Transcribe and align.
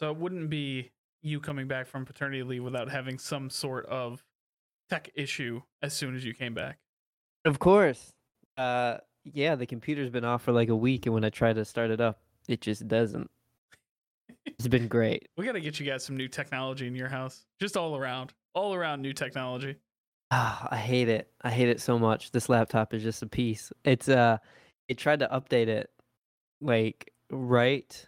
So 0.00 0.10
it 0.10 0.16
wouldn't 0.16 0.48
be 0.48 0.90
you 1.22 1.40
coming 1.40 1.68
back 1.68 1.86
from 1.86 2.06
paternity 2.06 2.42
leave 2.42 2.64
without 2.64 2.90
having 2.90 3.18
some 3.18 3.50
sort 3.50 3.84
of 3.86 4.24
tech 4.88 5.10
issue 5.14 5.60
as 5.82 5.92
soon 5.92 6.16
as 6.16 6.24
you 6.24 6.32
came 6.32 6.54
back. 6.54 6.78
Of 7.44 7.58
course. 7.58 8.12
Uh, 8.56 8.98
yeah, 9.24 9.54
the 9.54 9.66
computer's 9.66 10.10
been 10.10 10.24
off 10.24 10.42
for 10.42 10.52
like 10.52 10.70
a 10.70 10.76
week, 10.76 11.06
and 11.06 11.14
when 11.14 11.24
I 11.24 11.30
try 11.30 11.52
to 11.52 11.64
start 11.64 11.90
it 11.90 12.00
up, 12.00 12.20
it 12.48 12.60
just 12.60 12.88
doesn't. 12.88 13.30
It's 14.46 14.68
been 14.68 14.88
great. 14.88 15.28
We 15.36 15.44
got 15.44 15.52
to 15.52 15.60
get 15.60 15.78
you 15.78 15.86
guys 15.86 16.04
some 16.04 16.16
new 16.16 16.28
technology 16.28 16.86
in 16.86 16.94
your 16.94 17.08
house, 17.08 17.44
just 17.60 17.76
all 17.76 17.96
around, 17.96 18.32
all 18.54 18.74
around 18.74 19.02
new 19.02 19.12
technology. 19.12 19.76
Ah, 20.30 20.66
I 20.70 20.76
hate 20.76 21.08
it. 21.08 21.30
I 21.42 21.50
hate 21.50 21.68
it 21.68 21.80
so 21.80 21.98
much. 21.98 22.30
This 22.30 22.48
laptop 22.48 22.94
is 22.94 23.02
just 23.02 23.22
a 23.22 23.26
piece. 23.26 23.70
It's 23.84 24.08
uh, 24.08 24.38
it 24.88 24.96
tried 24.96 25.18
to 25.20 25.28
update 25.28 25.68
it, 25.68 25.90
like 26.60 27.12
right 27.30 28.06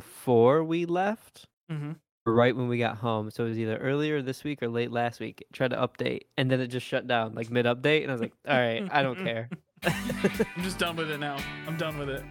before 0.00 0.64
we 0.64 0.86
left, 0.86 1.46
Mm-hmm. 1.70 1.92
right 2.26 2.56
when 2.56 2.66
we 2.68 2.78
got 2.78 2.96
home. 2.96 3.30
So 3.30 3.44
it 3.44 3.48
was 3.50 3.58
either 3.58 3.76
earlier 3.76 4.22
this 4.22 4.42
week 4.42 4.60
or 4.62 4.68
late 4.68 4.90
last 4.90 5.20
week. 5.20 5.40
It 5.42 5.52
tried 5.52 5.70
to 5.70 5.76
update, 5.76 6.22
and 6.36 6.50
then 6.50 6.60
it 6.60 6.66
just 6.68 6.86
shut 6.86 7.06
down 7.06 7.34
like 7.34 7.50
mid 7.50 7.66
update, 7.66 8.02
and 8.02 8.10
I 8.10 8.14
was 8.14 8.20
like, 8.22 8.32
all 8.48 8.58
right, 8.58 8.88
I 8.90 9.02
don't 9.02 9.22
care. 9.22 9.48
I'm 9.84 10.62
just 10.62 10.78
done 10.78 10.96
with 10.96 11.10
it 11.10 11.20
now. 11.20 11.36
I'm 11.68 11.76
done 11.76 11.98
with 11.98 12.08
it. 12.08 12.24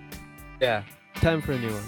yeah, 0.59 0.83
time 1.15 1.41
for 1.41 1.53
a 1.53 1.59
new 1.59 1.71
one. 1.71 1.83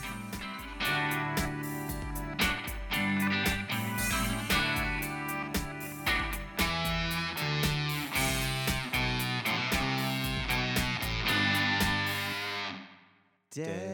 Dads. 13.52 13.91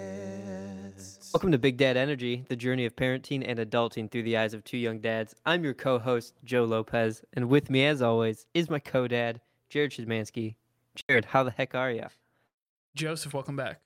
Welcome 1.37 1.51
to 1.51 1.59
Big 1.59 1.77
Dad 1.77 1.97
Energy, 1.97 2.45
the 2.49 2.55
journey 2.55 2.87
of 2.87 2.95
parenting 2.95 3.47
and 3.47 3.59
adulting 3.59 4.09
through 4.09 4.23
the 4.23 4.37
eyes 4.37 4.55
of 4.55 4.63
two 4.63 4.75
young 4.75 4.97
dads. 4.97 5.35
I'm 5.45 5.63
your 5.63 5.75
co-host, 5.75 6.33
Joe 6.43 6.63
Lopez, 6.63 7.23
and 7.31 7.47
with 7.47 7.69
me, 7.69 7.85
as 7.85 8.01
always, 8.01 8.47
is 8.55 8.71
my 8.71 8.79
co-dad, 8.79 9.39
Jared 9.69 9.91
Shizmansky. 9.91 10.55
Jared, 11.07 11.25
how 11.25 11.43
the 11.43 11.51
heck 11.51 11.75
are 11.75 11.91
you? 11.91 12.05
Joseph, 12.95 13.35
welcome 13.35 13.55
back. 13.55 13.81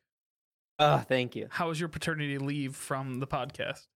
Oh, 0.79 0.99
thank 0.99 1.35
you. 1.35 1.47
How 1.49 1.67
was 1.67 1.77
your 1.77 1.89
paternity 1.89 2.38
leave 2.38 2.73
from 2.73 3.19
the 3.19 3.27
podcast? 3.27 3.88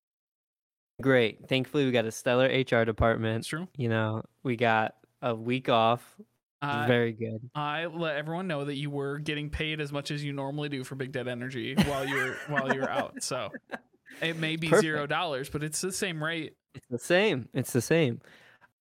Great. 1.02 1.48
Thankfully, 1.48 1.86
we 1.86 1.92
got 1.92 2.04
a 2.04 2.12
stellar 2.12 2.48
HR 2.48 2.84
department. 2.84 3.38
It's 3.38 3.48
true. 3.48 3.70
You 3.78 3.88
know, 3.88 4.24
we 4.44 4.58
got 4.58 4.96
a 5.22 5.34
week 5.34 5.70
off. 5.70 6.18
I, 6.66 6.88
Very 6.88 7.12
good. 7.12 7.50
I 7.56 7.86
let 7.86 8.16
everyone 8.18 8.48
know 8.48 8.66
that 8.66 8.76
you 8.76 8.90
were 8.90 9.20
getting 9.20 9.50
paid 9.50 9.80
as 9.82 9.92
much 9.92 10.12
as 10.12 10.24
you 10.24 10.34
normally 10.34 10.70
do 10.70 10.84
for 10.84 10.96
Big 10.96 11.12
Dad 11.12 11.28
Energy 11.28 11.76
while 11.86 12.06
you're 12.08 12.36
while 12.48 12.74
you're 12.74 12.90
out. 12.90 13.22
So 13.24 13.52
it 14.22 14.38
may 14.38 14.56
be 14.56 14.68
zero 14.80 15.06
dollars, 15.08 15.50
but 15.50 15.64
it's 15.64 15.82
the 15.82 15.92
same 15.92 16.24
rate. 16.24 16.54
It's 16.74 16.88
the 16.90 17.00
same. 17.00 17.50
It's 17.54 17.72
the 17.74 17.82
same. 17.82 18.22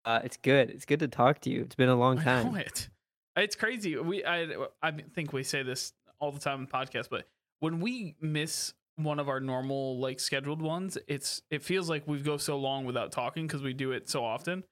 Uh, 0.05 0.21
it's 0.25 0.37
good. 0.37 0.71
It's 0.71 0.85
good 0.85 1.01
to 1.01 1.09
talk 1.09 1.41
to 1.43 1.51
you. 1.51 1.63
It's 1.63 1.75
been 1.75 1.89
a 1.89 1.97
long 1.97 2.19
time. 2.21 2.55
it. 2.57 2.89
It's 3.37 3.57
crazy. 3.57 3.97
We 3.97 4.25
I 4.25 4.49
I 4.83 4.93
think 5.15 5.33
we 5.33 5.43
say 5.43 5.63
this 5.63 5.93
all 6.21 6.31
the 6.33 6.41
time 6.41 6.61
in 6.61 6.67
the 6.67 6.71
podcast, 6.71 7.09
but 7.11 7.27
when 7.61 7.81
we 7.81 8.17
miss 8.21 8.75
one 8.97 9.19
of 9.19 9.29
our 9.29 9.41
normal 9.41 9.99
like 9.99 10.21
scheduled 10.21 10.63
ones, 10.63 10.97
it's 11.09 11.43
it 11.51 11.63
feels 11.63 11.89
like 11.91 12.07
we 12.07 12.21
go 12.21 12.37
so 12.37 12.57
long 12.59 12.85
without 12.85 13.11
talking 13.13 13.47
because 13.47 13.63
we 13.63 13.73
do 13.73 13.93
it 13.93 14.09
so 14.09 14.25
often. 14.25 14.63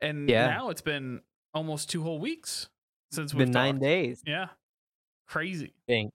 And 0.00 0.28
Yeah. 0.30 0.46
now 0.46 0.70
it's 0.70 0.80
been 0.82 1.20
almost 1.56 1.90
two 1.90 2.02
whole 2.02 2.18
weeks 2.20 2.68
since 3.10 3.32
we've 3.34 3.46
been 3.46 3.52
nine 3.52 3.78
days. 3.78 4.22
Yeah, 4.26 4.48
crazy. 5.26 5.72
I 5.88 5.92
think 5.92 6.12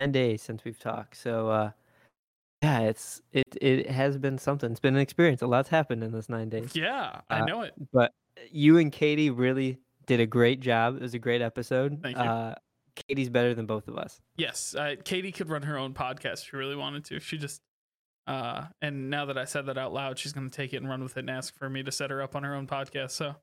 nine 0.00 0.12
days 0.12 0.40
since 0.40 0.64
we've 0.64 0.78
talked. 0.78 1.16
So 1.16 1.50
uh 1.50 1.70
yeah, 2.62 2.80
it's 2.82 3.20
it 3.32 3.44
it 3.60 3.90
has 3.90 4.16
been 4.18 4.38
something. 4.38 4.70
It's 4.70 4.80
been 4.80 4.94
an 4.94 5.00
experience. 5.00 5.42
A 5.42 5.46
lot's 5.46 5.68
happened 5.68 6.04
in 6.04 6.12
this 6.12 6.28
nine 6.28 6.48
days. 6.48 6.76
Yeah, 6.76 7.20
I 7.28 7.40
Uh, 7.40 7.44
know 7.44 7.62
it. 7.62 7.74
But 7.92 8.12
you 8.50 8.78
and 8.78 8.92
Katie 8.92 9.30
really 9.30 9.78
did 10.06 10.20
a 10.20 10.26
great 10.26 10.60
job. 10.60 10.96
It 10.96 11.02
was 11.02 11.14
a 11.14 11.18
great 11.18 11.42
episode. 11.42 11.98
Thank 12.02 12.16
you. 12.16 12.22
Uh 12.22 12.54
Katie's 12.94 13.30
better 13.30 13.54
than 13.54 13.66
both 13.66 13.88
of 13.88 13.96
us. 13.96 14.20
Yes, 14.36 14.74
uh, 14.74 14.96
Katie 15.02 15.32
could 15.32 15.48
run 15.48 15.62
her 15.62 15.78
own 15.78 15.94
podcast 15.94 16.34
if 16.44 16.50
she 16.50 16.56
really 16.56 16.76
wanted 16.76 17.06
to. 17.06 17.20
She 17.20 17.38
just, 17.38 17.62
uh, 18.26 18.66
and 18.82 19.08
now 19.08 19.24
that 19.24 19.38
I 19.38 19.46
said 19.46 19.64
that 19.64 19.78
out 19.78 19.94
loud, 19.94 20.18
she's 20.18 20.34
going 20.34 20.50
to 20.50 20.54
take 20.54 20.74
it 20.74 20.76
and 20.76 20.90
run 20.90 21.02
with 21.02 21.16
it 21.16 21.20
and 21.20 21.30
ask 21.30 21.56
for 21.56 21.70
me 21.70 21.82
to 21.84 21.90
set 21.90 22.10
her 22.10 22.20
up 22.20 22.36
on 22.36 22.42
her 22.42 22.54
own 22.54 22.66
podcast. 22.66 23.12
So 23.12 23.34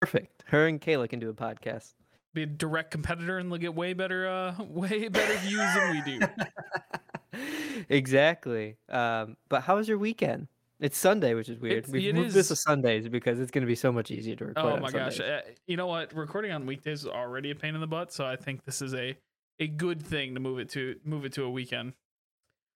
Perfect. 0.00 0.44
Her 0.46 0.66
and 0.66 0.80
Kayla 0.80 1.08
can 1.08 1.18
do 1.20 1.28
a 1.28 1.34
podcast. 1.34 1.94
be 2.34 2.42
a 2.44 2.46
direct 2.46 2.90
competitor 2.90 3.38
and 3.38 3.50
they'll 3.50 3.58
get 3.58 3.74
way 3.74 3.92
better, 3.92 4.28
uh, 4.28 4.54
way 4.68 5.08
better 5.08 5.34
views 5.38 5.74
than 5.74 5.90
we 5.90 6.18
do. 6.18 7.40
exactly. 7.88 8.76
Um, 8.88 9.36
but 9.48 9.62
how 9.62 9.76
was 9.76 9.88
your 9.88 9.98
weekend? 9.98 10.48
It's 10.80 10.96
Sunday, 10.96 11.34
which 11.34 11.48
is 11.50 11.58
weird. 11.58 11.78
It's- 11.78 11.92
We've 11.92 12.08
it 12.08 12.14
moved 12.14 12.32
this 12.32 12.48
to 12.48 12.54
is- 12.54 12.62
Sundays 12.62 13.08
because 13.08 13.38
it's 13.38 13.50
going 13.50 13.62
to 13.62 13.66
be 13.66 13.74
so 13.74 13.92
much 13.92 14.10
easier 14.10 14.34
to 14.36 14.46
record. 14.46 14.64
Oh 14.64 14.68
on 14.76 14.80
my 14.82 14.90
gosh! 14.90 15.20
Uh, 15.20 15.40
you 15.66 15.76
know 15.76 15.86
what? 15.86 16.14
Recording 16.14 16.52
on 16.52 16.64
weekdays 16.64 17.00
is 17.00 17.06
already 17.06 17.50
a 17.50 17.54
pain 17.54 17.74
in 17.74 17.80
the 17.82 17.86
butt, 17.86 18.12
so 18.12 18.24
I 18.24 18.36
think 18.36 18.64
this 18.64 18.80
is 18.80 18.94
a 18.94 19.14
a 19.58 19.66
good 19.68 20.00
thing 20.00 20.32
to 20.34 20.40
move 20.40 20.58
it 20.58 20.70
to 20.70 20.96
move 21.04 21.26
it 21.26 21.34
to 21.34 21.44
a 21.44 21.50
weekend. 21.50 21.92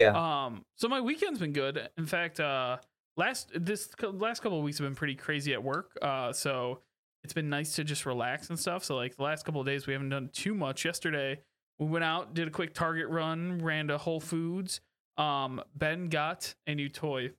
Yeah. 0.01 0.45
Um. 0.45 0.67
So 0.77 0.87
my 0.87 1.01
weekend's 1.01 1.39
been 1.39 1.55
good. 1.55 1.89
In 1.97 2.05
fact, 2.05 2.41
uh, 2.41 2.77
last 3.17 3.51
this 3.55 3.89
last 4.03 4.43
couple 4.43 4.59
of 4.59 4.65
weeks 4.65 4.77
have 4.79 4.87
been 4.87 4.95
pretty 4.97 5.15
crazy 5.15 5.55
at 5.55 5.63
work. 5.63 5.97
Uh, 6.03 6.31
so 6.35 6.81
it's 7.25 7.33
been 7.33 7.49
nice 7.49 7.75
to 7.77 7.85
just 7.85 8.05
relax 8.07 8.51
and 8.51 8.59
stuff. 8.59 8.85
So 8.85 8.95
like 8.97 9.17
the 9.17 9.23
last 9.23 9.45
couple 9.45 9.61
of 9.61 9.67
days, 9.67 9.87
we 9.87 9.93
haven't 9.95 10.11
done 10.11 10.29
too 10.33 10.55
much. 10.55 10.85
Yesterday, 10.85 11.41
we 11.79 11.87
went 11.87 12.05
out, 12.05 12.35
did 12.35 12.47
a 12.47 12.51
quick 12.51 12.75
Target 12.75 13.09
run, 13.09 13.59
ran 13.59 13.89
to 13.89 13.99
Whole 13.99 14.21
Foods. 14.21 14.81
Um, 15.17 15.63
Ben 15.75 16.09
got 16.09 16.55
a 16.67 16.75
new 16.75 16.89
toy, 16.89 17.31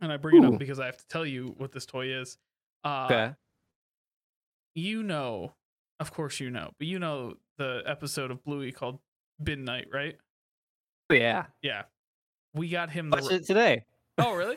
and 0.00 0.12
I 0.12 0.16
bring 0.18 0.42
it 0.42 0.46
up 0.46 0.58
because 0.58 0.78
I 0.78 0.86
have 0.86 0.98
to 0.98 1.06
tell 1.08 1.24
you 1.24 1.54
what 1.56 1.72
this 1.72 1.86
toy 1.86 2.08
is. 2.20 2.36
Uh, 2.84 3.06
Okay. 3.10 3.34
you 4.74 5.02
know, 5.02 5.54
of 5.98 6.12
course 6.12 6.38
you 6.40 6.50
know, 6.50 6.70
but 6.78 6.86
you 6.86 6.98
know 6.98 7.34
the 7.58 7.82
episode 7.86 8.30
of 8.30 8.42
Bluey 8.44 8.72
called 8.72 8.98
Bin 9.42 9.64
Night, 9.64 9.88
right? 9.92 10.16
Oh, 11.10 11.14
yeah. 11.14 11.46
Yeah. 11.62 11.82
We 12.54 12.68
got 12.68 12.90
him 12.90 13.10
the 13.10 13.16
Watch 13.22 13.32
it 13.32 13.46
today. 13.46 13.84
Oh, 14.18 14.34
really? 14.34 14.56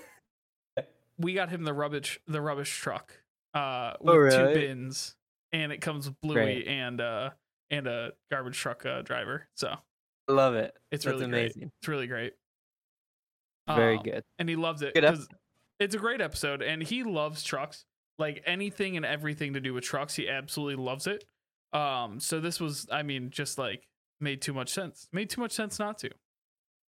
we 1.18 1.34
got 1.34 1.50
him 1.50 1.64
the 1.64 1.74
rubbish 1.74 2.20
the 2.28 2.42
rubbish 2.42 2.76
truck 2.78 3.14
uh 3.54 3.94
with 4.00 4.10
Oh, 4.10 4.14
two 4.14 4.20
really? 4.20 4.54
bins 4.54 5.16
and 5.52 5.72
it 5.72 5.80
comes 5.82 6.08
with 6.08 6.20
Bluey 6.22 6.34
Great. 6.36 6.68
and 6.68 7.00
uh 7.02 7.30
and 7.72 7.88
a 7.88 8.12
garbage 8.30 8.58
truck 8.58 8.86
uh, 8.86 9.02
driver. 9.02 9.48
So, 9.56 9.74
I 10.28 10.32
love 10.32 10.54
it. 10.56 10.74
it's 10.92 11.06
That's 11.06 11.14
really 11.14 11.26
amazing. 11.26 11.60
great. 11.62 11.72
It's 11.80 11.88
really 11.88 12.08
great. 12.08 12.34
Very 13.68 13.98
Um, 13.98 14.04
good. 14.04 14.24
and 14.40 14.50
he 14.50 14.56
loves 14.56 14.82
it 14.82 14.92
it's 15.80 15.96
a 15.96 15.98
great 15.98 16.22
episode 16.22 16.62
and 16.62 16.84
he 16.84 17.04
loves 17.04 17.44
trucks 17.44 17.86
like 18.20 18.44
anything 18.46 18.96
and 18.98 19.06
everything 19.06 19.54
to 19.54 19.60
do 19.60 19.74
with 19.74 19.84
trucks 19.84 20.16
he 20.16 20.30
absolutely 20.30 20.76
loves 20.82 21.08
it 21.08 21.24
um 21.74 22.20
so 22.20 22.40
this 22.40 22.60
was 22.60 22.86
i 22.92 23.02
mean 23.04 23.30
just 23.32 23.58
like 23.58 23.88
made 24.20 24.42
too 24.42 24.54
much 24.54 24.70
sense 24.70 25.08
made 25.12 25.30
too 25.30 25.42
much 25.42 25.52
sense 25.52 25.80
not 25.80 25.98
to 25.98 26.10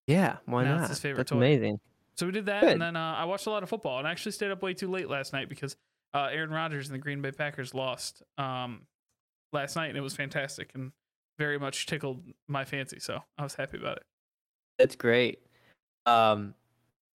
Yeah. 0.06 0.39
Why 0.47 0.65
not? 0.65 0.89
his 0.89 0.99
favorite 0.99 1.19
That's 1.19 1.31
toy. 1.31 1.37
amazing. 1.37 1.79
so 2.17 2.27
we 2.27 2.33
did 2.33 2.47
that 2.47 2.62
Good. 2.62 2.73
and 2.73 2.83
then 2.83 2.97
uh, 2.97 3.15
i 3.19 3.25
watched 3.25 3.47
a 3.47 3.50
lot 3.50 3.62
of 3.62 3.69
football 3.69 3.99
and 3.99 4.09
I 4.09 4.11
actually 4.11 4.33
stayed 4.33 4.50
up 4.50 4.62
way 4.62 4.75
too 4.75 4.89
late 4.91 5.09
last 5.09 5.33
night 5.33 5.49
because 5.49 5.77
uh 6.15 6.28
aaron 6.33 6.50
rodgers 6.50 6.87
and 6.89 6.95
the 6.95 6.99
green 6.99 7.21
bay 7.23 7.33
packers 7.33 7.75
lost 7.75 8.23
um 8.39 8.83
last 9.53 9.77
night 9.77 9.89
and 9.89 9.97
it 9.99 10.03
was 10.03 10.15
fantastic 10.15 10.71
and 10.75 10.93
very 11.39 11.59
much 11.59 11.87
tickled 11.87 12.23
my 12.49 12.65
fancy 12.65 12.99
so 13.00 13.19
i 13.39 13.43
was 13.43 13.55
happy 13.55 13.78
about 13.78 13.97
it 13.97 14.05
That's 14.78 14.97
great. 14.97 15.41
Um, 16.06 16.55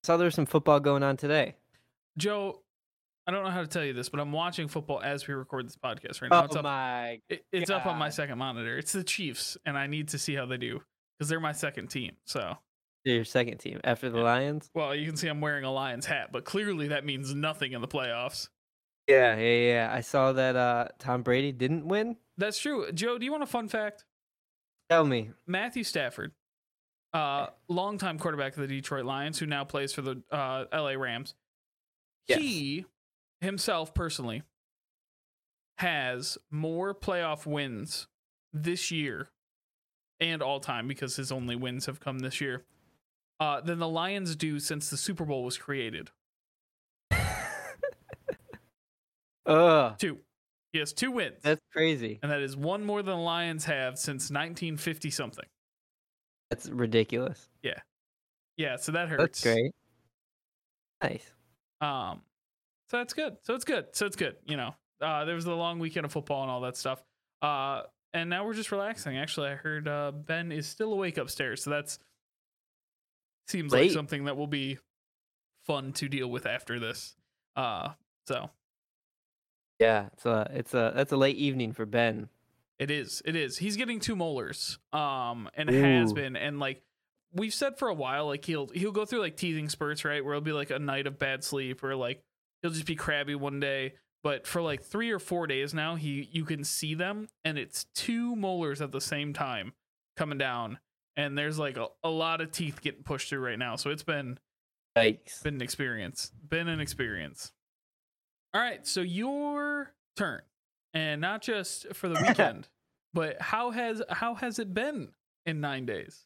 saw 0.03 0.15
there 0.17 0.25
was 0.25 0.35
some 0.35 0.45
football 0.45 0.79
going 0.79 1.03
on 1.03 1.17
today. 1.17 1.55
joe 2.17 2.61
i 3.27 3.31
don't 3.31 3.43
know 3.43 3.49
how 3.49 3.61
to 3.61 3.67
tell 3.67 3.83
you 3.83 3.93
this 3.93 4.07
but 4.09 4.19
i'm 4.19 4.31
watching 4.31 4.67
football 4.67 5.01
as 5.01 5.27
we 5.27 5.33
record 5.33 5.65
this 5.67 5.75
podcast 5.75 6.21
right 6.21 6.31
now 6.31 6.45
it's 6.45 6.55
oh 6.55 6.59
up 6.59 6.63
my! 6.65 7.19
It, 7.29 7.45
it's 7.51 7.69
up 7.69 7.85
on 7.85 7.97
my 7.97 8.09
second 8.09 8.37
monitor. 8.37 8.77
It's 8.77 8.93
the 8.93 9.03
Chiefs, 9.03 9.57
and 9.65 9.77
I 9.77 9.87
need 9.87 10.07
to 10.09 10.17
see 10.19 10.33
how 10.35 10.45
they 10.45 10.57
do 10.57 10.81
because 11.17 11.27
they're 11.29 11.39
my 11.41 11.51
second 11.51 11.87
team. 11.87 12.13
So, 12.25 12.55
Your 13.03 13.25
second 13.25 13.57
team 13.57 13.79
after 13.83 14.09
the 14.09 14.19
Yeah. 14.19 14.23
Lions. 14.23 14.69
well, 14.73 14.95
you 14.95 15.05
can 15.05 15.17
see 15.17 15.27
I'm 15.27 15.41
wearing 15.41 15.63
a 15.65 15.71
Lions 15.71 16.05
hat, 16.05 16.29
but 16.31 16.45
clearly 16.45 16.87
that 16.89 17.03
means 17.05 17.33
nothing 17.35 17.73
in 17.73 17.81
the 17.81 17.87
playoffs. 17.87 18.47
Yeah, 19.07 19.37
yeah, 19.37 19.71
yeah. 19.71 19.89
I 19.93 20.01
saw 20.01 20.33
that 20.33 20.55
uh, 20.55 20.89
Tom 20.99 21.21
Brady 21.23 21.51
didn't 21.51 21.87
win. 21.87 22.17
That's 22.37 22.59
true. 22.59 22.91
Joe, 22.91 23.17
do 23.17 23.25
you 23.25 23.31
want 23.31 23.43
a 23.43 23.47
fun 23.47 23.67
fact? 23.69 24.05
Tell 24.89 25.05
me. 25.05 25.31
Matthew 25.45 25.83
Stafford, 25.83 26.33
uh, 27.13 27.47
longtime 27.69 28.19
quarterback 28.19 28.53
of 28.55 28.61
the 28.61 28.67
Detroit 28.67 29.05
Lions, 29.05 29.39
who 29.39 29.45
now 29.45 29.63
plays 29.63 29.93
for 29.93 30.01
the 30.01 30.21
uh, 30.31 30.65
LA 30.73 30.91
Rams, 30.91 31.35
Yes. 32.27 32.39
he 32.39 32.85
himself 33.41 33.93
personally 33.93 34.43
has 35.77 36.37
more 36.51 36.93
playoff 36.93 37.45
wins 37.45 38.07
this 38.51 38.91
year 38.91 39.29
and 40.19 40.41
all 40.41 40.59
time 40.59 40.87
because 40.87 41.15
his 41.15 41.31
only 41.31 41.55
wins 41.55 41.85
have 41.85 41.99
come 41.99 42.19
this 42.19 42.41
year 42.41 42.63
uh, 43.39 43.61
than 43.61 43.77
the 43.79 43.87
Lions 43.87 44.35
do 44.35 44.59
since 44.59 44.89
the 44.89 44.97
Super 44.97 45.23
Bowl 45.25 45.43
was 45.43 45.57
created. 45.57 46.09
Ugh, 49.47 49.97
Two. 49.97 50.19
He 50.73 50.79
has 50.79 50.93
two 50.93 51.11
wins. 51.11 51.37
that's 51.41 51.61
crazy. 51.71 52.19
and 52.21 52.31
that 52.31 52.41
is 52.41 52.55
one 52.55 52.83
more 52.85 53.01
than 53.01 53.15
the 53.15 53.21
Lions 53.21 53.65
have 53.65 53.97
since 53.97 54.29
1950 54.29 55.09
something. 55.09 55.45
That's 56.51 56.69
ridiculous. 56.69 57.49
Yeah. 57.63 57.79
Yeah, 58.57 58.75
so 58.75 58.91
that 58.91 59.07
hurts. 59.09 59.41
That's 59.41 59.55
great. 59.55 59.71
Nice. 61.01 61.31
Um, 61.81 62.21
so 62.89 62.97
that's 62.97 63.13
good. 63.13 63.37
So 63.43 63.53
it's 63.55 63.65
good. 63.65 63.85
So 63.93 64.05
it's 64.05 64.15
good. 64.15 64.35
You 64.45 64.57
know, 64.57 64.75
uh, 65.01 65.25
there 65.25 65.35
was 65.35 65.45
the 65.45 65.55
long 65.55 65.79
weekend 65.79 66.05
of 66.05 66.11
football 66.11 66.41
and 66.43 66.51
all 66.51 66.61
that 66.61 66.75
stuff. 66.75 67.03
Uh, 67.41 67.83
and 68.13 68.29
now 68.29 68.45
we're 68.45 68.53
just 68.53 68.71
relaxing. 68.71 69.17
Actually, 69.17 69.49
I 69.49 69.55
heard 69.55 69.87
uh, 69.87 70.11
Ben 70.11 70.51
is 70.51 70.67
still 70.67 70.91
awake 70.93 71.17
upstairs, 71.17 71.63
so 71.63 71.69
that's 71.69 71.99
seems 73.47 73.71
like 73.71 73.91
something 73.91 74.25
that 74.25 74.35
will 74.35 74.47
be 74.47 74.77
fun 75.65 75.93
to 75.93 76.09
deal 76.09 76.29
with 76.29 76.45
after 76.45 76.79
this. 76.79 77.15
Uh, 77.55 77.89
so 78.27 78.49
Yeah, 79.79 80.07
it's 80.13 80.25
a 80.25 80.49
it's 80.53 80.73
a 80.73 80.91
that's 80.95 81.11
a 81.11 81.17
late 81.17 81.37
evening 81.37 81.73
for 81.73 81.85
Ben. 81.85 82.29
It 82.79 82.91
is. 82.91 83.21
It 83.25 83.35
is. 83.35 83.57
He's 83.57 83.75
getting 83.75 83.99
two 83.99 84.15
molars. 84.15 84.77
Um, 84.93 85.49
and 85.55 85.69
has 85.69 86.13
been. 86.13 86.35
And 86.35 86.59
like 86.59 86.81
we've 87.33 87.53
said 87.53 87.77
for 87.77 87.87
a 87.87 87.93
while, 87.93 88.27
like 88.27 88.45
he'll 88.45 88.67
he'll 88.67 88.91
go 88.91 89.05
through 89.05 89.21
like 89.21 89.35
teething 89.37 89.69
spurts, 89.69 90.05
right? 90.05 90.23
Where 90.23 90.33
it'll 90.33 90.43
be 90.43 90.51
like 90.51 90.69
a 90.69 90.79
night 90.79 91.07
of 91.07 91.17
bad 91.17 91.43
sleep, 91.43 91.83
or 91.83 91.95
like 91.95 92.21
he'll 92.61 92.71
just 92.71 92.85
be 92.85 92.95
crabby 92.95 93.35
one 93.35 93.59
day. 93.59 93.93
But 94.23 94.45
for 94.47 94.61
like 94.61 94.83
three 94.83 95.11
or 95.11 95.19
four 95.19 95.47
days 95.47 95.73
now, 95.73 95.95
he 95.95 96.27
you 96.31 96.43
can 96.43 96.63
see 96.63 96.93
them, 96.93 97.29
and 97.45 97.57
it's 97.57 97.85
two 97.95 98.35
molars 98.35 98.81
at 98.81 98.91
the 98.91 99.01
same 99.01 99.33
time 99.33 99.73
coming 100.15 100.37
down, 100.37 100.79
and 101.15 101.37
there's 101.37 101.57
like 101.57 101.77
a, 101.77 101.87
a 102.03 102.09
lot 102.09 102.41
of 102.41 102.51
teeth 102.51 102.81
getting 102.81 103.03
pushed 103.03 103.29
through 103.29 103.39
right 103.39 103.59
now. 103.59 103.75
So 103.75 103.89
it's 103.89 104.03
been 104.03 104.37
Yikes. 104.97 105.43
been 105.43 105.55
an 105.55 105.61
experience. 105.61 106.31
Been 106.47 106.67
an 106.67 106.79
experience. 106.79 107.53
All 108.57 108.63
right, 108.63 108.87
so 108.87 109.01
your 109.01 109.91
turn, 110.15 110.41
and 110.91 111.21
not 111.21 111.43
just 111.43 111.93
for 111.93 112.09
the 112.09 112.19
weekend, 112.27 112.67
but 113.13 113.39
how 113.39 113.69
has 113.69 114.01
how 114.09 114.33
has 114.33 114.57
it 114.57 114.73
been 114.73 115.09
in 115.45 115.61
nine 115.61 115.85
days? 115.85 116.25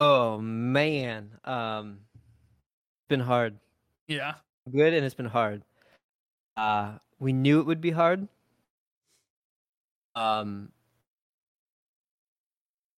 Oh 0.00 0.38
man. 0.38 1.32
Um 1.44 1.98
it's 2.14 3.08
been 3.10 3.20
hard. 3.20 3.58
Yeah, 4.08 4.36
Good 4.72 4.94
and 4.94 5.04
it's 5.04 5.14
been 5.14 5.26
hard. 5.26 5.64
Uh 6.56 6.92
we 7.18 7.34
knew 7.34 7.60
it 7.60 7.66
would 7.66 7.82
be 7.82 7.90
hard. 7.90 8.26
Um 10.14 10.72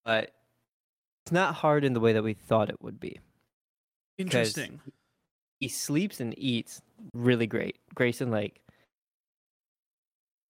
but 0.04 0.30
it's 1.24 1.32
not 1.32 1.56
hard 1.56 1.82
in 1.82 1.94
the 1.94 2.00
way 2.00 2.12
that 2.12 2.22
we 2.22 2.34
thought 2.34 2.70
it 2.70 2.80
would 2.80 3.00
be. 3.00 3.18
interesting. 4.18 4.80
He 5.58 5.66
sleeps 5.66 6.20
and 6.20 6.32
eats 6.38 6.80
really 7.12 7.46
great. 7.46 7.78
Grayson 7.94 8.30
like 8.30 8.60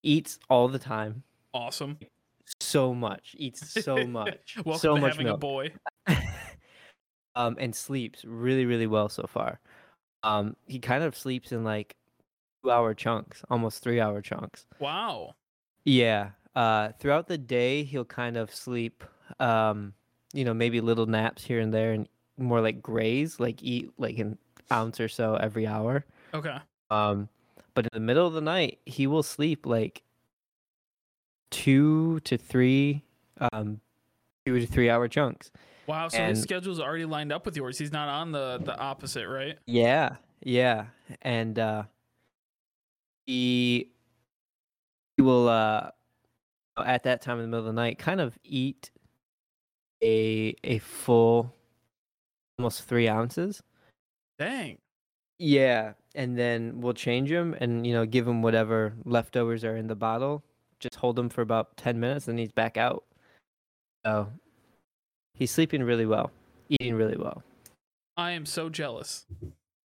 eats 0.03 0.39
all 0.49 0.67
the 0.67 0.79
time. 0.79 1.23
Awesome. 1.53 1.97
So 2.59 2.93
much. 2.93 3.35
Eats 3.37 3.83
so 3.83 3.95
much. 4.07 4.57
Welcome 4.63 4.79
so 4.79 4.95
to 4.95 5.01
much 5.01 5.11
having 5.13 5.29
a 5.29 5.37
boy. 5.37 5.71
um, 7.35 7.57
and 7.59 7.75
sleeps 7.75 8.23
really, 8.25 8.65
really 8.65 8.87
well 8.87 9.09
so 9.09 9.25
far. 9.27 9.59
Um, 10.23 10.55
he 10.65 10.79
kind 10.79 11.03
of 11.03 11.15
sleeps 11.15 11.51
in 11.51 11.63
like 11.63 11.95
two 12.63 12.71
hour 12.71 12.93
chunks, 12.93 13.43
almost 13.49 13.83
three 13.83 13.99
hour 13.99 14.21
chunks. 14.21 14.65
Wow. 14.79 15.35
Yeah. 15.83 16.31
Uh, 16.55 16.89
throughout 16.99 17.27
the 17.27 17.37
day, 17.37 17.83
he'll 17.83 18.05
kind 18.05 18.35
of 18.35 18.53
sleep, 18.53 19.03
um, 19.39 19.93
you 20.33 20.43
know, 20.43 20.53
maybe 20.53 20.81
little 20.81 21.05
naps 21.05 21.43
here 21.43 21.59
and 21.59 21.73
there, 21.73 21.93
and 21.93 22.07
more 22.37 22.61
like 22.61 22.81
graze, 22.81 23.39
like 23.39 23.61
eat 23.61 23.91
like 23.97 24.17
an 24.17 24.37
ounce 24.71 24.99
or 24.99 25.07
so 25.07 25.35
every 25.35 25.67
hour. 25.67 26.03
Okay. 26.33 26.57
Um, 26.89 27.29
but 27.73 27.85
in 27.85 27.89
the 27.93 27.99
middle 27.99 28.25
of 28.27 28.33
the 28.33 28.41
night, 28.41 28.79
he 28.85 29.07
will 29.07 29.23
sleep 29.23 29.65
like 29.65 30.01
two 31.51 32.19
to 32.21 32.37
three, 32.37 33.03
um, 33.39 33.79
two 34.45 34.59
to 34.59 34.65
three 34.65 34.89
hour 34.89 35.07
chunks. 35.07 35.51
Wow. 35.85 36.07
So 36.09 36.17
his 36.17 36.37
And- 36.39 36.43
schedule's 36.43 36.79
already 36.79 37.05
lined 37.05 37.31
up 37.31 37.45
with 37.45 37.55
yours. 37.55 37.77
He's 37.77 37.91
not 37.91 38.09
on 38.09 38.31
the 38.31 38.59
the 38.63 38.77
opposite, 38.77 39.27
right? 39.27 39.57
Yeah, 39.65 40.17
yeah, 40.43 40.87
and 41.21 41.57
uh, 41.57 41.83
he 43.25 43.91
he 45.15 45.21
will 45.21 45.47
uh, 45.47 45.91
at 46.77 47.03
that 47.03 47.21
time 47.21 47.37
in 47.37 47.43
the 47.43 47.47
middle 47.47 47.67
of 47.67 47.73
the 47.75 47.79
night 47.81 47.97
kind 47.99 48.19
of 48.19 48.37
eat 48.43 48.91
a 50.03 50.55
a 50.63 50.79
full 50.79 51.53
almost 52.59 52.83
three 52.83 53.07
ounces. 53.07 53.61
Dang. 54.37 54.77
Yeah, 55.39 55.93
and 56.17 56.37
then 56.37 56.81
we'll 56.81 56.93
change 56.95 57.31
him 57.31 57.55
and 57.61 57.87
you 57.87 57.93
know 57.93 58.05
give 58.05 58.27
him 58.27 58.41
whatever 58.41 58.93
leftovers 59.05 59.63
are 59.63 59.77
in 59.77 59.87
the 59.87 59.95
bottle. 59.95 60.43
Just 60.79 60.95
hold 60.95 61.17
him 61.17 61.29
for 61.29 61.41
about 61.41 61.77
ten 61.77 61.99
minutes, 61.99 62.27
and 62.27 62.37
he's 62.37 62.51
back 62.51 62.75
out. 62.75 63.05
So 64.05 64.27
he's 65.33 65.51
sleeping 65.51 65.83
really 65.83 66.05
well, 66.05 66.31
eating 66.69 66.95
really 66.95 67.17
well. 67.17 67.43
I 68.17 68.31
am 68.31 68.45
so 68.45 68.67
jealous. 68.69 69.25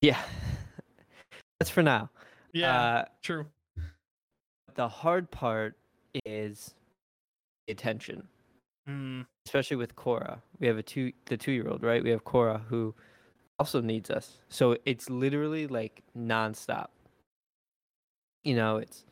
Yeah, 0.02 0.22
that's 1.60 1.70
for 1.70 1.84
now. 1.84 2.10
Yeah. 2.54 2.80
Uh, 2.82 3.06
true. 3.22 3.46
the 4.76 4.88
hard 4.88 5.30
part 5.32 5.76
is 6.26 6.74
the 7.68 7.74
attention, 7.74 8.28
Mm, 8.90 9.26
especially 9.46 9.78
with 9.78 9.96
Cora. 9.96 10.42
We 10.60 10.66
have 10.68 10.78
a 10.78 10.84
two 10.84 11.12
the 11.26 11.38
two 11.38 11.52
year 11.52 11.68
old, 11.68 11.84
right? 11.84 12.04
We 12.04 12.10
have 12.10 12.24
Cora 12.24 12.62
who 12.70 12.96
also 13.60 13.82
needs 13.82 14.10
us. 14.10 14.38
So 14.50 14.78
it's 14.86 15.10
literally 15.10 15.68
like 15.68 16.02
nonstop. 16.18 16.88
You 18.44 18.56
know, 18.56 18.78
it's 18.78 19.04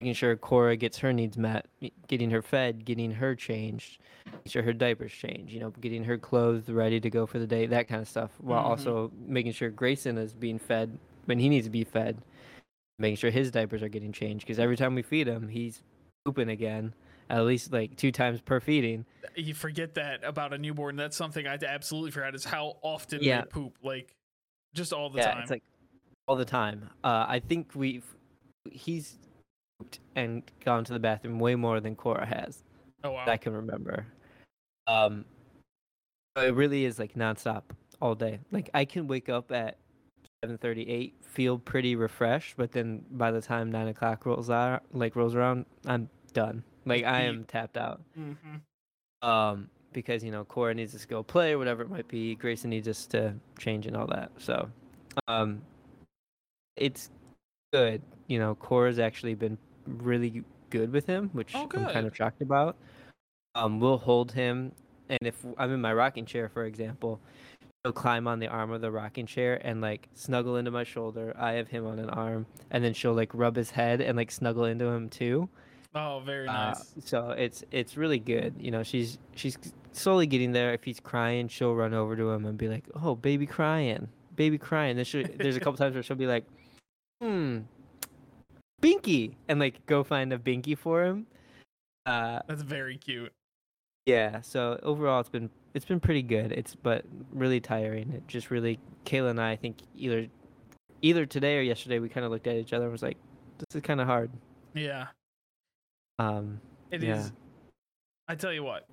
making 0.00 0.14
sure 0.14 0.36
Cora 0.36 0.76
gets 0.76 0.98
her 0.98 1.12
needs 1.12 1.36
met, 1.36 1.66
getting 2.08 2.30
her 2.30 2.42
fed, 2.42 2.84
getting 2.84 3.12
her 3.12 3.34
changed, 3.34 3.98
making 4.26 4.50
sure 4.50 4.62
her 4.62 4.72
diapers 4.72 5.12
change, 5.12 5.52
you 5.52 5.60
know, 5.60 5.70
getting 5.70 6.04
her 6.04 6.16
clothes 6.16 6.68
ready 6.68 6.98
to 6.98 7.10
go 7.10 7.26
for 7.26 7.38
the 7.38 7.46
day, 7.46 7.66
that 7.66 7.88
kind 7.88 8.00
of 8.00 8.08
stuff, 8.08 8.30
while 8.40 8.62
Mhm. 8.62 8.66
also 8.66 9.12
making 9.26 9.52
sure 9.52 9.70
Grayson 9.70 10.16
is 10.16 10.32
being 10.32 10.58
fed 10.58 10.98
when 11.26 11.38
he 11.38 11.48
needs 11.48 11.66
to 11.66 11.70
be 11.70 11.84
fed, 11.84 12.22
making 12.98 13.16
sure 13.16 13.30
his 13.30 13.50
diapers 13.50 13.82
are 13.82 13.88
getting 13.88 14.12
changed. 14.12 14.46
Because 14.46 14.58
every 14.58 14.76
time 14.76 14.94
we 14.94 15.02
feed 15.02 15.26
him, 15.26 15.48
he's 15.48 15.82
pooping 16.24 16.48
again, 16.48 16.94
at 17.30 17.44
least 17.44 17.72
like 17.72 17.96
two 17.96 18.12
times 18.12 18.40
per 18.40 18.60
feeding. 18.60 19.04
you 19.34 19.54
forget 19.54 19.94
that 19.94 20.22
about 20.24 20.52
a 20.52 20.58
newborn. 20.58 20.96
That's 20.96 21.16
something 21.16 21.46
I 21.46 21.58
absolutely 21.66 22.10
forgot 22.10 22.34
is 22.34 22.44
how 22.44 22.76
often 22.82 23.20
Yeah. 23.22 23.42
they 23.42 23.46
poop. 23.46 23.74
Like 23.82 24.14
just 24.74 24.92
all 24.92 25.10
the 25.10 25.18
yeah, 25.18 25.32
time. 25.32 25.42
it's 25.42 25.50
like 25.50 25.62
all 26.26 26.36
the 26.36 26.44
time. 26.44 26.88
Uh, 27.02 27.26
I 27.28 27.40
think 27.40 27.72
we've 27.74 28.04
he's 28.70 29.16
pooped 29.78 30.00
and 30.16 30.42
gone 30.64 30.84
to 30.84 30.92
the 30.92 30.98
bathroom 30.98 31.38
way 31.38 31.54
more 31.54 31.80
than 31.80 31.94
Cora 31.96 32.26
has. 32.26 32.62
oh 33.02 33.12
wow. 33.12 33.24
that 33.24 33.32
I 33.32 33.36
can 33.36 33.52
remember. 33.54 34.06
Um, 34.86 35.24
it 36.36 36.54
really 36.54 36.84
is 36.84 36.98
like 36.98 37.14
nonstop 37.14 37.62
all 38.00 38.14
day. 38.14 38.40
Like 38.50 38.70
I 38.74 38.84
can 38.84 39.06
wake 39.06 39.28
up 39.28 39.52
at 39.52 39.78
seven 40.42 40.58
thirty 40.58 40.88
eight, 40.88 41.14
feel 41.22 41.58
pretty 41.58 41.96
refreshed, 41.96 42.54
but 42.56 42.72
then 42.72 43.04
by 43.12 43.30
the 43.30 43.40
time 43.40 43.70
nine 43.70 43.88
o'clock 43.88 44.26
rolls 44.26 44.50
out, 44.50 44.82
like 44.92 45.16
rolls 45.16 45.34
around, 45.34 45.66
I'm 45.86 46.08
done. 46.32 46.64
Like 46.84 47.04
I 47.04 47.22
am 47.22 47.44
tapped 47.44 47.76
out. 47.76 48.00
hmm 48.14 48.32
Um, 49.22 49.68
because 49.92 50.22
you 50.24 50.30
know 50.30 50.44
Cora 50.44 50.74
needs 50.74 50.94
us 50.94 51.02
to 51.02 51.08
go 51.08 51.22
play 51.22 51.52
or 51.52 51.58
whatever 51.58 51.82
it 51.82 51.90
might 51.90 52.08
be. 52.08 52.34
Grayson 52.34 52.70
needs 52.70 52.88
us 52.88 53.06
to 53.06 53.34
change 53.58 53.86
and 53.86 53.96
all 53.96 54.06
that. 54.08 54.30
So, 54.38 54.68
um, 55.28 55.62
it's 56.76 57.10
good. 57.72 58.02
You 58.26 58.38
know, 58.38 58.54
Cora's 58.54 58.98
actually 58.98 59.34
been 59.34 59.58
really 59.86 60.42
good 60.70 60.92
with 60.92 61.06
him, 61.06 61.30
which 61.32 61.52
Oh, 61.54 61.62
I'm 61.62 61.68
kind 61.92 62.06
of 62.06 62.16
shocked 62.16 62.42
about. 62.42 62.76
Um, 63.54 63.78
we'll 63.78 63.98
hold 63.98 64.32
him, 64.32 64.72
and 65.08 65.18
if 65.22 65.44
I'm 65.58 65.72
in 65.72 65.80
my 65.80 65.92
rocking 65.94 66.26
chair, 66.26 66.48
for 66.48 66.64
example, 66.64 67.20
he'll 67.84 67.92
climb 67.92 68.26
on 68.26 68.40
the 68.40 68.48
arm 68.48 68.72
of 68.72 68.80
the 68.80 68.90
rocking 68.90 69.26
chair 69.26 69.60
and 69.64 69.80
like 69.80 70.08
snuggle 70.14 70.56
into 70.56 70.72
my 70.72 70.82
shoulder. 70.82 71.32
I 71.38 71.52
have 71.52 71.68
him 71.68 71.86
on 71.86 72.00
an 72.00 72.10
arm, 72.10 72.46
and 72.72 72.82
then 72.82 72.94
she'll 72.94 73.14
like 73.14 73.30
rub 73.32 73.54
his 73.54 73.70
head 73.70 74.00
and 74.00 74.16
like 74.16 74.32
snuggle 74.32 74.64
into 74.64 74.86
him 74.86 75.08
too. 75.08 75.48
Oh, 75.94 76.20
very 76.24 76.48
Uh, 76.48 76.52
nice. 76.70 76.92
so 77.04 77.30
it's 77.30 77.62
it's 77.70 77.96
really 77.96 78.18
good. 78.18 78.54
You 78.58 78.70
know, 78.70 78.82
she's 78.82 79.18
she's 79.36 79.56
slowly 79.92 80.26
getting 80.26 80.52
there. 80.52 80.72
If 80.74 80.82
he's 80.84 80.98
crying, 81.00 81.46
she'll 81.48 81.74
run 81.74 81.94
over 81.94 82.16
to 82.16 82.30
him 82.30 82.44
and 82.46 82.58
be 82.58 82.68
like, 82.68 82.84
"Oh, 83.00 83.14
baby 83.14 83.46
crying, 83.46 84.08
baby 84.34 84.58
crying." 84.58 84.96
Then 84.96 85.04
she 85.04 85.22
there's 85.22 85.56
a 85.56 85.60
couple 85.60 85.76
times 85.76 85.94
where 85.94 86.02
she'll 86.02 86.16
be 86.16 86.26
like, 86.26 86.44
"Hmm, 87.22 87.60
Binky," 88.82 89.34
and 89.48 89.60
like 89.60 89.84
go 89.86 90.02
find 90.02 90.32
a 90.32 90.38
Binky 90.38 90.76
for 90.76 91.04
him. 91.04 91.26
Uh, 92.06 92.40
That's 92.48 92.62
very 92.62 92.98
cute. 92.98 93.32
yeah. 94.06 94.40
So 94.40 94.78
overall, 94.82 95.20
it's 95.20 95.28
been 95.28 95.48
it's 95.74 95.84
been 95.86 96.00
pretty 96.00 96.22
good. 96.22 96.52
It's 96.52 96.74
but 96.74 97.04
really 97.32 97.60
tiring. 97.60 98.10
It 98.12 98.26
just 98.28 98.50
really 98.50 98.78
Kayla 99.06 99.30
and 99.30 99.40
I, 99.40 99.52
I 99.52 99.56
think 99.56 99.78
either 99.96 100.26
either 101.02 101.24
today 101.24 101.58
or 101.58 101.62
yesterday, 101.62 101.98
we 102.00 102.08
kind 102.08 102.26
of 102.26 102.32
looked 102.32 102.46
at 102.46 102.56
each 102.56 102.72
other 102.72 102.84
and 102.86 102.92
was 102.92 103.02
like, 103.02 103.16
"This 103.58 103.76
is 103.76 103.82
kind 103.82 104.00
of 104.00 104.06
hard." 104.08 104.30
Yeah. 104.74 105.06
Um, 106.18 106.60
It 106.90 107.02
is. 107.02 107.26
Yeah. 107.26 107.28
I 108.28 108.34
tell 108.34 108.52
you 108.52 108.62
what. 108.62 108.86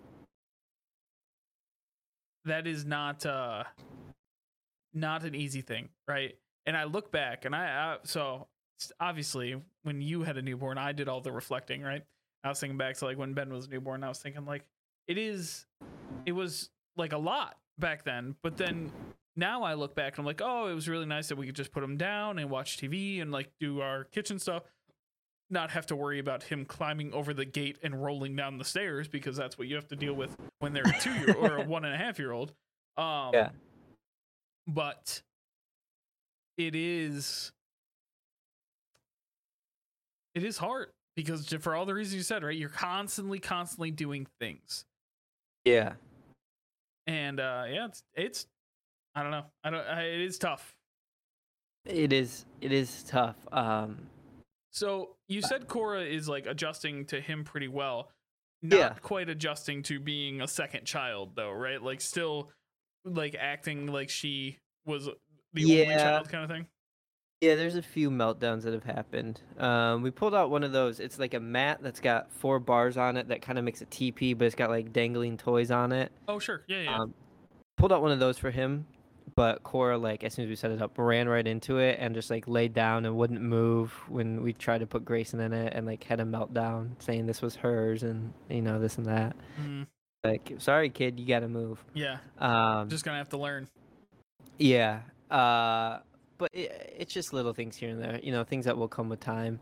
That 2.45 2.65
is 2.65 2.85
not 2.85 3.25
uh 3.25 3.63
not 4.93 5.23
an 5.23 5.35
easy 5.35 5.61
thing, 5.61 5.89
right? 6.07 6.35
And 6.65 6.75
I 6.75 6.83
look 6.85 7.11
back 7.11 7.45
and 7.45 7.55
I, 7.55 7.65
I 7.65 7.97
so 8.03 8.47
obviously 8.99 9.61
when 9.83 10.01
you 10.01 10.23
had 10.23 10.37
a 10.37 10.41
newborn, 10.41 10.77
I 10.77 10.91
did 10.91 11.07
all 11.07 11.21
the 11.21 11.31
reflecting, 11.31 11.81
right? 11.81 12.03
I 12.43 12.49
was 12.49 12.59
thinking 12.59 12.77
back 12.77 12.97
to 12.97 13.05
like 13.05 13.17
when 13.17 13.33
Ben 13.33 13.53
was 13.53 13.69
newborn, 13.69 14.03
I 14.03 14.09
was 14.09 14.19
thinking 14.19 14.45
like 14.45 14.65
it 15.07 15.17
is 15.17 15.65
it 16.25 16.31
was 16.31 16.69
like 16.97 17.13
a 17.13 17.17
lot 17.17 17.57
back 17.77 18.03
then, 18.03 18.35
but 18.41 18.57
then 18.57 18.91
now 19.35 19.63
I 19.63 19.75
look 19.75 19.95
back 19.95 20.13
and 20.13 20.19
I'm 20.19 20.25
like, 20.25 20.41
oh, 20.43 20.67
it 20.67 20.73
was 20.73 20.89
really 20.89 21.05
nice 21.05 21.29
that 21.29 21.37
we 21.37 21.45
could 21.45 21.55
just 21.55 21.71
put 21.71 21.83
him 21.83 21.97
down 21.97 22.39
and 22.39 22.49
watch 22.49 22.77
TV 22.77 23.21
and 23.21 23.31
like 23.31 23.49
do 23.59 23.81
our 23.81 24.03
kitchen 24.05 24.39
stuff, 24.39 24.63
not 25.51 25.71
have 25.71 25.85
to 25.87 25.95
worry 25.95 26.19
about 26.19 26.43
him 26.43 26.65
climbing 26.65 27.13
over 27.13 27.33
the 27.33 27.45
gate 27.45 27.77
and 27.83 28.01
rolling 28.01 28.35
down 28.35 28.57
the 28.57 28.65
stairs 28.65 29.07
because 29.07 29.35
that's 29.35 29.57
what 29.57 29.67
you 29.67 29.75
have 29.75 29.87
to 29.89 29.95
deal 29.95 30.13
with 30.13 30.35
when 30.59 30.73
they're 30.73 30.83
a 30.87 30.99
two 30.99 31.13
year 31.13 31.35
or 31.35 31.57
a 31.57 31.63
one 31.67 31.85
and 31.85 31.93
a 31.93 31.97
half 31.97 32.17
year 32.19 32.31
old. 32.31 32.53
Um, 32.97 33.31
Yeah. 33.33 33.49
But 34.67 35.21
it 36.57 36.75
is 36.75 37.51
it 40.35 40.43
is 40.43 40.57
hard 40.57 40.89
because 41.15 41.47
for 41.59 41.75
all 41.75 41.85
the 41.85 41.93
reasons 41.93 42.15
you 42.15 42.21
said, 42.23 42.43
right? 42.43 42.55
You're 42.55 42.69
constantly, 42.69 43.39
constantly 43.39 43.91
doing 43.91 44.27
things, 44.39 44.85
Yeah. 45.65 45.93
and 47.07 47.39
uh, 47.39 47.65
yeah, 47.69 47.85
it's 47.87 48.03
it's 48.15 48.45
I 49.15 49.23
don't 49.23 49.31
know, 49.31 49.43
I 49.63 49.69
don't. 49.71 49.85
I, 49.85 50.03
it 50.03 50.21
is 50.21 50.37
tough. 50.37 50.73
It 51.85 52.13
is. 52.13 52.45
It 52.61 52.71
is 52.71 53.03
tough. 53.03 53.35
Um. 53.51 53.97
So 54.71 55.09
you 55.31 55.41
said 55.41 55.67
Cora 55.67 56.01
is 56.03 56.27
like 56.27 56.45
adjusting 56.45 57.05
to 57.05 57.21
him 57.21 57.43
pretty 57.43 57.67
well. 57.67 58.11
Not 58.61 58.77
Yeah. 58.77 58.89
quite 59.01 59.29
adjusting 59.29 59.81
to 59.83 59.99
being 59.99 60.41
a 60.41 60.47
second 60.47 60.85
child 60.85 61.31
though, 61.35 61.51
right? 61.51 61.81
Like 61.81 62.01
still 62.01 62.51
like 63.05 63.35
acting 63.39 63.87
like 63.87 64.09
she 64.09 64.57
was 64.85 65.05
the 65.53 65.63
only 65.83 65.85
child 65.95 66.29
kind 66.29 66.43
of 66.43 66.49
thing. 66.49 66.67
Yeah, 67.41 67.55
there's 67.55 67.75
a 67.75 67.81
few 67.81 68.11
meltdowns 68.11 68.61
that 68.63 68.73
have 68.73 68.83
happened. 68.83 69.41
Um, 69.57 70.03
we 70.03 70.11
pulled 70.11 70.35
out 70.35 70.51
one 70.51 70.63
of 70.63 70.73
those. 70.73 70.99
It's 70.99 71.17
like 71.17 71.33
a 71.33 71.39
mat 71.39 71.79
that's 71.81 71.99
got 71.99 72.31
four 72.31 72.59
bars 72.59 72.97
on 72.97 73.17
it 73.17 73.29
that 73.29 73.41
kind 73.41 73.57
of 73.57 73.65
makes 73.65 73.81
a 73.81 73.87
TP, 73.87 74.37
but 74.37 74.45
it's 74.45 74.53
got 74.53 74.69
like 74.69 74.93
dangling 74.93 75.37
toys 75.37 75.71
on 75.71 75.91
it. 75.91 76.11
Oh 76.27 76.37
sure. 76.37 76.63
Yeah, 76.67 76.81
yeah. 76.81 76.99
Um, 76.99 77.15
pulled 77.77 77.91
out 77.91 78.03
one 78.03 78.11
of 78.11 78.19
those 78.19 78.37
for 78.37 78.51
him, 78.51 78.85
but 79.35 79.63
Cora, 79.63 79.97
like 79.97 80.23
as 80.23 80.33
soon 80.33 80.45
as 80.45 80.49
we 80.49 80.55
set 80.55 80.71
it 80.71 80.81
up, 80.81 80.97
ran 80.97 81.27
right 81.29 81.45
into 81.45 81.77
it 81.77 81.97
and 81.99 82.13
just 82.13 82.29
like 82.29 82.47
laid 82.47 82.73
down 82.73 83.05
and 83.05 83.15
wouldn't 83.15 83.41
move 83.41 83.91
when 84.09 84.41
we 84.43 84.53
tried 84.53 84.79
to 84.79 84.87
put 84.87 85.05
Grayson 85.05 85.39
in 85.39 85.53
it, 85.53 85.73
and 85.73 85.85
like 85.85 86.03
had 86.03 86.19
a 86.19 86.23
meltdown 86.25 86.91
saying 86.99 87.25
this 87.25 87.41
was 87.41 87.55
hers 87.55 88.03
and 88.03 88.33
you 88.49 88.61
know 88.61 88.79
this 88.79 88.97
and 88.97 89.05
that. 89.07 89.35
Mhm. 89.61 89.87
Like, 90.23 90.53
sorry, 90.59 90.89
kid, 90.89 91.19
you 91.19 91.25
gotta 91.25 91.47
move. 91.47 91.83
Yeah. 91.93 92.17
Um, 92.37 92.89
Just 92.89 93.03
gonna 93.03 93.17
have 93.17 93.29
to 93.29 93.37
learn. 93.37 93.67
Yeah. 94.59 94.99
Uh, 95.31 95.99
but 96.37 96.49
it, 96.53 96.95
it's 96.97 97.13
just 97.13 97.33
little 97.33 97.53
things 97.53 97.75
here 97.75 97.89
and 97.89 98.01
there, 98.01 98.19
you 98.21 98.31
know, 98.31 98.43
things 98.43 98.65
that 98.65 98.77
will 98.77 98.87
come 98.87 99.09
with 99.09 99.19
time. 99.19 99.59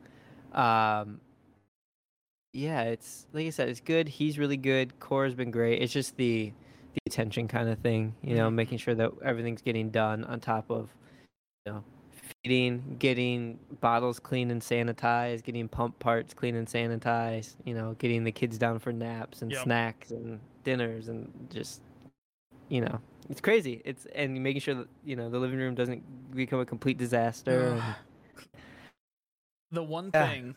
Um, 0.53 1.21
yeah, 2.53 2.81
it's 2.83 3.27
like 3.31 3.45
I 3.45 3.51
said, 3.51 3.69
it's 3.69 3.79
good. 3.79 4.09
He's 4.09 4.39
really 4.39 4.57
good. 4.57 4.99
Cora's 4.99 5.35
been 5.35 5.51
great. 5.51 5.81
It's 5.81 5.93
just 5.93 6.17
the 6.17 6.51
the 6.93 6.99
attention 7.07 7.47
kind 7.47 7.69
of 7.69 7.79
thing, 7.79 8.15
you 8.21 8.35
know, 8.35 8.49
making 8.49 8.77
sure 8.77 8.95
that 8.95 9.11
everything's 9.23 9.61
getting 9.61 9.89
done 9.89 10.23
on 10.25 10.39
top 10.39 10.69
of, 10.69 10.89
you 11.65 11.73
know, 11.73 11.83
feeding, 12.43 12.95
getting 12.99 13.59
bottles 13.81 14.19
clean 14.19 14.51
and 14.51 14.61
sanitized, 14.61 15.43
getting 15.43 15.67
pump 15.67 15.97
parts 15.99 16.33
clean 16.33 16.55
and 16.55 16.67
sanitized, 16.67 17.55
you 17.65 17.73
know, 17.73 17.95
getting 17.99 18.23
the 18.23 18.31
kids 18.31 18.57
down 18.57 18.79
for 18.79 18.91
naps 18.91 19.41
and 19.41 19.51
Yep. 19.51 19.63
snacks 19.63 20.11
and 20.11 20.39
dinners 20.63 21.07
and 21.07 21.31
just 21.51 21.81
you 22.69 22.81
know, 22.81 22.99
it's 23.29 23.41
crazy. 23.41 23.81
It's 23.83 24.05
and 24.15 24.41
making 24.41 24.61
sure 24.61 24.75
that 24.75 24.87
you 25.03 25.15
know 25.15 25.29
the 25.29 25.39
living 25.39 25.57
room 25.59 25.75
doesn't 25.75 26.03
become 26.35 26.59
a 26.59 26.65
complete 26.65 26.97
disaster. 26.97 27.81
the 29.71 29.83
one 29.83 30.11
thing 30.11 30.55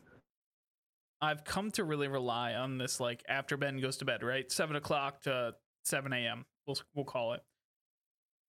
I've 1.21 1.45
come 1.45 1.71
to 1.73 1.85
really 1.85 2.09
rely 2.09 2.55
on 2.55 2.79
this, 2.79 2.99
like 3.01 3.23
after 3.29 3.57
Ben 3.57 3.81
goes 3.81 3.97
to 3.99 4.05
bed, 4.05 4.23
right, 4.23 4.51
seven 4.51 4.77
o'clock 4.77 5.23
to 5.23 5.55
seven 5.85 6.12
a.m. 6.12 6.45
We'll 6.67 6.77
we'll 6.95 7.05
call 7.05 7.33
it. 7.35 7.43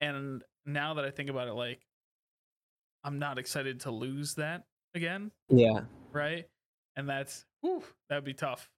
And 0.02 0.44
now 0.66 0.96
that 0.96 1.06
I 1.06 1.12
think 1.12 1.30
about 1.30 1.48
it, 1.48 1.54
like 1.54 1.80
I'm 3.04 3.20
not 3.20 3.38
excited 3.38 3.82
to 3.82 3.92
lose 3.92 4.36
that 4.36 4.64
again, 4.96 5.32
yeah, 5.50 5.82
right? 6.12 6.46
And 6.96 7.08
that's 7.10 7.46
whew, 7.62 7.84
that'd 8.10 8.24
be 8.24 8.34
tough. 8.34 8.70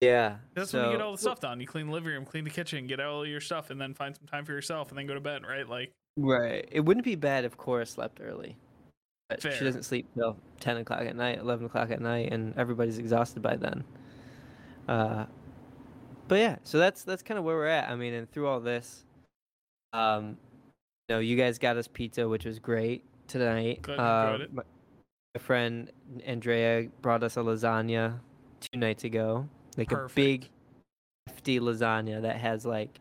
yeah. 0.00 0.36
That's 0.54 0.72
when 0.72 0.84
you 0.86 0.92
get 0.92 1.00
all 1.00 1.12
the 1.12 1.18
stuff 1.18 1.40
done. 1.40 1.60
You 1.60 1.66
clean 1.66 1.86
the 1.86 1.92
living 1.92 2.12
room, 2.12 2.24
clean 2.24 2.44
the 2.44 2.50
kitchen, 2.50 2.86
get 2.86 3.00
all 3.00 3.26
your 3.26 3.40
stuff, 3.40 3.70
and 3.70 3.80
then 3.80 3.94
find 3.94 4.14
some 4.14 4.26
time 4.26 4.44
for 4.44 4.52
yourself, 4.52 4.90
and 4.90 4.98
then 4.98 5.06
go 5.06 5.14
to 5.14 5.20
bed, 5.20 5.42
right? 5.46 5.68
Like 5.68 5.92
Right. 6.18 6.66
It 6.72 6.80
wouldn't 6.80 7.04
be 7.04 7.14
bad 7.14 7.44
if 7.44 7.56
Cora 7.58 7.84
slept 7.84 8.20
early. 8.22 8.56
But 9.28 9.42
Fair. 9.42 9.52
she 9.52 9.64
doesn't 9.64 9.82
sleep 9.82 10.06
till 10.14 10.36
ten 10.60 10.76
o'clock 10.78 11.00
at 11.02 11.16
night, 11.16 11.40
eleven 11.40 11.66
o'clock 11.66 11.90
at 11.90 12.00
night, 12.00 12.32
and 12.32 12.56
everybody's 12.56 12.98
exhausted 12.98 13.42
by 13.42 13.56
then. 13.56 13.84
Uh, 14.88 15.26
but 16.28 16.38
yeah, 16.38 16.56
so 16.64 16.78
that's 16.78 17.02
that's 17.02 17.22
kind 17.22 17.38
of 17.38 17.44
where 17.44 17.56
we're 17.56 17.66
at. 17.66 17.88
I 17.88 17.96
mean, 17.96 18.14
and 18.14 18.30
through 18.30 18.48
all 18.48 18.60
this, 18.60 19.04
um, 19.92 20.36
you 21.08 21.14
know, 21.14 21.18
you 21.20 21.36
guys 21.36 21.58
got 21.58 21.76
us 21.76 21.88
pizza, 21.88 22.28
which 22.28 22.44
was 22.44 22.58
great 22.58 23.04
tonight. 23.28 23.88
Uh, 23.88 24.38
it. 24.40 24.52
My, 24.52 24.62
my 25.34 25.40
friend 25.40 25.90
Andrea 26.24 26.88
brought 27.02 27.22
us 27.22 27.36
a 27.36 27.40
lasagna 27.40 28.18
two 28.60 28.78
nights 28.78 29.04
ago, 29.04 29.48
like 29.76 29.92
a 29.92 30.08
big, 30.14 30.42
Perfect. 30.42 30.50
hefty 31.28 31.60
lasagna 31.60 32.22
that 32.22 32.36
has 32.36 32.66
like 32.66 33.00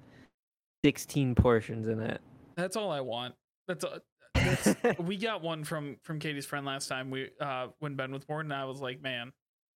sixteen 0.83 1.35
portions 1.35 1.87
in 1.87 1.99
it. 1.99 2.21
that's 2.55 2.75
all 2.75 2.91
I 2.91 3.01
want. 3.01 3.33
That's 3.67 3.83
a, 3.83 4.01
that's 4.35 4.75
we 4.99 5.17
got 5.17 5.41
one 5.41 5.63
from 5.63 5.97
from 6.03 6.19
Katie's 6.19 6.45
friend 6.45 6.65
last 6.65 6.87
time 6.87 7.09
we 7.09 7.29
uh 7.39 7.67
when 7.79 7.95
Ben 7.95 8.11
was 8.11 8.23
born 8.25 8.47
and 8.47 8.53
I 8.53 8.65
was 8.65 8.81
like, 8.81 9.01
man, 9.01 9.31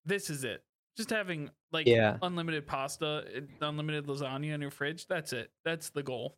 this 0.06 0.30
is 0.30 0.44
it. 0.44 0.63
Just 0.98 1.10
having 1.12 1.50
like 1.72 1.86
Yeah. 1.88 2.18
unlimited 2.24 2.66
pasta, 2.66 3.24
unlimited 3.62 4.08
lasagna 4.08 4.54
in 4.54 4.62
your 4.62 4.72
fridge, 4.72 5.06
that's 5.08 5.32
it. 5.32 5.51
That's 5.63 5.89
the 5.92 6.01
goal. 6.04 6.36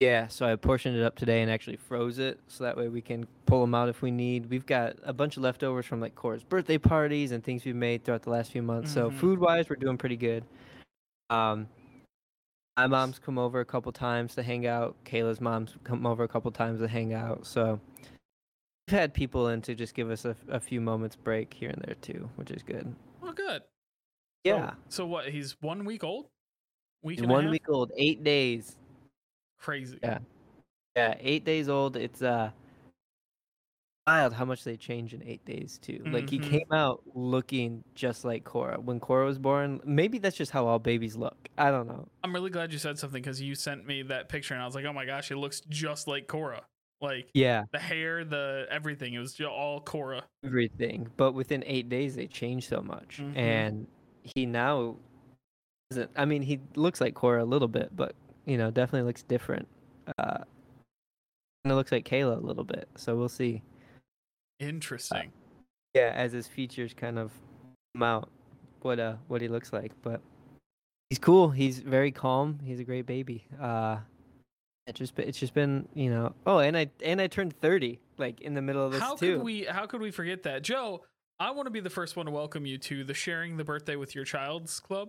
Yeah, 0.00 0.26
so 0.28 0.44
I 0.46 0.56
portioned 0.56 0.94
it 0.98 1.02
up 1.02 1.16
today 1.16 1.40
and 1.40 1.50
actually 1.50 1.76
froze 1.76 2.18
it 2.18 2.38
so 2.48 2.64
that 2.64 2.76
way 2.76 2.88
we 2.88 3.00
can 3.00 3.26
pull 3.46 3.62
them 3.62 3.74
out 3.74 3.88
if 3.88 4.02
we 4.02 4.10
need. 4.10 4.50
We've 4.50 4.66
got 4.66 4.96
a 5.04 5.12
bunch 5.14 5.38
of 5.38 5.42
leftovers 5.42 5.86
from 5.86 6.00
like 6.00 6.14
Cora's 6.14 6.44
birthday 6.44 6.76
parties 6.76 7.32
and 7.32 7.42
things 7.42 7.64
we've 7.64 7.74
made 7.76 8.04
throughout 8.04 8.22
the 8.22 8.30
last 8.30 8.50
few 8.52 8.60
months. 8.60 8.92
So 8.92 9.10
Mhm. 9.10 9.14
food 9.14 9.38
wise, 9.38 9.70
we're 9.70 9.76
doing 9.76 9.96
pretty 9.96 10.18
good. 10.18 10.44
Um, 11.30 11.68
my 12.76 12.86
mom's 12.88 13.18
come 13.18 13.38
over 13.38 13.60
a 13.60 13.64
couple 13.64 13.90
times 13.92 14.34
to 14.34 14.42
hang 14.42 14.66
out. 14.66 14.96
Kayla's 15.04 15.40
mom's 15.40 15.74
come 15.84 16.04
over 16.04 16.24
a 16.24 16.28
couple 16.28 16.50
times 16.50 16.80
to 16.80 16.88
hang 16.88 17.14
out. 17.14 17.46
So 17.46 17.80
we've 18.86 18.98
had 18.98 19.14
people 19.14 19.48
in 19.48 19.62
to 19.62 19.74
just 19.74 19.94
give 19.94 20.10
us 20.10 20.26
a, 20.26 20.36
a 20.48 20.60
few 20.60 20.82
moments 20.82 21.16
break 21.16 21.54
here 21.54 21.70
and 21.70 21.80
there 21.86 21.94
too, 21.94 22.28
which 22.36 22.50
is 22.50 22.62
good. 22.62 22.94
Oh 23.22 23.32
good. 23.32 23.62
Yeah, 24.46 24.74
So, 24.88 25.06
what, 25.06 25.28
he's 25.28 25.56
one 25.60 25.84
week 25.84 26.04
old? 26.04 26.28
Week 27.02 27.20
one 27.22 27.50
week 27.50 27.68
old, 27.68 27.92
eight 27.96 28.24
days. 28.24 28.76
Crazy. 29.58 29.98
Yeah. 30.02 30.18
Yeah, 30.96 31.14
eight 31.20 31.44
days 31.44 31.68
old. 31.68 31.96
It's 31.96 32.22
uh 32.22 32.50
wild 34.06 34.32
how 34.32 34.44
much 34.44 34.62
they 34.64 34.76
change 34.76 35.14
in 35.14 35.22
eight 35.24 35.44
days 35.44 35.78
too. 35.78 36.00
Like 36.06 36.30
he 36.30 36.38
Mhm. 36.38 36.50
came 36.50 36.72
out 36.72 37.02
looking 37.14 37.82
just 37.94 38.24
like 38.24 38.44
Cora 38.44 38.80
when 38.80 39.00
Cora 39.00 39.26
was 39.26 39.38
born. 39.38 39.80
Maybe 39.84 40.18
that's 40.18 40.36
just 40.36 40.52
how 40.52 40.66
all 40.66 40.78
babies 40.78 41.16
look. 41.16 41.48
I 41.58 41.70
don't 41.70 41.88
know. 41.88 42.06
I'm 42.22 42.32
really 42.32 42.50
glad 42.50 42.72
you 42.72 42.78
said 42.78 42.98
something 42.98 43.20
because 43.20 43.40
you 43.40 43.54
sent 43.56 43.84
me 43.86 44.02
that 44.04 44.28
picture 44.28 44.54
and 44.54 44.62
I 44.62 44.66
was 44.66 44.74
like, 44.76 44.84
oh 44.84 44.92
my 44.92 45.06
gosh, 45.06 45.30
it 45.30 45.36
looks 45.36 45.60
just 45.68 46.06
like 46.06 46.28
Cora. 46.28 46.62
Like 47.00 47.28
Yeah, 47.34 47.64
the 47.72 47.78
hair, 47.78 48.24
the 48.24 48.66
everything. 48.70 49.12
It 49.12 49.18
was 49.18 49.38
all 49.40 49.80
Cora. 49.80 50.24
everything. 50.44 51.10
But 51.16 51.32
within 51.32 51.62
eight 51.66 51.88
days, 51.88 52.14
they 52.16 52.26
change 52.26 52.68
so 52.68 52.80
much, 52.80 53.18
Mhm. 53.18 53.36
and 53.36 53.86
he 54.34 54.46
now 54.46 54.96
doesn't. 55.90 56.10
I 56.16 56.24
mean, 56.24 56.42
he 56.42 56.60
looks 56.74 57.00
like 57.00 57.14
Cora 57.14 57.42
a 57.42 57.46
little 57.46 57.68
bit, 57.68 57.94
but 57.94 58.14
you 58.44 58.58
know, 58.58 58.70
definitely 58.70 59.06
looks 59.06 59.22
different. 59.22 59.66
Uh, 60.18 60.38
and 61.64 61.72
it 61.72 61.74
looks 61.74 61.92
like 61.92 62.08
Kayla 62.08 62.36
a 62.36 62.46
little 62.46 62.64
bit. 62.64 62.88
So 62.96 63.16
we'll 63.16 63.28
see. 63.28 63.62
Interesting. 64.60 65.32
yeah, 65.94 66.12
as 66.14 66.32
his 66.32 66.46
features 66.46 66.94
kind 66.94 67.18
of 67.18 67.32
come 67.94 68.02
out, 68.02 68.30
what 68.82 68.98
uh 69.00 69.14
what 69.28 69.40
he 69.42 69.48
looks 69.48 69.72
like. 69.72 69.92
But 70.02 70.20
he's 71.10 71.18
cool. 71.18 71.50
He's 71.50 71.80
very 71.80 72.12
calm. 72.12 72.58
He's 72.64 72.80
a 72.80 72.84
great 72.84 73.06
baby. 73.06 73.44
Uh, 73.60 73.98
it 74.86 74.94
just 74.94 75.18
it's 75.18 75.38
just 75.38 75.54
been 75.54 75.88
you 75.94 76.10
know. 76.10 76.34
Oh, 76.46 76.58
and 76.58 76.76
I 76.76 76.90
and 77.04 77.20
I 77.20 77.26
turned 77.26 77.58
thirty 77.60 77.98
like 78.18 78.40
in 78.40 78.54
the 78.54 78.62
middle 78.62 78.84
of 78.86 78.92
this 78.92 79.00
how 79.00 79.16
too. 79.16 79.36
could 79.36 79.44
we 79.44 79.64
how 79.64 79.86
could 79.86 80.00
we 80.00 80.10
forget 80.10 80.42
that 80.44 80.62
joe 80.62 81.02
i 81.40 81.50
want 81.50 81.66
to 81.66 81.70
be 81.70 81.80
the 81.80 81.90
first 81.90 82.16
one 82.16 82.26
to 82.26 82.32
welcome 82.32 82.66
you 82.66 82.78
to 82.78 83.04
the 83.04 83.14
sharing 83.14 83.56
the 83.56 83.64
birthday 83.64 83.96
with 83.96 84.14
your 84.14 84.24
child's 84.24 84.80
club 84.80 85.08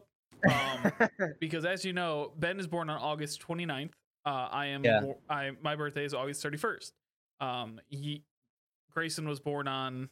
um, 0.50 0.92
because 1.40 1.66
as 1.66 1.84
you 1.86 1.94
know 1.94 2.32
ben 2.38 2.60
is 2.60 2.68
born 2.68 2.90
on 2.90 2.98
august 3.00 3.42
29th 3.48 3.92
uh, 4.26 4.30
i 4.52 4.68
am 4.68 4.84
Yeah. 4.84 5.02
i 5.30 5.52
my 5.62 5.76
birthday 5.76 6.06
is 6.06 6.14
august 6.14 6.44
31st 6.44 6.92
um, 7.40 7.80
he, 7.88 8.24
grayson 8.92 9.28
was 9.28 9.40
born 9.40 9.68
on 9.68 10.10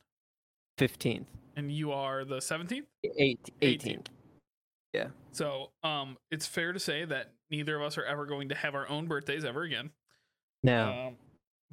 Fifteenth, 0.77 1.27
and 1.55 1.72
you 1.72 1.91
are 1.93 2.25
the 2.25 2.38
17th 2.38 2.84
eight, 3.17 3.39
18th. 3.62 4.07
so 5.31 5.72
um, 5.84 6.17
it's 6.31 6.45
fair 6.45 6.72
to 6.74 6.79
say 6.79 7.05
that 7.05 7.31
neither 7.50 7.75
of 7.77 7.81
us 7.81 7.98
are 7.98 8.03
ever 8.05 8.25
going 8.25 8.50
to 8.50 8.55
have 8.55 8.75
our 8.75 8.88
own 8.89 9.07
birthdays 9.07 9.43
ever 9.45 9.63
again. 9.63 9.89
Now, 10.63 11.07
Um, 11.07 11.15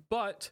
but 0.09 0.51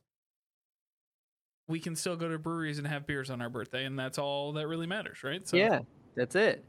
we 1.71 1.81
can 1.81 1.95
still 1.97 2.17
go 2.17 2.29
to 2.29 2.39
breweries 2.39 2.79
and 2.79 2.87
have 2.87 3.07
beers 3.07 3.31
on 3.31 3.41
our 3.41 3.49
birthday, 3.49 3.85
and 3.85 3.99
that's 3.99 4.19
all 4.19 4.53
that 4.55 4.67
really 4.67 4.87
matters, 4.87 5.23
right? 5.23 5.47
So, 5.49 5.57
yeah, 5.57 5.79
that's 6.17 6.35
it. 6.35 6.65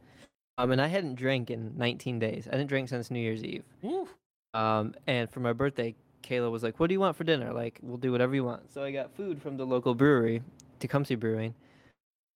Um, 0.57 0.71
and 0.71 0.79
I 0.79 0.87
hadn't 0.87 1.15
drank 1.15 1.49
in 1.49 1.73
19 1.75 2.19
days. 2.19 2.47
I 2.47 2.51
didn't 2.51 2.69
drink 2.69 2.87
since 2.87 3.09
New 3.09 3.19
Year's 3.19 3.43
Eve. 3.43 3.63
woo, 3.81 4.07
Um, 4.53 4.93
and 5.07 5.29
for 5.29 5.39
my 5.39 5.53
birthday, 5.53 5.95
Kayla 6.23 6.51
was 6.51 6.61
like, 6.61 6.79
"What 6.79 6.87
do 6.87 6.93
you 6.93 6.99
want 6.99 7.17
for 7.17 7.23
dinner?" 7.23 7.51
Like, 7.51 7.79
we'll 7.81 7.97
do 7.97 8.11
whatever 8.11 8.35
you 8.35 8.43
want. 8.43 8.71
So 8.71 8.83
I 8.83 8.91
got 8.91 9.15
food 9.15 9.41
from 9.41 9.57
the 9.57 9.65
local 9.65 9.95
brewery, 9.95 10.43
Tecumseh 10.79 11.17
Brewing, 11.17 11.55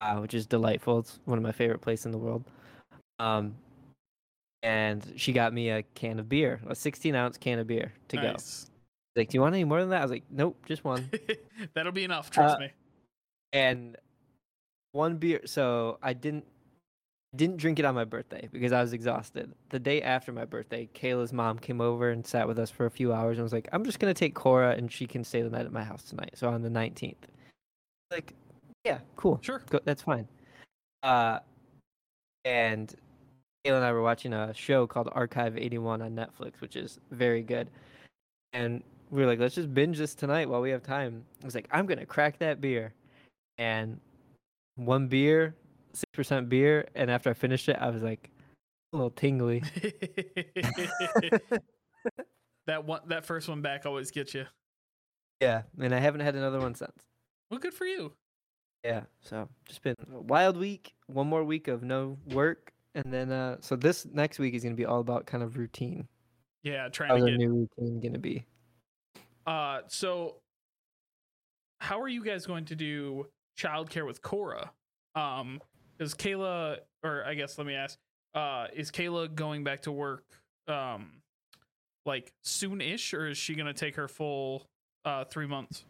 uh, 0.00 0.16
which 0.16 0.32
is 0.32 0.46
delightful. 0.46 1.00
It's 1.00 1.20
one 1.26 1.36
of 1.36 1.44
my 1.44 1.52
favorite 1.52 1.80
places 1.80 2.06
in 2.06 2.12
the 2.12 2.18
world. 2.18 2.44
Um, 3.18 3.56
and 4.62 5.12
she 5.16 5.32
got 5.32 5.52
me 5.52 5.68
a 5.68 5.82
can 5.94 6.18
of 6.18 6.28
beer, 6.28 6.60
a 6.66 6.74
16 6.74 7.14
ounce 7.14 7.36
can 7.36 7.58
of 7.58 7.66
beer 7.66 7.92
to 8.08 8.16
go. 8.16 8.22
Like, 9.16 9.28
do 9.28 9.36
you 9.36 9.40
want 9.40 9.54
any 9.54 9.64
more 9.64 9.80
than 9.80 9.90
that? 9.90 10.00
I 10.00 10.02
was 10.04 10.10
like, 10.10 10.24
nope, 10.30 10.56
just 10.66 10.84
one. 10.84 11.08
That'll 11.74 11.92
be 11.92 12.04
enough. 12.04 12.30
Trust 12.30 12.56
Uh, 12.56 12.60
me. 12.60 12.70
and 13.52 13.96
one 14.92 15.16
beer. 15.18 15.40
So 15.44 15.98
I 16.02 16.12
didn't 16.12 16.44
didn't 17.36 17.56
drink 17.56 17.80
it 17.80 17.84
on 17.84 17.96
my 17.96 18.04
birthday 18.04 18.48
because 18.52 18.70
I 18.72 18.80
was 18.80 18.92
exhausted. 18.92 19.52
The 19.70 19.80
day 19.80 20.00
after 20.02 20.30
my 20.32 20.44
birthday, 20.44 20.88
Kayla's 20.94 21.32
mom 21.32 21.58
came 21.58 21.80
over 21.80 22.10
and 22.10 22.24
sat 22.24 22.46
with 22.46 22.60
us 22.60 22.70
for 22.70 22.86
a 22.86 22.90
few 22.90 23.12
hours 23.12 23.38
and 23.38 23.42
was 23.42 23.52
like, 23.52 23.68
"I'm 23.72 23.84
just 23.84 23.98
gonna 23.98 24.14
take 24.14 24.34
Cora 24.34 24.70
and 24.76 24.90
she 24.90 25.06
can 25.06 25.24
stay 25.24 25.42
the 25.42 25.50
night 25.50 25.66
at 25.66 25.72
my 25.72 25.82
house 25.82 26.04
tonight." 26.04 26.30
So 26.34 26.48
on 26.48 26.62
the 26.62 26.68
19th, 26.70 27.16
like, 28.12 28.34
yeah, 28.84 28.98
cool, 29.16 29.40
Sure. 29.42 29.62
go, 29.68 29.80
that's 29.84 30.02
fine. 30.02 30.28
Uh, 31.02 31.40
and 32.44 32.94
Kayla 33.64 33.76
and 33.76 33.84
I 33.84 33.92
were 33.92 34.02
watching 34.02 34.32
a 34.32 34.54
show 34.54 34.86
called 34.86 35.08
Archive 35.12 35.56
81 35.58 36.02
on 36.02 36.14
Netflix, 36.14 36.60
which 36.60 36.76
is 36.76 37.00
very 37.10 37.42
good. 37.42 37.68
And 38.52 38.82
we 39.10 39.20
were 39.22 39.26
like, 39.26 39.38
let's 39.38 39.54
just 39.54 39.72
binge 39.72 39.98
this 39.98 40.14
tonight 40.14 40.48
while 40.48 40.60
we 40.60 40.70
have 40.70 40.82
time. 40.82 41.24
I 41.42 41.44
was 41.44 41.54
like, 41.54 41.68
I'm 41.70 41.86
gonna 41.86 42.06
crack 42.06 42.38
that 42.38 42.60
beer, 42.60 42.94
and 43.58 44.00
one 44.76 45.08
beer, 45.08 45.54
six 45.92 46.10
percent 46.12 46.48
beer, 46.48 46.86
and 46.94 47.10
after 47.10 47.30
I 47.30 47.34
finished 47.34 47.68
it, 47.68 47.76
I 47.80 47.90
was 47.90 48.02
like, 48.02 48.30
a 48.92 48.96
little 48.96 49.10
tingly. 49.10 49.62
that 52.66 52.84
one, 52.84 53.00
that 53.06 53.24
first 53.26 53.48
one 53.48 53.60
back 53.62 53.86
always 53.86 54.10
gets 54.10 54.34
you. 54.34 54.46
yeah, 55.40 55.62
and 55.80 55.94
I 55.94 55.98
haven't 55.98 56.22
had 56.22 56.34
another 56.34 56.60
one 56.60 56.74
since. 56.74 56.92
Well, 57.50 57.60
good 57.60 57.74
for 57.74 57.84
you. 57.86 58.12
Yeah, 58.84 59.02
so 59.22 59.48
just 59.66 59.82
been 59.82 59.94
a 60.14 60.20
wild 60.20 60.56
week. 60.56 60.94
One 61.06 61.26
more 61.26 61.44
week 61.44 61.68
of 61.68 61.82
no 61.82 62.18
work, 62.32 62.72
and 62.94 63.12
then 63.12 63.32
uh, 63.32 63.56
so 63.60 63.76
this 63.76 64.06
next 64.06 64.38
week 64.38 64.54
is 64.54 64.62
gonna 64.62 64.74
be 64.74 64.84
all 64.84 65.00
about 65.00 65.26
kind 65.26 65.42
of 65.42 65.56
routine. 65.56 66.06
Yeah, 66.62 66.88
trying 66.88 67.10
How's 67.10 67.24
to 67.24 67.30
get. 67.30 67.38
new 67.38 67.68
routine 67.78 68.00
gonna 68.00 68.18
be? 68.18 68.44
Uh, 69.46 69.80
so 69.88 70.36
how 71.80 72.00
are 72.00 72.08
you 72.08 72.24
guys 72.24 72.46
going 72.46 72.64
to 72.66 72.74
do 72.76 73.26
childcare 73.58 74.06
with 74.06 74.22
Cora? 74.22 74.70
Um, 75.14 75.60
is 76.00 76.14
Kayla, 76.14 76.78
or 77.02 77.24
I 77.24 77.34
guess 77.34 77.58
let 77.58 77.66
me 77.66 77.74
ask, 77.74 77.98
uh, 78.34 78.66
is 78.74 78.90
Kayla 78.90 79.34
going 79.34 79.64
back 79.64 79.82
to 79.82 79.92
work, 79.92 80.24
um, 80.66 81.20
like 82.06 82.32
soon-ish, 82.42 83.14
or 83.14 83.28
is 83.28 83.38
she 83.38 83.54
gonna 83.54 83.72
take 83.74 83.96
her 83.96 84.08
full 84.08 84.66
uh 85.04 85.24
three 85.24 85.46
months? 85.46 85.84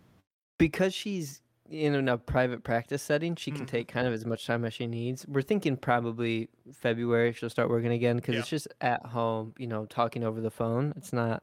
because 0.58 0.94
she's 0.94 1.42
in 1.68 2.08
a 2.08 2.16
private 2.16 2.62
practice 2.62 3.02
setting, 3.02 3.34
she 3.34 3.50
can 3.50 3.62
Mhm. 3.64 3.68
take 3.68 3.88
kind 3.88 4.06
of 4.06 4.12
as 4.12 4.24
much 4.24 4.46
time 4.46 4.64
as 4.64 4.72
she 4.72 4.86
needs. 4.86 5.26
We're 5.26 5.42
thinking 5.42 5.76
probably 5.76 6.48
February 6.72 7.32
she'll 7.32 7.50
start 7.50 7.68
working 7.70 7.90
again 7.90 8.16
because 8.16 8.34
Yeah. 8.34 8.40
it's 8.40 8.48
just 8.50 8.68
at 8.80 9.04
home, 9.06 9.54
you 9.58 9.66
know, 9.66 9.84
talking 9.86 10.22
over 10.22 10.40
the 10.40 10.50
phone. 10.52 10.92
It's 10.96 11.12
not, 11.12 11.42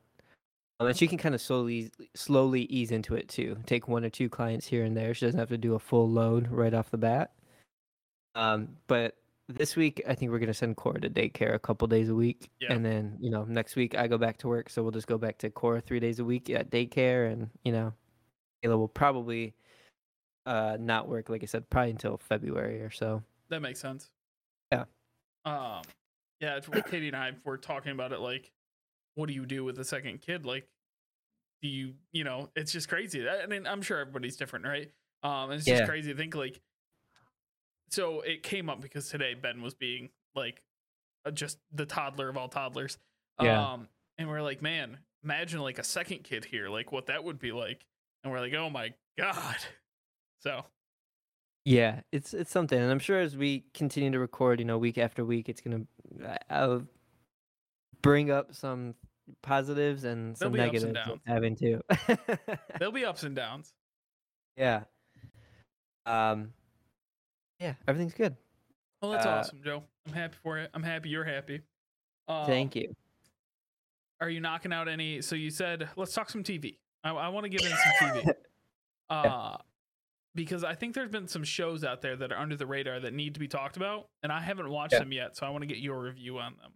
and 0.88 0.98
she 0.98 1.08
can 1.08 1.18
kind 1.18 1.36
of 1.36 1.42
slowly, 1.42 1.92
slowly 2.16 2.64
ease 2.64 2.92
into 2.92 3.16
it 3.16 3.28
too. 3.28 3.58
Take 3.66 3.88
one 3.88 4.04
or 4.06 4.10
two 4.10 4.30
clients 4.30 4.66
here 4.68 4.84
and 4.84 4.96
there. 4.96 5.14
She 5.14 5.26
doesn't 5.26 5.40
have 5.40 5.50
to 5.50 5.58
do 5.58 5.76
a 5.76 5.80
full 5.80 6.10
load 6.10 6.48
right 6.50 6.74
off 6.74 6.90
the 6.92 6.98
bat. 6.98 7.32
Um, 8.36 8.70
but 8.88 9.16
this 9.50 9.76
week 9.76 10.02
I 10.08 10.16
think 10.16 10.32
we're 10.32 10.40
gonna 10.40 10.54
send 10.54 10.78
Cora 10.78 11.02
to 11.02 11.10
daycare 11.10 11.54
a 11.54 11.60
couple 11.60 11.88
days 11.88 12.08
a 12.10 12.16
week, 12.16 12.50
Yeah. 12.62 12.74
and 12.74 12.86
then 12.86 13.18
you 13.20 13.30
know 13.30 13.44
next 13.44 13.76
week 13.76 13.96
I 13.98 14.08
go 14.08 14.18
back 14.18 14.38
to 14.40 14.48
work, 14.48 14.70
so 14.70 14.82
we'll 14.82 14.92
just 14.92 15.08
go 15.08 15.18
back 15.18 15.38
to 15.40 15.50
Cora 15.50 15.82
three 15.82 16.00
days 16.00 16.20
a 16.20 16.24
week 16.26 16.50
at 16.50 16.70
daycare, 16.72 17.32
and 17.32 17.50
you 17.66 17.72
know 17.74 17.94
Kayla 18.64 18.78
will 18.78 18.88
probably 18.88 19.54
uh 20.46 20.78
not 20.80 21.08
work 21.08 21.30
like 21.30 21.44
I 21.44 21.46
said 21.46 21.70
probably 21.70 21.92
until 21.92 22.18
February 22.18 22.82
or 22.82 22.90
so. 22.92 23.22
That 23.50 23.62
makes 23.62 23.80
sense. 23.82 24.10
Yeah. 24.72 24.86
Um, 25.44 25.82
yeah, 26.40 26.60
Katie 26.90 27.08
and 27.08 27.16
I 27.16 27.32
were 27.44 27.58
talking 27.58 27.92
about 27.92 28.14
it. 28.14 28.20
Like, 28.22 28.50
what 29.16 29.28
do 29.28 29.34
you 29.34 29.46
do 29.46 29.64
with 29.64 29.78
a 29.80 29.86
second 29.86 30.22
kid? 30.22 30.46
Like, 30.46 30.68
do 31.62 31.68
you, 31.68 31.94
you 32.12 32.24
know, 32.24 32.50
it's 32.56 32.72
just 32.72 32.90
crazy. 32.90 33.28
I 33.28 33.46
mean, 33.46 33.68
I'm 33.68 33.82
sure 33.82 34.00
everybody's 34.00 34.38
different, 34.38 34.66
right? 34.66 34.92
Um, 35.24 35.52
it's 35.52 35.66
just 35.66 35.82
Yeah. 35.82 35.86
crazy 35.88 36.12
to 36.12 36.18
think 36.18 36.36
like. 36.36 36.60
So 37.90 38.22
it 38.22 38.42
came 38.44 38.70
up 38.70 38.82
because 38.82 39.10
today 39.10 39.34
Ben 39.34 39.62
was 39.62 39.74
being 39.74 40.10
like, 40.34 40.64
uh, 41.26 41.32
just 41.32 41.60
the 41.74 41.86
toddler 41.86 42.30
of 42.30 42.38
all 42.38 42.48
toddlers. 42.48 42.98
Yeah. 43.42 43.74
Um, 43.74 43.90
and 44.18 44.30
we're 44.30 44.42
like, 44.42 44.62
man, 44.62 44.98
imagine 45.24 45.60
like 45.60 45.78
a 45.78 45.84
second 45.84 46.24
kid 46.24 46.46
here, 46.46 46.70
like 46.70 46.92
what 46.92 47.08
that 47.08 47.24
would 47.24 47.38
be 47.40 47.52
like. 47.52 47.86
And 48.24 48.32
we're 48.32 48.40
like, 48.40 48.54
oh 48.54 48.70
my 48.70 48.94
god. 49.18 49.58
So 50.40 50.66
Yeah, 51.66 52.02
it's 52.12 52.34
it's 52.34 52.50
something, 52.50 52.80
and 52.80 52.90
I'm 52.92 52.98
sure 52.98 53.20
as 53.20 53.38
we 53.38 53.64
continue 53.76 54.10
to 54.10 54.18
record, 54.18 54.58
you 54.60 54.66
know, 54.66 54.80
week 54.80 54.98
after 54.98 55.24
week, 55.24 55.50
it's 55.50 55.62
gonna 55.62 55.86
I'll 56.50 56.88
bring 58.02 58.32
up 58.32 58.54
some 58.56 58.96
positives 59.44 60.04
and 60.04 60.38
some 60.38 60.52
There'll 60.52 60.72
be 60.72 60.78
ups 60.78 60.84
and 60.84 60.94
negatives 60.94 61.08
downs. 61.08 61.22
having 61.28 61.56
to. 61.58 62.58
there'll 62.80 62.92
be 62.94 63.06
ups 63.06 63.24
and 63.24 63.36
downs. 63.36 63.74
yeah. 64.58 64.84
Um. 66.06 66.54
Yeah, 67.60 67.74
everything's 67.88 68.14
good. 68.16 68.36
Well, 69.02 69.12
that's 69.12 69.26
Uh, 69.26 69.30
awesome, 69.30 69.62
Joe. 69.64 69.84
I'm 70.08 70.14
happy 70.14 70.36
for 70.42 70.58
it. 70.58 70.72
I'm 70.74 70.82
happy 70.84 71.10
you're 71.10 71.24
happy. 71.24 71.62
Um, 72.28 72.46
Thank 72.48 72.76
you. 72.76 72.96
Are 74.20 74.30
you 74.30 74.40
knocking 74.40 74.74
out 74.74 74.88
any? 74.88 75.22
So 75.22 75.36
you 75.36 75.50
said 75.52 75.90
let's 75.96 76.14
talk 76.14 76.30
some 76.30 76.44
TV. 76.44 76.78
I, 77.04 77.12
I 77.12 77.28
want 77.30 77.44
to 77.46 77.50
get 77.50 77.62
into 77.64 77.78
some 78.00 78.10
TV. 78.10 78.34
Uh, 79.10 79.58
because 80.36 80.64
I 80.64 80.74
think 80.74 80.96
there's 80.96 81.10
been 81.10 81.28
some 81.28 81.44
shows 81.44 81.84
out 81.84 82.02
there 82.02 82.16
that 82.16 82.32
are 82.32 82.38
under 82.38 82.56
the 82.56 82.66
radar 82.66 83.02
that 83.02 83.14
need 83.14 83.34
to 83.34 83.42
be 83.42 83.48
talked 83.50 83.76
about, 83.76 84.08
and 84.24 84.32
I 84.32 84.40
haven't 84.40 84.70
watched 84.70 84.94
Yeah. 84.94 85.00
them 85.00 85.12
yet. 85.12 85.36
So 85.36 85.46
I 85.46 85.50
want 85.50 85.64
to 85.64 85.66
get 85.66 85.80
your 85.80 86.00
review 86.00 86.40
on 86.40 86.54
them. 86.62 86.72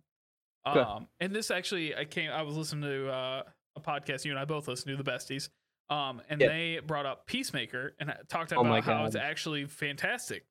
Um, 0.66 1.08
and 1.20 1.34
this 1.36 1.52
actually, 1.52 1.96
I 1.96 2.06
came. 2.06 2.32
I 2.32 2.42
was 2.42 2.56
listening 2.56 2.84
to 2.90 3.10
uh, 3.10 3.44
a 3.76 3.82
podcast 3.82 4.26
you 4.26 4.32
and 4.32 4.40
I 4.40 4.46
both 4.46 4.68
listen 4.68 4.90
to, 4.96 5.02
the 5.02 5.10
Besties. 5.10 5.50
Um, 5.90 6.22
and 6.30 6.42
Yeah. 6.42 6.48
they 6.48 6.80
brought 6.86 7.06
up 7.06 7.28
Peacemaker 7.28 7.96
and 8.00 8.12
talked 8.28 8.52
Oh 8.54 8.62
about 8.62 8.84
how 8.84 9.06
it's 9.06 9.16
actually 9.16 9.66
fantastic. 9.66 10.46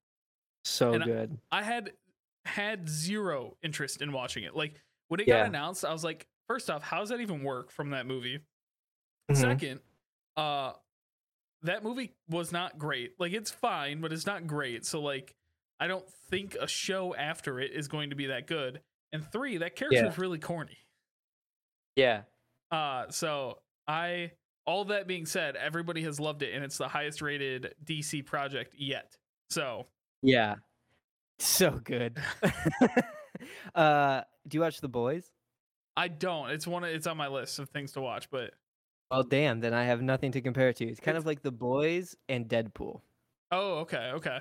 So 0.65 0.93
and 0.95 1.03
I- 1.03 1.07
good. 1.07 1.39
I 1.51 1.63
had 1.63 1.93
had 2.45 2.89
zero 2.89 3.57
interest 3.63 4.01
in 4.03 4.13
watching 4.13 4.45
it. 4.45 4.55
Like 4.55 4.81
when 5.09 5.19
it 5.21 5.27
Yeah. 5.27 5.39
got 5.41 5.47
announced, 5.47 5.85
I 5.85 5.93
was 5.93 6.05
like, 6.05 6.29
first 6.47 6.71
off, 6.71 6.83
how 6.83 7.01
does 7.01 7.09
that 7.09 7.21
even 7.21 7.43
work 7.43 7.71
from 7.71 7.91
that 7.91 8.07
movie? 8.07 8.41
Mhm. 9.31 9.37
Second, 9.37 9.81
uh 10.37 10.75
that 11.63 11.83
movie 11.83 12.13
was 12.29 12.53
not 12.53 12.77
great. 12.79 13.19
Like 13.19 13.33
it's 13.33 13.51
fine, 13.51 14.01
but 14.03 14.13
it's 14.13 14.27
not 14.27 14.47
great. 14.47 14.85
So 14.85 15.01
like 15.01 15.35
I 15.81 15.87
don't 15.89 16.09
think 16.31 16.55
a 16.55 16.69
show 16.69 17.15
after 17.17 17.59
it 17.59 17.73
is 17.73 17.89
going 17.89 18.11
to 18.11 18.17
be 18.17 18.27
that 18.27 18.47
good. 18.47 18.83
And 19.15 19.25
three, 19.33 19.57
that 19.59 19.77
character 19.77 19.97
Yeah. 20.03 20.09
is 20.09 20.19
really 20.19 20.39
corny. 20.39 20.77
Yeah. 21.97 22.23
Uh 22.71 23.05
so 23.11 23.61
I 23.89 24.33
all 24.67 24.85
that 24.87 25.07
being 25.07 25.25
said, 25.27 25.57
everybody 25.57 26.03
has 26.03 26.19
loved 26.21 26.43
it 26.43 26.55
and 26.55 26.65
it's 26.65 26.77
the 26.79 26.89
highest 26.89 27.23
rated 27.23 27.75
DC 27.85 28.27
project 28.27 28.75
yet. 28.77 29.17
So 29.51 29.87
Yeah. 30.23 30.57
So 31.39 31.71
good. 31.83 32.19
uh, 33.75 34.23
do 34.47 34.57
you 34.57 34.61
watch 34.61 34.81
The 34.81 34.89
Boys? 34.89 35.31
I 35.97 36.09
don't. 36.09 36.51
It's 36.51 36.67
one. 36.67 36.85
of- 36.85 36.91
It's 36.91 37.07
on 37.07 37.17
my 37.17 37.29
list 37.29 37.59
of 37.59 37.69
things 37.71 37.93
to 37.93 38.01
watch, 38.01 38.29
but 38.31 38.53
Well, 39.11 39.23
damn. 39.23 39.61
Then 39.61 39.75
I 39.75 39.85
have 39.85 40.03
nothing 40.03 40.33
to 40.33 40.41
compare 40.41 40.69
it 40.71 40.77
to. 40.77 40.87
It's 40.87 40.99
kind 41.01 41.17
It's- 41.17 41.23
of 41.23 41.27
like 41.27 41.43
The 41.43 41.53
Boys 41.53 42.17
and 42.29 42.49
Deadpool. 42.49 43.01
oh, 43.53 43.75
okay, 43.81 44.11
okay. 44.15 44.39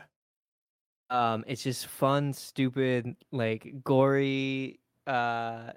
Um, 1.09 1.43
it's 1.47 1.63
just 1.63 1.87
fun, 1.87 2.33
stupid, 2.33 3.15
like 3.31 3.83
gory, 3.83 4.79
uh, 5.07 5.73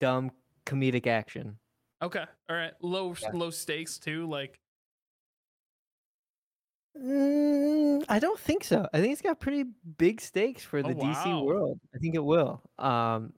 dumb 0.00 0.32
comedic 0.66 1.06
action. 1.06 1.58
Okay. 2.02 2.24
All 2.48 2.56
right. 2.56 2.74
Low 2.82 3.14
Yeah. 3.20 3.30
low 3.32 3.50
stakes 3.50 3.98
too. 3.98 4.26
Like 4.28 4.60
Mm, 6.96 8.04
I 8.08 8.18
don't 8.18 8.38
think 8.38 8.64
so. 8.64 8.86
I 8.92 9.00
think 9.00 9.12
it's 9.12 9.22
got 9.22 9.40
pretty 9.40 9.64
big 9.96 10.20
stakes 10.20 10.62
for 10.62 10.80
Oh, 10.80 10.82
the 10.82 10.94
DC 10.94 11.42
world. 11.46 11.80
I 11.94 11.98
think 11.98 12.14
it 12.14 12.24
will. 12.24 12.62
Um, 12.78 13.32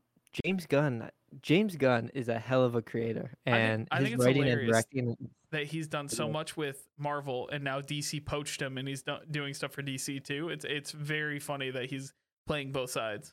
James 0.44 0.66
Gunn. 0.66 1.10
James 1.42 1.76
Gunn 1.76 2.10
is 2.14 2.28
a 2.28 2.38
hell 2.38 2.62
of 2.64 2.74
a 2.74 2.82
creator, 2.82 3.32
I 3.46 3.50
think- 3.50 3.56
and 3.62 3.88
I 3.90 4.00
think 4.02 4.14
it's 4.14 4.24
writing 4.24 4.48
and 4.48 4.66
directing. 4.66 5.16
that 5.50 5.66
he's 5.66 5.86
done 5.86 6.08
so 6.08 6.28
much 6.28 6.56
with 6.56 6.88
Marvel 6.98 7.48
and 7.50 7.62
now 7.62 7.80
DC 7.80 8.20
poached 8.24 8.60
him 8.60 8.76
and 8.78 8.88
he's 8.88 9.02
do- 9.02 9.18
doing 9.30 9.54
stuff 9.54 9.72
for 9.72 9.82
DC 9.82 10.18
too. 10.24 10.48
It's 10.48 10.64
it's 10.64 10.90
very 10.90 11.38
funny 11.38 11.70
that 11.70 11.86
he's 11.90 12.12
playing 12.46 12.72
both 12.72 12.90
sides. 12.90 13.32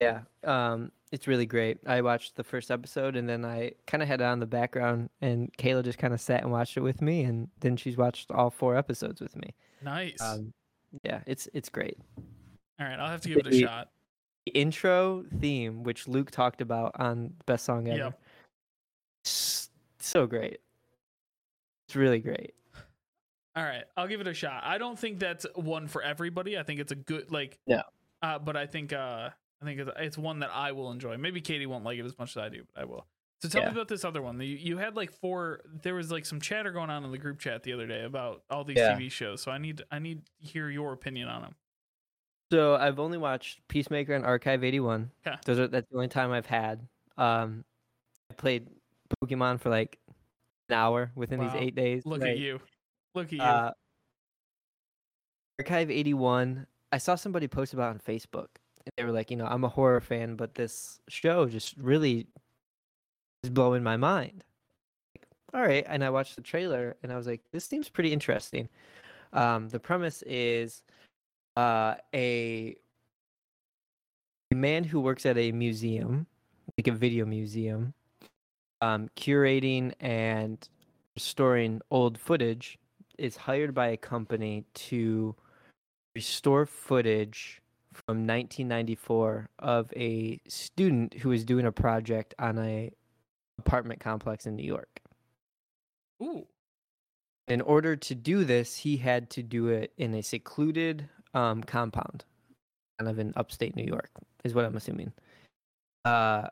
Yeah, 0.00 0.20
um, 0.44 0.92
it's 1.10 1.26
really 1.26 1.46
great. 1.46 1.78
I 1.86 2.02
watched 2.02 2.36
the 2.36 2.44
first 2.44 2.70
episode, 2.70 3.16
and 3.16 3.26
then 3.26 3.46
I 3.46 3.72
kind 3.86 4.02
of 4.02 4.08
had 4.08 4.20
it 4.20 4.24
on 4.24 4.40
the 4.40 4.46
background, 4.46 5.08
and 5.22 5.50
Kayla 5.56 5.82
just 5.84 5.96
kind 5.98 6.12
of 6.12 6.20
sat 6.20 6.42
and 6.42 6.52
watched 6.52 6.76
it 6.76 6.82
with 6.82 7.00
me, 7.00 7.22
and 7.22 7.48
then 7.60 7.78
she's 7.78 7.96
watched 7.96 8.30
all 8.30 8.50
four 8.50 8.76
episodes 8.76 9.22
with 9.22 9.34
me. 9.36 9.54
Nice. 9.82 10.20
Um, 10.20 10.52
yeah, 11.02 11.22
it's 11.26 11.48
it's 11.54 11.70
great. 11.70 11.96
All 12.78 12.86
right, 12.86 12.98
I'll 12.98 13.08
have 13.08 13.22
to 13.22 13.28
give 13.30 13.38
it 13.38 13.46
a 13.46 13.58
shot. 13.58 13.88
The 14.46 14.52
intro 14.52 15.24
theme, 15.40 15.82
which 15.82 16.06
Luke 16.06 16.30
talked 16.30 16.60
about 16.60 16.92
on 17.00 17.34
Best 17.46 17.64
Song 17.64 17.88
Ever, 17.88 17.98
Yep. 17.98 18.20
so 19.24 20.26
great. 20.28 20.58
It's 21.88 21.96
really 21.96 22.20
great. 22.20 22.54
All 23.56 23.64
right, 23.64 23.84
I'll 23.96 24.06
give 24.06 24.20
it 24.20 24.28
a 24.28 24.34
shot. 24.34 24.62
I 24.64 24.78
don't 24.78 24.96
think 24.98 25.18
that's 25.18 25.46
one 25.56 25.88
for 25.88 26.00
everybody. 26.02 26.56
I 26.58 26.62
think 26.62 26.78
it's 26.78 26.92
a 26.92 26.96
good 26.96 27.32
like. 27.32 27.58
No. 27.66 27.82
Uh, 28.22 28.38
but 28.38 28.56
I 28.56 28.66
think 28.66 28.92
uh, 28.92 29.30
I 29.60 29.64
think 29.64 29.80
it's, 29.80 29.90
it's 29.98 30.18
one 30.18 30.38
that 30.40 30.50
I 30.52 30.72
will 30.72 30.92
enjoy. 30.92 31.16
Maybe 31.16 31.40
Katie 31.40 31.66
won't 31.66 31.82
like 31.84 31.98
it 31.98 32.04
as 32.04 32.16
much 32.18 32.36
as 32.36 32.36
I 32.36 32.48
do, 32.48 32.62
but 32.72 32.82
I 32.82 32.84
will. 32.84 33.06
So 33.42 33.48
tell 33.48 33.62
Yeah. 33.62 33.68
me 33.68 33.72
about 33.74 33.88
this 33.88 34.04
other 34.04 34.22
one. 34.22 34.40
You, 34.40 34.46
you 34.56 34.76
had 34.78 34.94
like 34.94 35.10
four. 35.10 35.60
There 35.82 35.94
was 35.94 36.12
like 36.12 36.24
some 36.24 36.40
chatter 36.40 36.70
going 36.70 36.90
on 36.90 37.02
in 37.04 37.10
the 37.10 37.18
group 37.18 37.38
chat 37.40 37.62
the 37.64 37.72
other 37.72 37.86
day 37.86 38.04
about 38.04 38.42
all 38.50 38.62
these 38.62 38.76
Yeah. 38.78 38.94
TV 38.96 39.10
shows. 39.10 39.42
So 39.42 39.50
I 39.50 39.58
need 39.58 39.82
I 39.90 39.98
need 39.98 40.24
to 40.24 40.46
hear 40.46 40.70
your 40.70 40.92
opinion 40.92 41.28
on 41.28 41.42
them. 41.42 41.54
So 42.52 42.76
I've 42.76 42.98
only 42.98 43.18
watched 43.18 43.66
Peacemaker 43.68 44.14
and 44.14 44.24
Archive 44.24 44.62
81. 44.62 45.10
Okay. 45.26 45.36
Those 45.44 45.58
are 45.58 45.66
that's 45.68 45.88
the 45.90 45.96
only 45.96 46.08
time 46.08 46.30
I've 46.32 46.46
had. 46.46 46.86
Um, 47.16 47.64
I 48.30 48.34
played 48.34 48.68
Pokemon 49.22 49.60
for 49.60 49.70
like 49.70 49.98
an 50.68 50.76
hour 50.76 51.10
within 51.14 51.40
Wow. 51.40 51.48
these 51.52 51.60
eight 51.62 51.74
days. 51.74 52.06
Look 52.06 52.22
at 52.22 52.38
you. 52.38 52.60
Look 53.14 53.26
at 53.28 53.32
you. 53.32 53.42
Uh, 53.42 53.72
Archive 55.58 55.90
81. 55.90 56.66
I 56.92 56.98
saw 56.98 57.14
somebody 57.14 57.48
post 57.48 57.72
about 57.74 57.88
it 57.88 57.90
on 57.90 57.98
Facebook. 58.00 58.48
and 58.84 58.92
They 58.96 59.04
were 59.04 59.12
like, 59.12 59.30
you 59.30 59.36
know, 59.36 59.46
I'm 59.46 59.64
a 59.64 59.68
horror 59.68 60.00
fan, 60.00 60.36
but 60.36 60.54
this 60.54 61.00
show 61.08 61.46
just 61.46 61.76
really 61.76 62.26
is 63.42 63.50
blowing 63.50 63.82
my 63.82 63.96
mind. 63.96 64.44
Like, 65.16 65.26
all 65.54 65.62
right, 65.62 65.84
and 65.88 66.04
I 66.04 66.10
watched 66.10 66.36
the 66.36 66.42
trailer, 66.42 66.96
and 67.02 67.12
I 67.12 67.16
was 67.16 67.26
like, 67.26 67.40
this 67.52 67.64
seems 67.64 67.88
pretty 67.88 68.12
interesting. 68.12 68.68
Um, 69.32 69.68
the 69.68 69.80
premise 69.80 70.22
is 70.22 70.82
uh, 71.56 71.94
a 72.14 72.76
man 74.52 74.84
who 74.84 75.00
works 75.00 75.26
at 75.26 75.36
a 75.36 75.52
museum, 75.52 76.26
like 76.76 76.88
a 76.88 76.92
video 76.92 77.24
museum, 77.24 77.94
um, 78.80 79.08
curating 79.16 79.92
and 80.00 80.68
restoring 81.14 81.80
old 81.90 82.18
footage, 82.18 82.78
is 83.18 83.36
hired 83.36 83.74
by 83.74 83.88
a 83.88 83.96
company 83.96 84.64
to 84.74 85.34
restore 86.14 86.66
footage 86.66 87.62
from 87.92 88.18
1994 88.18 89.48
of 89.58 89.92
a 89.96 90.40
student 90.48 91.14
who 91.14 91.30
was 91.30 91.44
doing 91.44 91.66
a 91.66 91.72
project 91.72 92.34
on 92.38 92.58
a 92.58 92.90
apartment 93.58 94.00
complex 94.00 94.46
in 94.46 94.54
New 94.56 94.66
York. 94.66 95.00
Ooh. 96.22 96.46
In 97.48 97.60
order 97.60 97.96
to 97.96 98.14
do 98.14 98.44
this, 98.44 98.78
he 98.78 98.98
had 98.98 99.30
to 99.30 99.42
do 99.42 99.68
it 99.68 99.92
in 99.96 100.14
a 100.14 100.22
secluded 100.22 101.08
um, 101.36 101.62
compound, 101.62 102.24
kind 102.98 103.10
of 103.10 103.18
in 103.18 103.32
upstate 103.36 103.76
New 103.76 103.84
York, 103.84 104.10
is 104.42 104.54
what 104.54 104.64
I'm 104.64 104.76
assuming. 104.76 105.12
Uh, 106.04 106.48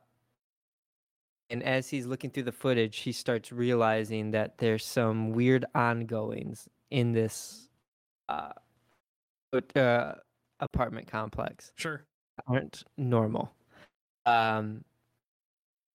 and 1.50 1.62
as 1.62 1.88
he's 1.88 2.06
looking 2.06 2.30
through 2.30 2.42
the 2.44 2.52
footage, 2.52 2.98
he 2.98 3.12
starts 3.12 3.50
realizing 3.50 4.30
that 4.32 4.58
there's 4.58 4.84
some 4.84 5.32
weird 5.32 5.64
ongoings 5.74 6.68
in 6.90 7.12
this 7.12 7.68
uh, 8.28 8.52
uh, 9.74 10.12
apartment 10.60 11.06
complex 11.06 11.72
Sure. 11.76 12.02
aren't 12.46 12.84
normal. 12.96 13.52
Um, 14.26 14.84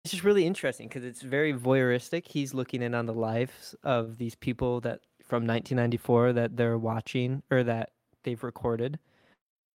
it's 0.04 0.12
just 0.12 0.24
really 0.24 0.46
interesting 0.46 0.88
because 0.88 1.04
it's 1.04 1.22
very 1.22 1.54
voyeuristic. 1.54 2.26
He's 2.28 2.54
looking 2.54 2.82
in 2.82 2.96
on 2.96 3.06
the 3.06 3.14
lives 3.14 3.76
of 3.84 4.18
these 4.18 4.36
people 4.36 4.82
that 4.82 5.02
from 5.22 5.46
1994 5.46 6.34
that 6.34 6.58
they're 6.58 6.78
watching 6.78 7.44
or 7.52 7.64
that 7.64 7.92
they've 8.30 8.44
recorded. 8.44 9.00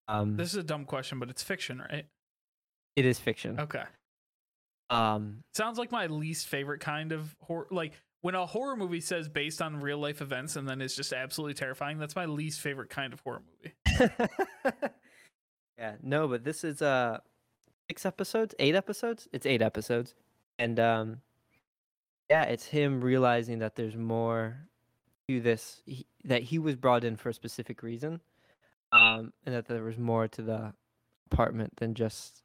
Um, 0.08 0.38
This 0.38 0.50
is 0.50 0.56
a 0.58 0.64
dumb 0.64 0.86
question, 0.86 1.20
but 1.20 1.30
it's 1.30 1.44
fiction, 1.44 1.80
right? 1.80 2.06
it 2.96 3.06
is 3.06 3.18
fiction. 3.18 3.60
Okay. 3.60 3.84
Um, 4.92 5.40
Sounds 5.56 5.80
like 5.80 5.92
my 5.92 6.06
least 6.06 6.48
favorite 6.48 6.80
kind 6.80 7.12
of 7.12 7.36
horror. 7.42 7.66
Like 7.72 7.94
when 8.22 8.36
a 8.36 8.46
horror 8.46 8.76
movie 8.76 9.02
says 9.02 9.28
based 9.28 9.62
on 9.64 9.80
real 9.82 9.98
life 9.98 10.22
events 10.22 10.56
and 10.56 10.70
then 10.70 10.80
it's 10.80 10.96
just 10.96 11.12
absolutely 11.12 11.56
terrifying. 11.56 11.98
That's 11.98 12.16
my 12.16 12.26
least 12.26 12.62
favorite 12.62 12.92
kind 12.92 13.12
of 13.12 13.20
horror 13.22 13.42
movie. 13.64 14.12
yeah, 15.80 15.96
no, 16.04 16.28
but 16.28 16.44
this 16.44 16.64
is 16.64 16.84
uh 16.84 17.18
six 17.90 18.06
episodes, 18.06 18.54
eight 18.60 18.76
episodes. 18.76 19.28
It's 19.34 19.48
eight 19.48 19.64
episodes, 19.64 20.14
and 20.60 20.80
um, 20.80 21.22
yeah, 22.30 22.44
it's 22.44 22.66
him 22.66 23.02
realizing 23.02 23.60
that 23.60 23.76
there's 23.76 23.96
more 23.96 24.58
to 25.28 25.42
this. 25.42 25.82
He, 25.88 26.06
that 26.26 26.44
he 26.44 26.60
was 26.60 26.76
brought 26.76 27.04
in 27.04 27.16
for 27.16 27.30
a 27.30 27.34
specific 27.34 27.82
reason, 27.82 28.22
um, 28.94 29.34
and 29.46 29.56
that 29.56 29.66
there 29.68 29.84
was 29.84 29.98
more 29.98 30.28
to 30.30 30.42
the 30.42 30.74
apartment 31.32 31.74
than 31.78 31.94
just 31.96 32.44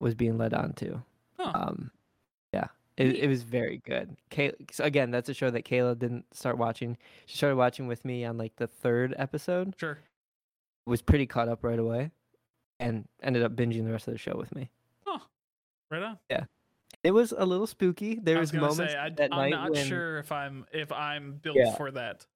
was 0.00 0.14
being 0.14 0.36
led 0.38 0.52
on 0.54 0.72
to. 0.74 1.02
Huh. 1.38 1.52
Um, 1.54 1.90
yeah, 2.52 2.66
it, 2.96 3.16
it 3.16 3.26
was 3.28 3.42
very 3.42 3.78
good. 3.78 4.16
Kay- 4.30 4.52
so 4.70 4.84
again, 4.84 5.10
that's 5.10 5.28
a 5.28 5.34
show 5.34 5.50
that 5.50 5.64
Kayla 5.64 5.98
didn't 5.98 6.26
start 6.34 6.58
watching. 6.58 6.96
She 7.26 7.36
started 7.36 7.56
watching 7.56 7.86
with 7.86 8.04
me 8.04 8.24
on 8.24 8.36
like 8.38 8.56
the 8.56 8.66
third 8.66 9.14
episode 9.18 9.74
Sure. 9.78 9.98
was 10.86 11.00
pretty 11.02 11.26
caught 11.26 11.48
up 11.48 11.64
right 11.64 11.78
away 11.78 12.10
and 12.78 13.06
ended 13.22 13.42
up 13.42 13.54
binging 13.56 13.84
the 13.84 13.92
rest 13.92 14.08
of 14.08 14.12
the 14.14 14.18
show 14.18 14.36
with 14.36 14.54
me. 14.54 14.70
Oh, 15.06 15.22
Right 15.90 16.02
on. 16.02 16.18
Yeah. 16.30 16.44
It 17.04 17.12
was 17.12 17.32
a 17.36 17.44
little 17.46 17.66
spooky. 17.66 18.18
There 18.22 18.36
I 18.36 18.40
was, 18.40 18.52
was 18.52 18.60
moments 18.60 18.92
say 18.92 18.98
I, 18.98 19.08
that 19.10 19.32
I'm 19.32 19.38
night 19.38 19.50
not 19.50 19.70
when 19.72 19.86
sure 19.86 20.18
if 20.18 20.30
I'm 20.30 20.66
if 20.72 20.92
I'm 20.92 21.34
built 21.42 21.56
Yeah. 21.56 21.74
for 21.74 21.90
that. 21.92 22.26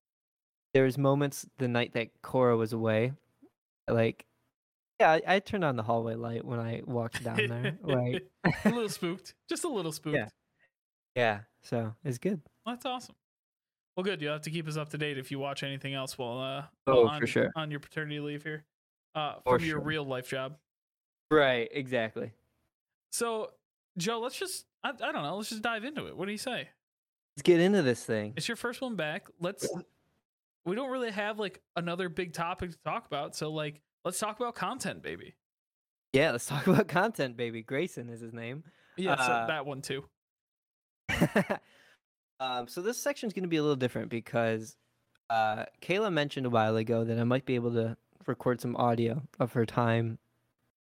there 0.72 0.84
was 0.84 0.96
moments 0.98 1.46
the 1.58 1.68
night 1.68 1.92
that 1.92 2.08
Cora 2.22 2.56
was 2.56 2.72
away. 2.72 3.12
Like 3.88 4.26
yeah, 5.00 5.12
I, 5.12 5.22
I 5.26 5.38
turned 5.40 5.64
on 5.64 5.76
the 5.76 5.82
hallway 5.82 6.14
light 6.14 6.44
when 6.44 6.58
I 6.58 6.82
walked 6.86 7.22
down 7.22 7.36
there. 7.36 7.78
Like 7.82 8.24
a 8.64 8.70
little 8.70 8.88
spooked, 8.88 9.34
just 9.48 9.64
a 9.64 9.68
little 9.68 9.92
spooked. 9.92 10.16
Yeah. 10.16 10.28
yeah, 11.14 11.40
so 11.62 11.94
it's 12.04 12.18
good. 12.18 12.40
Well, 12.64 12.74
that's 12.74 12.86
awesome. 12.86 13.14
Well, 13.96 14.04
good. 14.04 14.20
You'll 14.20 14.32
have 14.32 14.42
to 14.42 14.50
keep 14.50 14.68
us 14.68 14.76
up 14.76 14.90
to 14.90 14.98
date 14.98 15.18
if 15.18 15.30
you 15.30 15.38
watch 15.38 15.62
anything 15.62 15.94
else 15.94 16.18
while 16.18 16.38
uh 16.38 16.64
Oh, 16.86 17.04
while 17.04 17.18
for 17.18 17.24
on, 17.24 17.26
sure. 17.26 17.52
on 17.56 17.70
your 17.70 17.80
paternity 17.80 18.20
leave 18.20 18.42
here, 18.42 18.64
uh, 19.14 19.36
For 19.44 19.58
from 19.58 19.66
your 19.66 19.80
real 19.80 20.04
life 20.04 20.28
job. 20.28 20.56
Right, 21.30 21.68
exactly. 21.72 22.32
So, 23.12 23.50
Joe, 23.96 24.20
let's 24.20 24.38
just 24.38 24.66
I, 24.84 24.90
I 24.90 25.12
don't 25.12 25.22
know. 25.22 25.36
Let's 25.36 25.50
just 25.50 25.62
dive 25.62 25.84
into 25.84 26.06
it. 26.06 26.16
What 26.16 26.26
do 26.26 26.32
you 26.32 26.38
say? 26.38 26.68
Let's 27.36 27.42
get 27.42 27.60
into 27.60 27.82
this 27.82 28.02
thing. 28.04 28.32
It's 28.36 28.48
your 28.48 28.56
first 28.56 28.80
one 28.80 28.96
back. 28.96 29.26
Let's. 29.40 29.68
We 30.66 30.74
don't 30.74 30.90
really 30.90 31.12
have 31.12 31.38
like 31.38 31.62
another 31.76 32.08
big 32.08 32.32
topic 32.32 32.72
to 32.72 32.78
talk 32.84 33.06
about, 33.06 33.36
so 33.36 33.52
like 33.52 33.80
let's 34.04 34.18
talk 34.18 34.38
about 34.38 34.54
content, 34.56 35.02
baby. 35.02 35.36
Yeah, 36.12 36.32
let's 36.32 36.46
talk 36.46 36.66
about 36.66 36.88
content, 36.88 37.36
baby. 37.36 37.62
Grayson 37.62 38.08
is 38.10 38.20
his 38.20 38.32
name. 38.32 38.64
Yeah, 38.96 39.16
so 39.16 39.32
Uh, 39.32 39.46
that 39.46 39.64
one 39.64 39.80
too. 39.80 40.04
um, 42.40 42.66
so 42.66 42.82
this 42.82 42.98
section 43.00 43.28
is 43.28 43.32
going 43.32 43.44
to 43.44 43.48
be 43.48 43.58
a 43.58 43.62
little 43.62 43.76
different 43.76 44.10
because 44.10 44.76
uh, 45.30 45.66
Kayla 45.80 46.12
mentioned 46.12 46.46
a 46.46 46.50
while 46.50 46.76
ago 46.76 47.04
that 47.04 47.18
I 47.18 47.24
might 47.24 47.46
be 47.46 47.54
able 47.54 47.72
to 47.74 47.96
record 48.26 48.60
some 48.60 48.74
audio 48.76 49.22
of 49.38 49.52
her 49.52 49.64
time 49.66 50.18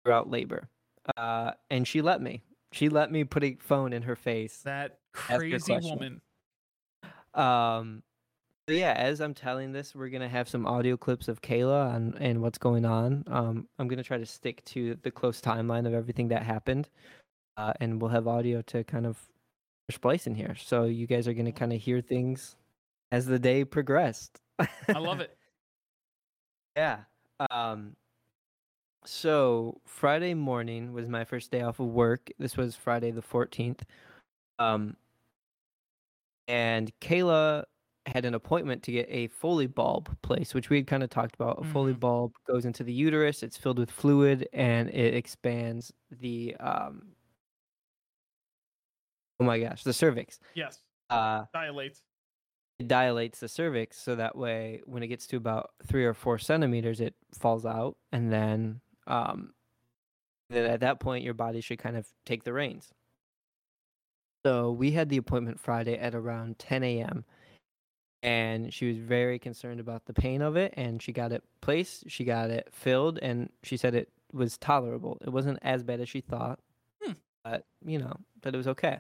throughout 0.03 0.31
labor, 0.31 0.69
uh, 1.17 1.53
and 1.71 1.87
she 1.87 2.01
let 2.01 2.23
me. 2.23 2.43
She 2.73 2.89
let 2.89 3.13
me 3.13 3.25
put 3.25 3.45
a 3.45 3.57
phone 3.61 3.93
in 3.93 4.03
her 4.03 4.17
face. 4.17 4.63
That 4.65 4.99
crazy 5.13 5.79
woman. 5.83 6.21
Um, 7.35 8.03
so 8.05 8.14
yeah, 8.69 8.95
as 8.95 9.21
I'm 9.21 9.35
telling 9.35 9.73
this, 9.73 9.95
we're 9.95 10.09
gonna 10.09 10.29
have 10.29 10.49
some 10.49 10.67
audio 10.67 10.97
clips 10.97 11.29
of 11.29 11.43
Kayla 11.43 11.95
and 11.95 12.15
and 12.19 12.41
what's 12.41 12.59
going 12.59 12.85
on. 12.87 13.25
Um, 13.27 13.69
I'm 13.79 13.89
gonna 13.89 14.03
try 14.03 14.19
to 14.19 14.27
stick 14.27 14.65
to 14.67 14.97
the 15.03 15.11
close 15.11 15.41
timeline 15.41 15.87
of 15.87 15.93
everything 15.93 16.29
that 16.29 16.43
happened, 16.43 16.89
uh, 17.57 17.75
and 17.81 18.01
we'll 18.01 18.11
have 18.11 18.27
audio 18.27 18.63
to 18.63 18.83
kind 18.85 19.07
of 19.07 19.19
splice 19.91 20.27
in 20.27 20.35
here. 20.35 20.55
So 20.55 20.85
you 20.85 21.07
guys 21.07 21.29
are 21.29 21.35
gonna 21.35 21.53
kind 21.53 21.73
of 21.75 21.81
hear 21.81 22.01
things 22.01 22.57
as 23.13 23.27
the 23.27 23.39
day 23.39 23.65
progressed. 23.65 24.41
I 24.59 24.99
love 24.99 25.21
it. 25.21 25.37
Yeah. 26.77 27.05
Um. 27.53 27.95
So 29.05 29.81
Friday 29.87 30.35
morning 30.35 30.93
was 30.93 31.07
my 31.07 31.25
first 31.25 31.53
day 31.53 31.61
off 31.61 31.79
of 31.79 31.87
work. 31.87 32.33
This 32.41 32.57
was 32.57 32.75
Friday 32.75 33.13
the 33.13 33.23
14th. 33.23 33.83
Um. 34.59 34.97
And 36.49 36.91
Kayla 37.01 37.67
had 38.07 38.25
an 38.25 38.35
appointment 38.35 38.83
to 38.85 38.93
get 38.93 39.07
a 39.09 39.29
Foley 39.29 39.67
bulb 39.67 40.17
placed, 40.23 40.55
which 40.55 40.71
we 40.71 40.77
had 40.77 40.87
kind 40.87 41.03
of 41.03 41.11
talked 41.11 41.35
about. 41.35 41.61
A 41.61 41.65
Foley 41.65 41.95
Mhm. 41.95 42.01
bulb 42.01 42.35
goes 42.47 42.65
into 42.67 42.85
the 42.85 42.93
uterus. 42.93 43.43
It's 43.43 43.57
filled 43.57 43.79
with 43.79 43.91
fluid 43.91 44.49
and 44.53 44.91
it 44.91 45.15
expands 45.15 45.93
the 46.11 46.55
um. 46.57 47.17
Oh 49.41 49.45
my 49.45 49.59
gosh, 49.59 49.83
the 49.85 49.93
cervix. 49.93 50.39
Yes, 50.55 50.83
Uh, 51.11 51.47
dilates. 51.53 52.03
it 52.79 52.89
dilates 52.89 53.41
the 53.41 53.49
cervix 53.49 53.99
so 53.99 54.17
that 54.17 54.37
way 54.37 54.83
when 54.85 55.03
it 55.03 55.09
gets 55.09 55.27
to 55.29 55.37
about 55.37 55.71
three 55.87 56.05
or 56.05 56.15
four 56.15 56.39
centimeters 56.39 57.01
it 57.01 57.15
falls 57.33 57.65
out 57.67 57.97
and 58.13 58.33
then 58.33 58.81
um 59.07 59.55
then 60.51 60.69
at 60.71 60.81
that 60.81 61.01
point 61.01 61.25
your 61.25 61.35
body 61.35 61.61
should 61.61 61.79
kind 61.79 61.97
of 61.97 62.09
take 62.27 62.43
the 62.45 62.53
reins 62.53 62.93
so 64.45 64.71
we 64.73 64.93
had 64.93 65.09
the 65.09 65.17
appointment 65.17 65.59
friday 65.61 65.97
at 65.97 66.15
around 66.15 66.59
10 66.59 66.83
a.m 66.83 67.25
and 68.25 68.73
she 68.75 68.89
was 68.89 68.97
very 68.99 69.39
concerned 69.39 69.79
about 69.79 70.07
the 70.07 70.15
pain 70.15 70.43
of 70.43 70.57
it 70.57 70.75
and 70.77 71.01
she 71.03 71.13
got 71.13 71.31
it 71.31 71.45
placed 71.61 72.11
she 72.11 72.25
got 72.25 72.51
it 72.51 72.69
filled 72.73 73.19
and 73.23 73.51
she 73.63 73.77
said 73.77 73.95
it 73.95 74.09
was 74.33 74.59
tolerable 74.59 75.19
it 75.21 75.31
wasn't 75.31 75.59
as 75.63 75.83
bad 75.85 76.01
as 76.01 76.09
she 76.09 76.21
thought 76.21 76.59
Hmm. 77.03 77.13
but 77.45 77.67
you 77.85 77.99
know 77.99 78.17
that 78.43 78.55
it 78.55 78.57
was 78.57 78.67
okay 78.69 78.99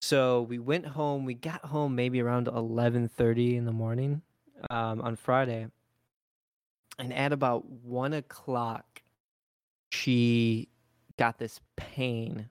So 0.00 0.42
we 0.42 0.58
went 0.58 0.86
home. 0.86 1.24
We 1.24 1.34
got 1.34 1.64
home 1.64 1.94
maybe 1.94 2.20
around 2.20 2.46
11:30 2.46 3.56
in 3.56 3.64
the 3.64 3.72
morning 3.72 4.20
um, 4.70 5.00
on 5.00 5.16
Friday, 5.16 5.68
and 6.98 7.12
at 7.12 7.32
about 7.32 7.64
one 7.66 8.12
o'clock, 8.12 9.02
she 9.90 10.68
got 11.18 11.38
this 11.38 11.60
pain 11.76 12.50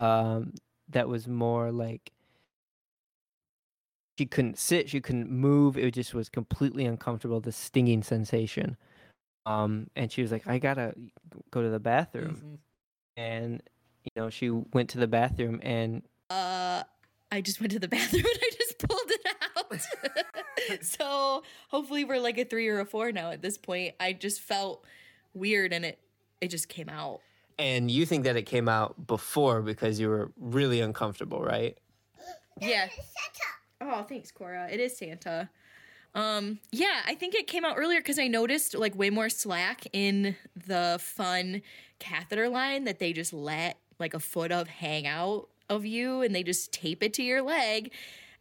um, 0.00 0.54
that 0.88 1.08
was 1.08 1.28
more 1.28 1.70
like 1.72 2.10
she 4.18 4.26
couldn't 4.26 4.58
sit, 4.58 4.90
she 4.90 5.00
couldn't 5.00 5.30
move. 5.30 5.78
It 5.78 5.94
just 5.94 6.12
was 6.12 6.28
completely 6.28 6.84
uncomfortable. 6.84 7.38
The 7.40 7.52
stinging 7.52 8.02
sensation, 8.02 8.76
um, 9.46 9.88
and 9.94 10.10
she 10.10 10.22
was 10.22 10.32
like, 10.32 10.46
"I 10.48 10.58
gotta 10.58 10.92
go 11.52 11.62
to 11.62 11.68
the 11.70 11.78
bathroom," 11.78 12.34
Mhm. 12.36 12.58
and 13.16 13.62
you 14.02 14.10
know 14.20 14.28
she 14.28 14.50
went 14.50 14.90
to 14.90 14.98
the 14.98 15.06
bathroom 15.06 15.60
and 15.62 16.02
Uh, 16.30 16.82
I 17.30 17.40
just 17.40 17.60
went 17.60 17.72
to 17.72 17.78
the 17.78 17.88
bathroom 17.96 18.24
and 18.24 18.40
I 18.42 18.50
just 18.56 18.78
pulled 18.78 19.10
it 19.10 19.26
out. 19.56 20.82
so 20.84 21.42
hopefully 21.68 22.04
we're 22.04 22.18
like 22.20 22.38
a 22.38 22.44
three 22.44 22.68
or 22.68 22.80
a 22.80 22.84
four 22.86 23.12
now 23.12 23.30
at 23.30 23.40
this 23.40 23.56
point. 23.56 23.94
I 24.00 24.12
just 24.14 24.40
felt 24.40 24.84
weird 25.34 25.72
and 25.72 25.84
it 25.84 25.98
it 26.40 26.48
just 26.48 26.68
came 26.68 26.88
out. 26.88 27.20
and 27.58 27.90
you 27.90 28.04
think 28.06 28.24
that 28.24 28.36
it 28.36 28.42
came 28.46 28.68
out 28.68 29.06
before 29.06 29.62
because 29.62 29.98
you 30.00 30.08
were 30.08 30.30
really 30.38 30.80
uncomfortable, 30.80 31.40
right? 31.40 31.76
Yeah. 32.60 32.88
Oh, 33.80 34.02
thanks, 34.02 34.30
Cora. 34.30 34.68
It 34.70 34.80
is 34.80 34.96
Santa. 34.96 35.48
Um, 36.14 36.58
yeah, 36.72 37.02
I 37.06 37.14
think 37.14 37.34
it 37.34 37.46
came 37.46 37.64
out 37.64 37.76
earlier 37.78 38.00
because 38.00 38.18
I 38.18 38.26
noticed 38.26 38.74
like 38.74 38.96
way 38.96 39.10
more 39.10 39.28
slack 39.28 39.86
in 39.92 40.36
the 40.56 40.98
fun 41.00 41.62
catheter 41.98 42.48
line 42.48 42.84
that 42.84 42.98
they 42.98 43.12
just 43.12 43.32
let 43.32 43.78
like 43.98 44.14
a 44.14 44.20
foot 44.20 44.50
of 44.50 44.68
hang 44.68 45.06
out 45.06 45.48
of 45.68 45.84
you 45.84 46.22
and 46.22 46.34
they 46.34 46.42
just 46.42 46.72
tape 46.72 47.02
it 47.02 47.12
to 47.14 47.22
your 47.22 47.42
leg 47.42 47.92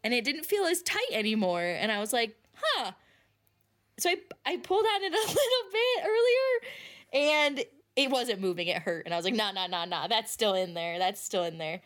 and 0.04 0.14
it 0.14 0.24
didn't 0.24 0.46
feel 0.46 0.64
as 0.64 0.82
tight 0.82 1.12
anymore. 1.12 1.62
And 1.62 1.92
I 1.92 2.00
was 2.00 2.14
like, 2.14 2.36
huh. 2.56 2.92
So 4.00 4.10
I 4.10 4.18
I 4.46 4.58
pulled 4.58 4.86
on 4.86 5.04
it 5.04 5.14
a 5.14 5.18
little 5.18 5.72
bit 5.72 6.06
earlier 6.06 7.44
and 7.46 7.66
it 7.96 8.12
wasn't 8.12 8.40
moving, 8.40 8.68
it 8.68 8.84
hurt. 8.84 9.06
And 9.06 9.14
I 9.14 9.18
was 9.18 9.26
like, 9.26 9.34
nah, 9.34 9.52
nah, 9.52 9.68
nah, 9.68 9.86
nah, 9.86 10.08
that's 10.08 10.32
still 10.32 10.54
in 10.54 10.74
there. 10.74 11.00
That's 11.00 11.22
still 11.22 11.44
in 11.44 11.58
there. 11.58 11.82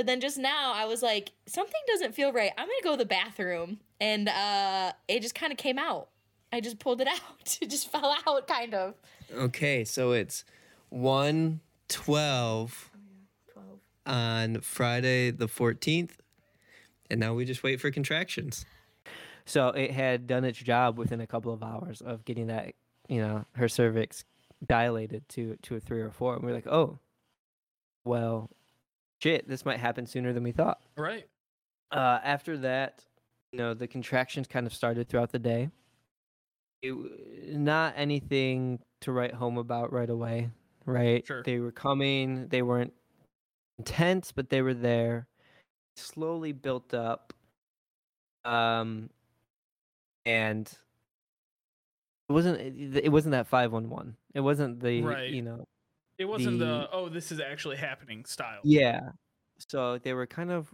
But 0.00 0.06
then 0.06 0.22
just 0.22 0.38
now 0.38 0.72
I 0.72 0.86
was 0.86 1.02
like, 1.02 1.32
something 1.44 1.82
doesn't 1.86 2.14
feel 2.14 2.32
right. 2.32 2.52
I'm 2.56 2.66
gonna 2.66 2.82
go 2.82 2.92
to 2.92 2.96
the 2.96 3.04
bathroom. 3.04 3.80
And 4.00 4.30
uh 4.30 4.92
it 5.08 5.20
just 5.20 5.34
kind 5.34 5.52
of 5.52 5.58
came 5.58 5.78
out. 5.78 6.08
I 6.50 6.62
just 6.62 6.78
pulled 6.78 7.02
it 7.02 7.08
out. 7.08 7.58
It 7.60 7.68
just 7.68 7.92
fell 7.92 8.16
out 8.26 8.48
kind 8.48 8.72
of. 8.72 8.94
Okay, 9.30 9.84
so 9.84 10.12
it's 10.12 10.42
112 10.88 12.90
on 14.06 14.60
Friday 14.62 15.32
the 15.32 15.48
14th, 15.48 16.12
and 17.10 17.20
now 17.20 17.34
we 17.34 17.44
just 17.44 17.62
wait 17.62 17.78
for 17.78 17.90
contractions. 17.90 18.64
So 19.44 19.68
it 19.68 19.90
had 19.90 20.26
done 20.26 20.46
its 20.46 20.60
job 20.60 20.96
within 20.96 21.20
a 21.20 21.26
couple 21.26 21.52
of 21.52 21.62
hours 21.62 22.00
of 22.00 22.24
getting 22.24 22.46
that, 22.46 22.72
you 23.06 23.20
know, 23.20 23.44
her 23.52 23.68
cervix 23.68 24.24
dilated 24.66 25.28
to 25.28 25.58
to 25.60 25.76
a 25.76 25.80
three 25.80 26.00
or 26.00 26.10
four, 26.10 26.36
and 26.36 26.42
we 26.42 26.52
are 26.52 26.54
like, 26.54 26.68
oh, 26.68 27.00
well, 28.02 28.48
shit, 29.22 29.48
this 29.48 29.64
might 29.64 29.78
happen 29.78 30.06
sooner 30.06 30.32
than 30.32 30.42
we 30.42 30.52
thought. 30.52 30.80
Right. 30.96 31.26
Uh, 31.92 32.18
after 32.22 32.56
that, 32.58 33.04
you 33.52 33.58
know, 33.58 33.74
the 33.74 33.86
contractions 33.86 34.46
kind 34.46 34.66
of 34.66 34.74
started 34.74 35.08
throughout 35.08 35.32
the 35.32 35.38
day. 35.38 35.70
It, 36.82 36.94
not 37.56 37.94
anything 37.96 38.78
to 39.02 39.12
write 39.12 39.34
home 39.34 39.58
about 39.58 39.92
right 39.92 40.08
away, 40.08 40.50
right? 40.86 41.26
Sure. 41.26 41.42
They 41.42 41.58
were 41.58 41.72
coming. 41.72 42.48
They 42.48 42.62
weren't 42.62 42.92
intense, 43.78 44.32
but 44.32 44.48
they 44.50 44.62
were 44.62 44.74
there. 44.74 45.26
Slowly 45.96 46.52
built 46.52 46.94
up. 46.94 47.34
Um, 48.44 49.10
and 50.24 50.66
it 52.28 52.32
wasn't. 52.32 52.60
It, 52.60 53.04
it 53.04 53.08
wasn't 53.10 53.32
that 53.32 53.48
five 53.48 53.72
one 53.72 53.90
one. 53.90 54.16
It 54.32 54.40
wasn't 54.40 54.80
the 54.80 55.02
Right. 55.02 55.30
you 55.30 55.42
know 55.42 55.66
It 56.20 56.28
wasn't 56.28 56.58
the, 56.58 56.64
The- 56.66 56.88
oh, 56.92 57.08
this 57.08 57.32
is 57.32 57.40
actually 57.40 57.78
happening 57.78 58.26
style. 58.26 58.60
yeah. 58.62 59.00
So 59.68 59.98
they 59.98 60.12
were 60.14 60.26
kind 60.26 60.50
of 60.50 60.72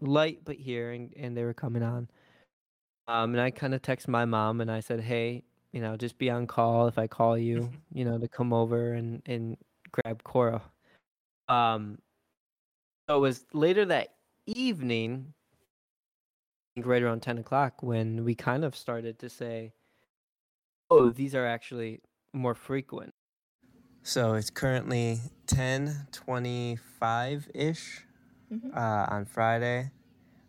light 0.00 0.40
but 0.44 0.56
here 0.56 0.90
and, 0.92 1.12
and 1.16 1.36
they 1.36 1.44
were 1.44 1.54
coming 1.54 1.82
on. 1.82 2.08
Um 3.06 3.32
and 3.32 3.40
I 3.40 3.50
kind 3.50 3.74
of 3.74 3.82
text 3.82 4.08
my 4.08 4.24
mom 4.24 4.60
and 4.60 4.70
I 4.70 4.80
said, 4.80 5.00
"Hey, 5.00 5.44
you 5.72 5.80
know, 5.80 5.96
just 5.96 6.18
be 6.18 6.30
on 6.30 6.46
call 6.46 6.88
if 6.88 6.98
I 6.98 7.06
call 7.06 7.38
you, 7.38 7.70
you 7.92 8.04
know, 8.04 8.18
to 8.18 8.28
come 8.28 8.52
over 8.52 8.92
and 8.92 9.22
and 9.26 9.56
grab 9.92 10.22
Cora." 10.24 10.62
Um 11.48 11.98
so 13.08 13.16
it 13.16 13.20
was 13.20 13.46
later 13.52 13.84
that 13.86 14.14
evening 14.46 15.32
think 16.74 16.86
right 16.86 17.02
around 17.02 17.22
10 17.22 17.38
o'clock 17.38 17.82
when 17.82 18.24
we 18.24 18.34
kind 18.34 18.64
of 18.64 18.76
started 18.76 19.18
to 19.20 19.28
say, 19.28 19.72
"Oh, 20.90 21.10
these 21.10 21.34
are 21.34 21.46
actually 21.46 22.00
more 22.32 22.54
frequent." 22.54 23.14
So 24.08 24.34
it's 24.36 24.48
currently 24.48 25.20
10:25 25.48 27.50
ish 27.52 28.06
Mhm. 28.50 28.74
uh, 28.74 29.06
on 29.10 29.26
Friday. 29.26 29.90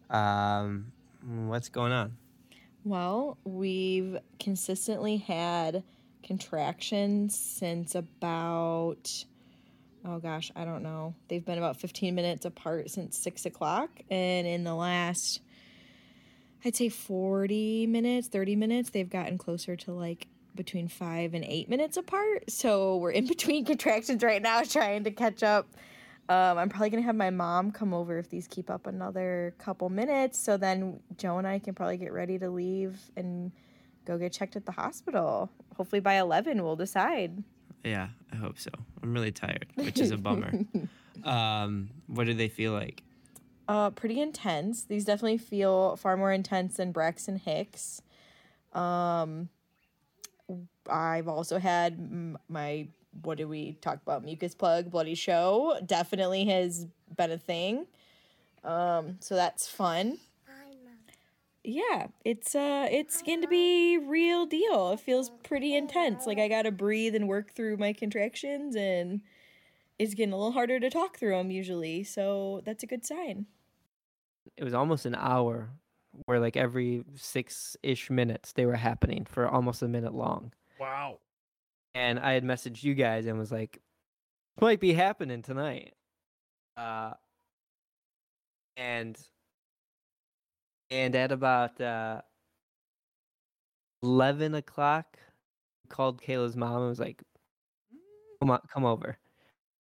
Um, 0.09 0.93
what's 1.21 1.67
going 1.67 1.91
on? 1.91 2.15
Well, 2.85 3.37
we've 3.43 4.17
consistently 4.39 5.17
had 5.17 5.83
contractions 6.23 7.37
since 7.37 7.95
about, 7.95 9.25
oh 10.05 10.19
gosh, 10.19 10.53
I 10.55 10.63
don't 10.63 10.81
know. 10.81 11.15
They've 11.27 11.43
been 11.43 11.57
about 11.57 11.75
15 11.75 12.15
minutes 12.15 12.45
apart 12.45 12.89
since 12.89 13.17
six 13.17 13.45
o'clock. 13.45 13.89
And 14.09 14.47
in 14.47 14.63
the 14.63 14.73
last, 14.73 15.41
I'd 16.63 16.77
say 16.77 16.87
40 16.87 17.87
minutes, 17.87 18.29
30 18.29 18.55
minutes, 18.55 18.91
they've 18.91 19.09
gotten 19.09 19.37
closer 19.37 19.75
to 19.75 19.91
like 19.91 20.28
between 20.55 20.87
five 20.87 21.33
and 21.33 21.43
eight 21.45 21.69
minutes 21.69 21.97
apart. 21.97 22.49
So 22.49 22.97
we're 22.97 23.11
in 23.11 23.27
between 23.27 23.65
contractions 23.65 24.23
right 24.23 24.41
now 24.41 24.63
trying 24.63 25.03
to 25.05 25.11
catch 25.11 25.43
up. 25.43 25.67
Um, 26.27 26.59
I'm 26.59 26.69
probably 26.69 26.91
gonna 26.91 27.03
have 27.03 27.15
my 27.15 27.31
mom 27.31 27.71
come 27.71 27.93
over 27.93 28.17
if 28.19 28.29
these 28.29 28.47
keep 28.47 28.69
up 28.69 28.85
another 28.85 29.55
couple 29.57 29.89
minutes. 29.89 30.37
So 30.37 30.57
then 30.57 30.99
Joe 31.17 31.37
and 31.39 31.47
I 31.47 31.59
can 31.59 31.73
probably 31.73 31.97
get 31.97 32.13
ready 32.13 32.37
to 32.37 32.49
leave 32.49 32.99
and 33.15 33.51
go 34.05 34.17
get 34.17 34.31
checked 34.31 34.55
at 34.55 34.65
the 34.65 34.71
hospital. 34.71 35.49
Hopefully 35.75 36.01
by 36.01 36.15
11 36.15 36.63
we'll 36.63 36.75
decide. 36.75 37.43
Yeah, 37.83 38.09
I 38.31 38.35
hope 38.35 38.59
so. 38.59 38.69
I'm 39.01 39.13
really 39.13 39.31
tired, 39.31 39.67
which 39.75 39.99
is 39.99 40.11
a 40.11 40.17
bummer. 40.17 40.51
um, 41.23 41.89
what 42.07 42.25
do 42.25 42.33
they 42.33 42.49
feel 42.49 42.73
like? 42.73 43.03
Uh, 43.67 43.91
pretty 43.91 44.19
intense. 44.19 44.83
These 44.83 45.05
definitely 45.05 45.37
feel 45.37 45.95
far 45.95 46.17
more 46.17 46.33
intense 46.33 46.77
than 46.77 46.91
Braxton 46.91 47.37
Hicks. 47.37 48.01
Um, 48.73 49.49
I've 50.89 51.27
also 51.27 51.59
had 51.59 51.99
my 52.47 52.87
what 53.21 53.37
do 53.37 53.47
we 53.47 53.73
talk 53.81 53.99
about? 54.01 54.23
Mucus 54.23 54.55
plug, 54.55 54.91
bloody 54.91 55.15
show. 55.15 55.79
Definitely 55.85 56.45
has 56.45 56.85
been 57.15 57.31
a 57.31 57.37
thing. 57.37 57.87
Um, 58.63 59.17
so 59.19 59.35
that's 59.35 59.67
fun. 59.67 60.19
Yeah, 61.63 62.07
it's 62.23 62.55
uh, 62.55 62.87
it's 62.89 63.21
going 63.21 63.41
to 63.41 63.47
be 63.47 63.97
real 63.97 64.45
deal. 64.45 64.91
It 64.91 65.01
feels 65.01 65.29
pretty 65.43 65.75
intense. 65.75 66.25
Like 66.25 66.39
I 66.39 66.47
gotta 66.47 66.71
breathe 66.71 67.15
and 67.15 67.27
work 67.27 67.53
through 67.53 67.77
my 67.77 67.91
contractions, 67.91 68.75
and 68.75 69.21
it's 69.99 70.13
getting 70.13 70.33
a 70.33 70.37
little 70.37 70.53
harder 70.53 70.79
to 70.79 70.89
talk 70.89 71.17
through 71.17 71.37
them 71.37 71.51
usually. 71.51 72.03
So 72.05 72.61
that's 72.65 72.83
a 72.83 72.87
good 72.87 73.05
sign. 73.05 73.45
It 74.55 74.63
was 74.63 74.73
almost 74.73 75.05
an 75.05 75.15
hour, 75.15 75.69
where 76.25 76.39
like 76.39 76.57
every 76.57 77.03
six 77.15 77.75
ish 77.83 78.09
minutes 78.09 78.53
they 78.53 78.65
were 78.65 78.75
happening 78.75 79.25
for 79.25 79.47
almost 79.47 79.81
a 79.81 79.87
minute 79.87 80.13
long. 80.13 80.53
Wow. 80.79 81.19
and 81.93 82.19
I 82.19 82.33
had 82.33 82.43
messaged 82.43 82.83
you 82.83 82.93
guys 82.95 83.25
and 83.25 83.37
was 83.37 83.51
like, 83.51 83.81
might 84.61 84.79
be 84.79 84.93
happening 84.93 85.41
tonight. 85.41 85.93
Uh, 86.77 87.13
and 88.77 89.19
and 90.91 91.15
at 91.15 91.31
about 91.31 91.79
uh, 91.81 92.21
eleven 94.03 94.55
o'clock, 94.55 95.17
called 95.89 96.21
Kayla's 96.21 96.55
mom 96.55 96.77
and 96.81 96.89
was 96.89 96.99
like, 96.99 97.23
"Come 98.41 98.51
on, 98.51 98.61
come 98.71 98.85
over." 98.85 99.17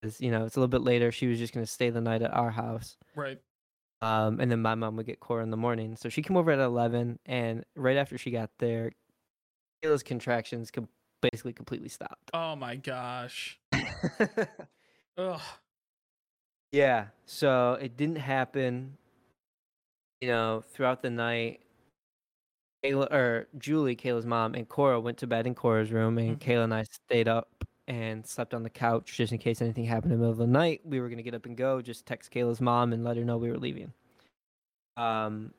'Cause, 0.01 0.21
you 0.21 0.31
know, 0.31 0.45
it's 0.45 0.55
a 0.55 0.59
little 0.59 0.69
bit 0.69 0.81
later. 0.81 1.11
She 1.11 1.27
was 1.27 1.39
just 1.39 1.53
gonna 1.53 1.65
stay 1.65 1.89
the 1.89 2.01
night 2.01 2.21
at 2.21 2.33
our 2.33 2.51
house. 2.51 2.97
Right. 3.15 3.39
Um, 4.01 4.39
and 4.39 4.49
then 4.49 4.61
my 4.61 4.75
mom 4.75 4.95
would 4.95 5.05
get 5.05 5.19
Cora 5.19 5.43
in 5.43 5.49
the 5.51 5.57
morning. 5.57 5.95
So 5.97 6.07
she 6.09 6.21
came 6.21 6.37
over 6.37 6.51
at 6.51 6.59
11, 6.59 7.19
and 7.25 7.65
right 7.75 7.97
after 7.97 8.17
she 8.17 8.31
got 8.31 8.49
there, 8.59 8.91
Kayla's 9.83 10.03
contractions 10.03 10.71
com- 10.71 10.87
basically 11.21 11.53
completely 11.53 11.89
stopped. 11.89 12.29
Oh 12.33 12.55
my 12.55 12.75
gosh. 12.77 13.59
Ugh. 15.17 15.41
yeah, 16.71 17.07
so 17.25 17.73
it 17.81 17.97
didn't 17.97 18.17
happen, 18.17 18.97
you 20.21 20.29
know, 20.29 20.63
throughout 20.71 21.01
the 21.01 21.09
night. 21.09 21.61
Kayla, 22.85 23.11
or 23.11 23.47
Julie, 23.57 23.97
Kayla's 23.97 24.25
mom, 24.25 24.53
and 24.55 24.67
Cora 24.69 25.01
went 25.01 25.17
to 25.17 25.27
bed 25.27 25.45
in 25.45 25.53
Cora's 25.55 25.91
room, 25.91 26.17
and 26.17 26.39
Mhm. 26.39 26.41
Kayla 26.45 26.63
and 26.63 26.73
I 26.73 26.83
stayed 26.83 27.27
up 27.27 27.65
and 27.89 28.25
slept 28.25 28.53
on 28.53 28.61
the 28.61 28.69
couch 28.69 29.17
just 29.17 29.33
in 29.33 29.39
case 29.39 29.61
anything 29.61 29.83
happened 29.83 30.13
in 30.13 30.19
the 30.19 30.21
middle 30.21 30.31
of 30.31 30.37
the 30.37 30.47
night. 30.47 30.81
We 30.85 31.01
were 31.01 31.07
going 31.07 31.17
to 31.17 31.23
get 31.23 31.33
up 31.33 31.47
and 31.47 31.57
go, 31.57 31.81
just 31.81 32.05
text 32.05 32.31
Kayla's 32.31 32.61
mom 32.61 32.93
and 32.93 33.03
let 33.03 33.17
her 33.17 33.25
know 33.25 33.37
we 33.37 33.49
were 33.49 33.57
leaving. 33.57 33.91
Um, 34.95 35.51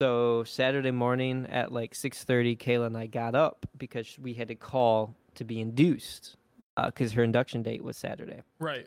so 0.00 0.42
Saturday 0.44 0.90
morning 0.90 1.46
at 1.50 1.70
like 1.70 1.94
6:30, 1.94 2.58
Kayla 2.58 2.86
and 2.86 2.96
I 2.96 3.06
got 3.06 3.34
up 3.34 3.66
because 3.76 4.18
we 4.18 4.32
had 4.32 4.48
to 4.48 4.54
call 4.54 5.14
to 5.34 5.44
be 5.44 5.60
induced 5.60 6.36
because 6.82 7.12
her 7.12 7.22
induction 7.22 7.62
date 7.62 7.84
was 7.84 7.96
Saturday. 7.96 8.40
Right. 8.58 8.86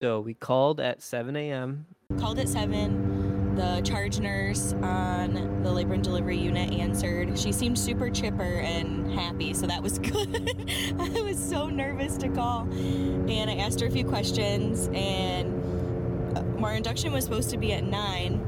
So 0.00 0.20
we 0.20 0.34
called 0.34 0.80
at 0.80 1.02
7 1.02 1.34
a.m. 1.34 1.86
Called 2.18 2.38
at 2.38 2.48
seven. 2.48 3.27
The 3.58 3.80
charge 3.82 4.20
nurse 4.20 4.72
on 4.82 5.62
the 5.64 5.72
labor 5.72 5.94
and 5.94 6.04
delivery 6.04 6.38
unit 6.38 6.72
answered. 6.72 7.36
She 7.36 7.50
seemed 7.50 7.76
super 7.76 8.08
chipper 8.08 8.60
and 8.60 9.12
happy, 9.12 9.52
so 9.52 9.66
that 9.66 9.82
was 9.82 9.98
good. 9.98 10.70
I 10.96 11.20
was 11.22 11.36
so 11.36 11.68
nervous 11.68 12.16
to 12.18 12.28
call. 12.28 12.68
And 12.70 13.50
I 13.50 13.56
asked 13.56 13.80
her 13.80 13.88
a 13.88 13.90
few 13.90 14.04
questions, 14.04 14.88
and 14.94 16.38
uh, 16.38 16.64
our 16.64 16.74
induction 16.74 17.12
was 17.12 17.24
supposed 17.24 17.50
to 17.50 17.56
be 17.56 17.72
at 17.72 17.82
nine, 17.82 18.40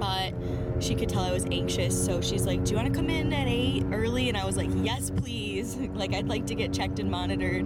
but 0.00 0.34
she 0.82 0.96
could 0.96 1.08
tell 1.08 1.22
I 1.22 1.30
was 1.30 1.44
anxious. 1.52 2.04
So 2.04 2.20
she's 2.20 2.44
like, 2.44 2.64
Do 2.64 2.72
you 2.72 2.76
want 2.76 2.92
to 2.92 2.94
come 2.94 3.10
in 3.10 3.32
at 3.32 3.46
eight 3.46 3.84
early? 3.92 4.28
And 4.28 4.36
I 4.36 4.44
was 4.44 4.56
like, 4.56 4.70
Yes, 4.74 5.10
please. 5.10 5.76
like, 5.94 6.14
I'd 6.14 6.26
like 6.26 6.46
to 6.46 6.56
get 6.56 6.72
checked 6.72 6.98
and 6.98 7.08
monitored. 7.08 7.62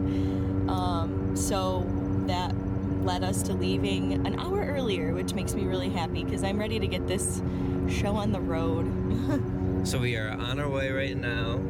Um, 0.69 1.33
so 1.35 1.87
that 2.27 2.55
led 3.07 3.23
us 3.23 3.42
to 3.45 3.55
leaving 3.55 4.27
an 4.27 4.38
hour 4.38 4.64
earlier, 4.66 5.14
which 5.14 5.33
makes 5.33 5.55
me 5.55 5.64
really 5.64 5.88
happy 5.88 6.25
because 6.25 6.42
I'm 6.42 6.59
ready 6.59 6.81
to 6.81 6.87
get 6.88 7.07
this 7.07 7.40
show 7.88 8.16
on 8.16 8.33
the 8.33 8.40
road. 8.40 8.92
So 9.87 9.99
we 10.01 10.16
are 10.16 10.31
on 10.31 10.59
our 10.59 10.69
way 10.69 10.90
right 10.90 11.16
now. 11.16 11.61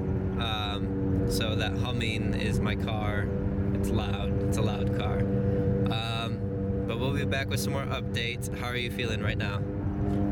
Um, 0.41 1.27
so 1.29 1.55
that 1.55 1.77
humming 1.77 2.33
is 2.33 2.61
my 2.61 2.75
car. 2.75 3.29
It's 3.75 3.91
loud. 3.91 4.43
It's 4.45 4.57
a 4.57 4.63
loud 4.63 4.97
car. 4.97 5.19
Um, 5.19 6.39
but 6.89 6.99
we'll 6.99 7.13
be 7.13 7.27
back 7.27 7.51
with 7.51 7.61
some 7.61 7.75
more 7.75 7.85
updates. 7.85 8.57
How 8.59 8.69
are 8.69 8.77
you 8.77 8.91
feeling 8.91 9.21
right 9.21 9.37
now? 9.37 9.57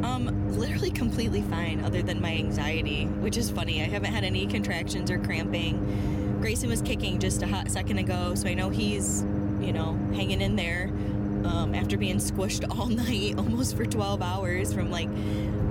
Um, 0.02 0.48
literally 0.56 0.90
completely 0.90 1.42
fine, 1.42 1.84
other 1.84 2.00
than 2.00 2.22
my 2.22 2.32
anxiety, 2.32 3.04
which 3.04 3.36
is 3.36 3.50
funny. 3.50 3.82
I 3.82 3.84
haven't 3.84 4.14
had 4.14 4.24
any 4.24 4.46
contractions 4.46 5.10
or 5.10 5.18
cramping. 5.18 6.38
Grayson 6.40 6.70
was 6.70 6.80
kicking 6.80 7.18
just 7.18 7.42
a 7.42 7.46
hot 7.46 7.70
second 7.70 7.98
ago, 7.98 8.34
so 8.34 8.48
I 8.48 8.54
know 8.54 8.70
he's, 8.70 9.26
you 9.64 9.72
know, 9.72 9.98
hanging 10.14 10.40
in 10.40 10.56
there. 10.56 10.90
Um, 11.44 11.74
after 11.74 11.98
being 11.98 12.16
squished 12.16 12.64
all 12.78 12.86
night, 12.86 13.36
almost 13.38 13.76
for 13.76 13.84
12 13.84 14.22
hours, 14.22 14.72
from 14.72 14.90
like 14.90 15.08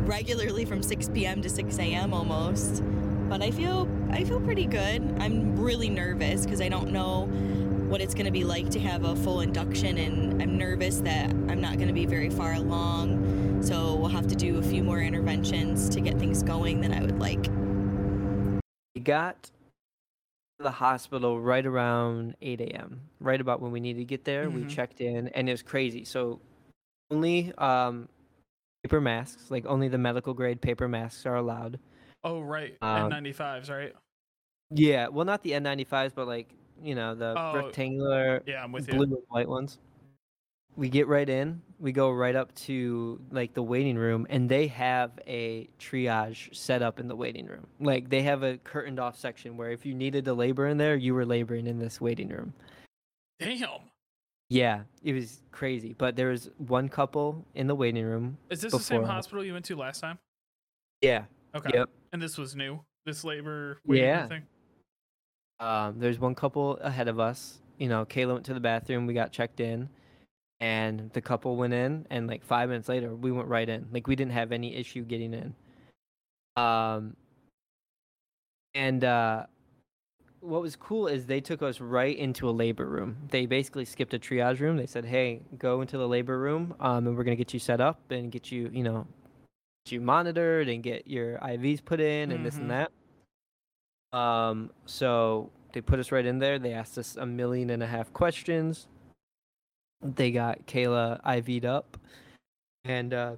regularly 0.06 0.65
from 0.65 0.84
6 0.84 1.10
p.m. 1.10 1.41
to 1.41 1.49
6 1.49 1.79
a.m. 1.79 2.13
almost. 2.13 2.84
But 3.29 3.41
I 3.41 3.51
feel 3.51 3.88
I 4.12 4.23
feel 4.23 4.39
pretty 4.39 4.65
good. 4.65 5.01
I'm 5.19 5.56
really 5.60 5.89
nervous 5.89 6.45
because 6.45 6.62
I 6.62 6.69
don't 6.69 6.91
know 6.91 7.25
what 7.88 8.01
it's 8.01 8.13
going 8.13 8.25
to 8.25 8.32
be 8.32 8.43
like 8.43 8.69
to 8.71 8.79
have 8.79 9.06
a 9.06 9.15
full 9.15 9.41
induction, 9.41 9.97
and 9.97 10.41
I'm 10.41 10.58
nervous 10.58 10.97
that 10.99 11.29
I'm 11.29 11.62
not 11.62 11.75
going 11.75 11.88
to 11.88 11.93
be 11.93 12.06
very 12.06 12.29
far 12.29 12.53
along. 12.53 13.62
So 13.63 13.95
we'll 13.95 14.10
have 14.10 14.27
to 14.27 14.36
do 14.36 14.58
a 14.58 14.62
few 14.62 14.84
more 14.84 14.99
interventions 14.99 15.89
to 15.89 16.01
get 16.01 16.17
things 16.19 16.43
going 16.43 16.82
than 16.82 16.93
I 16.93 17.01
would 17.01 17.19
like. 17.19 17.47
We 18.93 19.01
got 19.01 19.49
the 20.60 20.72
hospital 20.72 21.39
right 21.39 21.66
around 21.66 22.36
8 22.42 22.62
a.m. 22.62 23.02
Right 23.20 23.39
about 23.42 23.62
when 23.62 23.72
we 23.72 23.80
needed 23.80 24.00
to 24.00 24.06
get 24.06 24.24
there. 24.26 24.50
We 24.50 24.63
Mhm. 24.63 24.70
checked 24.70 25.02
in, 25.02 25.28
and 25.30 25.50
it 25.50 25.52
was 25.52 25.62
crazy. 25.62 26.06
So 26.06 26.39
only 27.12 27.54
um, 27.58 28.08
paper 28.84 29.02
masks, 29.02 29.50
like 29.52 29.66
only 29.66 29.88
the 29.88 29.98
medical 29.98 30.34
grade 30.34 30.62
paper 30.62 30.88
masks, 30.88 31.26
are 31.26 31.36
allowed. 31.36 31.80
Oh, 32.24 32.42
right. 32.42 32.78
Um, 32.82 33.12
N95s, 33.12 33.70
right? 33.70 33.94
Yeah, 34.72 35.08
well, 35.10 35.26
not 35.26 35.44
the 35.44 35.52
N95s, 35.54 36.13
but 36.16 36.28
like 36.28 36.54
you 36.82 36.96
know 36.96 37.13
the 37.16 37.36
Oh, 37.38 37.54
rectangular 37.54 38.42
Yeah, 38.46 38.63
I'm 38.63 38.72
with 38.72 38.88
blue 38.88 38.98
you. 38.98 39.04
and 39.04 39.24
white 39.30 39.48
ones. 39.50 39.80
We 40.75 40.89
get 40.89 41.07
right 41.07 41.27
in. 41.29 41.62
We 41.79 41.91
go 41.91 42.12
right 42.12 42.36
up 42.36 42.53
to 42.55 43.19
like 43.31 43.53
the 43.53 43.62
waiting 43.62 43.97
room, 43.97 44.25
and 44.29 44.49
they 44.49 44.67
have 44.67 45.12
a 45.27 45.69
triage 45.79 46.55
set 46.55 46.81
up 46.81 46.99
in 46.99 47.07
the 47.07 47.15
waiting 47.15 47.45
room. 47.45 47.67
Like 47.79 48.09
they 48.09 48.23
have 48.23 48.43
a 48.43 48.57
curtained 48.57 48.99
off 48.99 49.17
section 49.17 49.57
where 49.57 49.71
if 49.71 49.86
you 49.86 49.93
needed 49.93 50.25
to 50.25 50.33
labor 50.33 50.67
in 50.67 50.77
there, 50.77 50.95
you 50.95 51.13
were 51.13 51.25
laboring 51.25 51.67
in 51.67 51.77
this 51.77 52.01
waiting 52.01 52.29
room. 52.29 52.53
Damn. 53.39 53.69
Yeah, 54.49 54.83
it 55.03 55.13
was 55.13 55.41
crazy. 55.51 55.93
But 55.97 56.15
there 56.15 56.29
was 56.29 56.49
one 56.57 56.89
couple 56.89 57.45
in 57.55 57.67
the 57.67 57.75
waiting 57.75 58.05
room. 58.05 58.38
Is 58.49 58.62
this 58.62 58.71
the 58.71 58.79
same 58.79 59.03
hospital 59.03 59.43
you 59.43 59.53
went 59.53 59.65
to 59.65 59.75
last 59.75 59.99
time? 59.99 60.19
Yeah. 61.01 61.25
Okay. 61.55 61.71
Yep. 61.73 61.89
And 62.13 62.21
this 62.21 62.38
was 62.38 62.55
new. 62.55 62.79
This 63.05 63.23
labor 63.23 63.79
Yeah. 63.86 64.27
thing. 64.27 64.43
Um, 65.59 65.99
there's 65.99 66.19
one 66.19 66.36
couple 66.36 66.77
ahead 66.77 67.07
of 67.07 67.19
us. 67.19 67.59
You 67.77 67.89
know, 67.89 68.05
Kayla 68.05 68.33
went 68.33 68.45
to 68.45 68.53
the 68.53 68.59
bathroom. 68.59 69.07
We 69.07 69.13
got 69.13 69.31
checked 69.31 69.59
in, 69.59 69.89
and 70.63 71.10
the 71.12 71.19
couple 71.19 71.58
went 71.58 71.73
in. 71.73 72.08
And 72.10 72.26
like 72.26 72.41
five 72.41 72.69
minutes 72.69 72.88
later, 72.88 73.13
we 73.13 73.34
went 73.34 73.49
right 73.49 73.67
in. 73.67 73.86
Like 73.91 74.08
we 74.08 74.15
didn't 74.15 74.32
have 74.32 74.54
any 74.54 74.73
issue 74.73 75.04
getting 75.04 75.34
in. 75.34 75.54
Um, 76.56 77.17
and 78.73 79.04
uh, 79.04 79.45
what 80.39 80.62
was 80.62 80.78
cool 80.78 81.08
is 81.08 81.26
they 81.26 81.41
took 81.41 81.62
us 81.62 81.82
right 81.82 82.17
into 82.17 82.49
a 82.49 82.52
labor 82.52 82.86
room. 82.86 83.17
They 83.30 83.45
basically 83.45 83.84
skipped 83.84 84.13
a 84.13 84.19
triage 84.19 84.62
room. 84.62 84.78
They 84.78 84.86
said, 84.86 85.04
"Hey, 85.04 85.41
go 85.58 85.82
into 85.82 85.97
the 85.97 86.08
labor 86.08 86.39
room, 86.39 86.76
um, 86.80 87.08
and 87.08 87.17
we're 87.17 87.26
gonna 87.26 87.36
get 87.36 87.54
you 87.54 87.60
set 87.60 87.82
up 87.82 87.99
and 88.10 88.32
get 88.32 88.49
you, 88.49 88.69
you 88.71 88.84
know, 88.84 89.06
get 89.86 89.91
you 89.91 89.99
monitored 89.99 90.69
and 90.69 90.82
get 90.82 91.08
your 91.08 91.39
IVs 91.39 91.84
put 91.84 91.99
in 91.99 92.32
and 92.32 92.45
this 92.45 92.56
Mhm. 92.56 92.62
and 92.62 92.71
that." 92.71 94.17
Um, 94.17 94.71
so 94.86 95.52
they 95.73 95.82
put 95.82 95.99
us 95.99 96.10
right 96.13 96.26
in 96.26 96.39
there. 96.39 96.58
They 96.58 96.71
asked 96.71 96.97
us 96.97 97.17
a 97.17 97.26
million 97.26 97.69
and 97.69 97.84
a 97.84 97.88
half 97.88 98.13
questions. 98.13 98.88
They 100.04 100.32
got 100.32 100.66
Kayla 100.68 101.22
IV'd 101.24 101.66
up, 101.66 101.98
and 102.84 103.13
uh, 103.13 103.36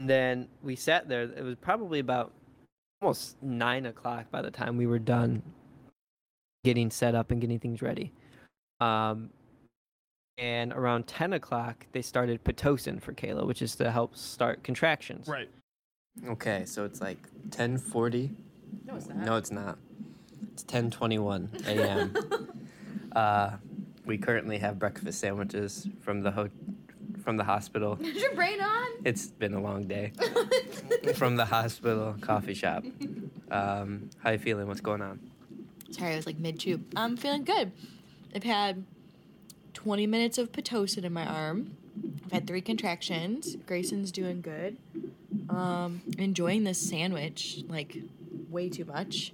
then 0.00 0.48
we 0.62 0.76
sat 0.76 1.08
there. 1.08 1.22
It 1.22 1.44
was 1.44 1.56
probably 1.56 1.98
about 1.98 2.32
almost 3.00 3.42
nine 3.42 3.86
o'clock 3.86 4.30
by 4.30 4.42
the 4.42 4.50
time 4.50 4.76
we 4.76 4.86
were 4.86 4.98
done 4.98 5.42
getting 6.64 6.90
set 6.90 7.14
up 7.14 7.30
and 7.30 7.40
getting 7.40 7.58
things 7.58 7.82
ready. 7.82 8.12
Um, 8.80 9.30
and 10.38 10.72
around 10.72 11.06
10 11.06 11.32
o'clock, 11.32 11.86
they 11.92 12.02
started 12.02 12.42
Pitocin 12.44 13.02
for 13.02 13.12
Kayla, 13.12 13.46
which 13.46 13.60
is 13.60 13.74
to 13.76 13.90
help 13.90 14.16
start 14.16 14.62
contractions. 14.62 15.26
Right. 15.26 15.48
Okay, 16.26 16.64
so 16.64 16.84
it's 16.84 17.00
like 17.00 17.18
10:40. 17.50 18.30
No, 18.84 18.96
it's 18.96 19.08
not. 19.08 19.18
No, 19.18 19.36
it's 19.36 19.50
not. 19.50 19.78
It's 20.52 20.64
10:21 20.64 21.66
a.m. 21.66 22.14
uh, 23.16 23.50
we 24.08 24.16
currently 24.18 24.58
have 24.58 24.78
breakfast 24.78 25.20
sandwiches 25.20 25.86
from 26.00 26.22
the 26.22 26.30
ho- 26.30 26.48
from 27.22 27.36
the 27.36 27.44
hospital. 27.44 27.98
Is 28.00 28.22
your 28.22 28.34
brain 28.34 28.60
on? 28.60 28.86
It's 29.04 29.26
been 29.26 29.52
a 29.54 29.60
long 29.60 29.86
day. 29.86 30.12
from 31.14 31.36
the 31.36 31.44
hospital 31.44 32.16
coffee 32.20 32.54
shop. 32.54 32.84
Um, 33.50 34.08
how 34.18 34.30
you 34.30 34.38
feeling? 34.38 34.66
What's 34.66 34.80
going 34.80 35.02
on? 35.02 35.20
Sorry, 35.90 36.14
I 36.14 36.16
was 36.16 36.26
like 36.26 36.38
mid 36.38 36.58
chew. 36.58 36.80
I'm 36.96 37.16
feeling 37.16 37.44
good. 37.44 37.70
I've 38.34 38.44
had 38.44 38.84
20 39.74 40.06
minutes 40.06 40.38
of 40.38 40.52
Pitocin 40.52 41.04
in 41.04 41.12
my 41.12 41.26
arm. 41.26 41.76
I've 42.24 42.32
had 42.32 42.46
three 42.46 42.60
contractions. 42.62 43.56
Grayson's 43.66 44.10
doing 44.10 44.40
good. 44.40 44.78
Um, 45.50 46.00
enjoying 46.18 46.64
this 46.64 46.78
sandwich 46.78 47.60
like 47.68 47.98
way 48.48 48.70
too 48.70 48.86
much. 48.86 49.32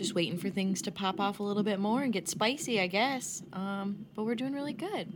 Just 0.00 0.14
waiting 0.14 0.38
for 0.38 0.48
things 0.48 0.80
to 0.80 0.90
pop 0.90 1.20
off 1.20 1.40
a 1.40 1.42
little 1.42 1.62
bit 1.62 1.78
more 1.78 2.00
and 2.00 2.10
get 2.10 2.26
spicy, 2.26 2.80
I 2.80 2.86
guess. 2.86 3.42
Um, 3.52 4.06
but 4.14 4.24
we're 4.24 4.34
doing 4.34 4.54
really 4.54 4.72
good. 4.72 5.12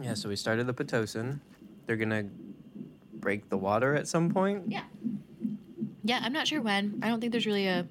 Yeah, 0.00 0.14
so 0.14 0.30
we 0.30 0.36
started 0.36 0.66
the 0.66 0.72
pitocin. 0.72 1.40
They're 1.84 1.98
gonna 1.98 2.24
break 3.12 3.50
the 3.50 3.58
water 3.58 3.94
at 3.94 4.08
some 4.08 4.30
point. 4.30 4.64
Yeah. 4.68 4.84
Yeah, 6.02 6.20
I'm 6.22 6.32
not 6.32 6.48
sure 6.48 6.62
when. 6.62 6.98
I 7.02 7.08
don't 7.08 7.20
think 7.20 7.32
there's 7.32 7.44
really 7.44 7.66
a 7.66 7.86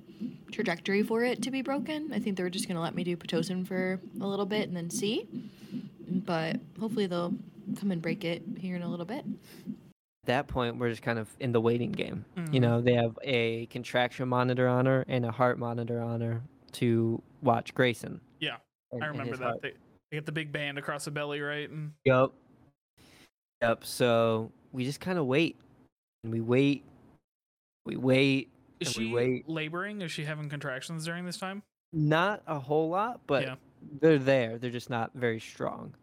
trajectory 0.51 1.03
for 1.03 1.23
it 1.23 1.43
to 1.43 1.51
be 1.51 1.61
broken. 1.61 2.11
I 2.11 2.17
think 2.17 2.37
they're 2.37 2.49
just 2.49 2.67
going 2.67 2.75
to 2.75 2.81
let 2.81 2.95
me 2.95 3.03
do 3.03 3.15
Pitocin 3.15 3.67
for 3.67 3.99
a 4.19 4.27
little 4.27 4.45
bit 4.45 4.67
and 4.67 4.75
then 4.75 4.89
see. 4.89 5.27
But 6.07 6.59
hopefully 6.79 7.07
they'll 7.07 7.33
come 7.79 7.91
and 7.91 8.01
break 8.01 8.23
it 8.23 8.43
here 8.59 8.75
in 8.75 8.83
a 8.83 8.89
little 8.89 9.05
bit. 9.05 9.25
At 10.23 10.27
that 10.27 10.47
point, 10.47 10.77
we're 10.77 10.89
just 10.89 11.01
kind 11.01 11.19
of 11.19 11.27
in 11.41 11.51
the 11.51 11.59
waiting 11.59 11.91
game. 11.91 12.23
You 12.37 12.43
Mhm. 12.43 12.61
know, 12.61 12.81
they 12.81 12.93
have 12.93 13.19
a 13.23 13.65
contraction 13.65 14.29
monitor 14.29 14.69
on 14.69 14.85
her 14.85 15.03
and 15.09 15.25
a 15.25 15.31
heart 15.31 15.59
monitor 15.59 15.99
on 15.99 16.21
her 16.21 16.41
to 16.73 17.21
watch 17.41 17.73
Grayson. 17.73 18.21
Yeah, 18.39 18.55
and- 18.93 19.03
I 19.03 19.07
remember 19.07 19.35
that. 19.35 19.61
They, 19.61 19.71
they 20.11 20.17
get 20.17 20.25
the 20.25 20.31
big 20.31 20.53
band 20.53 20.77
across 20.77 21.03
the 21.03 21.11
belly, 21.11 21.41
right? 21.41 21.69
And 21.69 21.91
Yep. 22.05 22.31
Yep. 23.61 23.83
So 23.83 24.49
we 24.71 24.85
just 24.85 25.01
kind 25.01 25.19
of 25.19 25.25
wait, 25.25 25.59
and 26.23 26.31
we 26.31 26.39
wait, 26.39 26.85
we 27.85 27.97
wait, 27.97 28.49
is 28.79 28.95
And 28.95 28.97
we 29.03 29.09
she 29.09 29.13
wait. 29.13 29.49
laboring? 29.49 30.01
Is 30.01 30.11
she 30.13 30.23
having 30.23 30.47
contractions 30.47 31.03
during 31.05 31.25
this 31.25 31.37
time? 31.37 31.63
not 31.95 32.41
a 32.47 32.57
whole 32.57 32.89
lot, 32.89 33.19
but 33.27 33.43
Yeah. 33.43 33.55
they're 34.01 34.17
there. 34.17 34.57
They're 34.57 34.71
just 34.71 34.89
not 34.89 35.11
very 35.13 35.39
strong. 35.39 35.93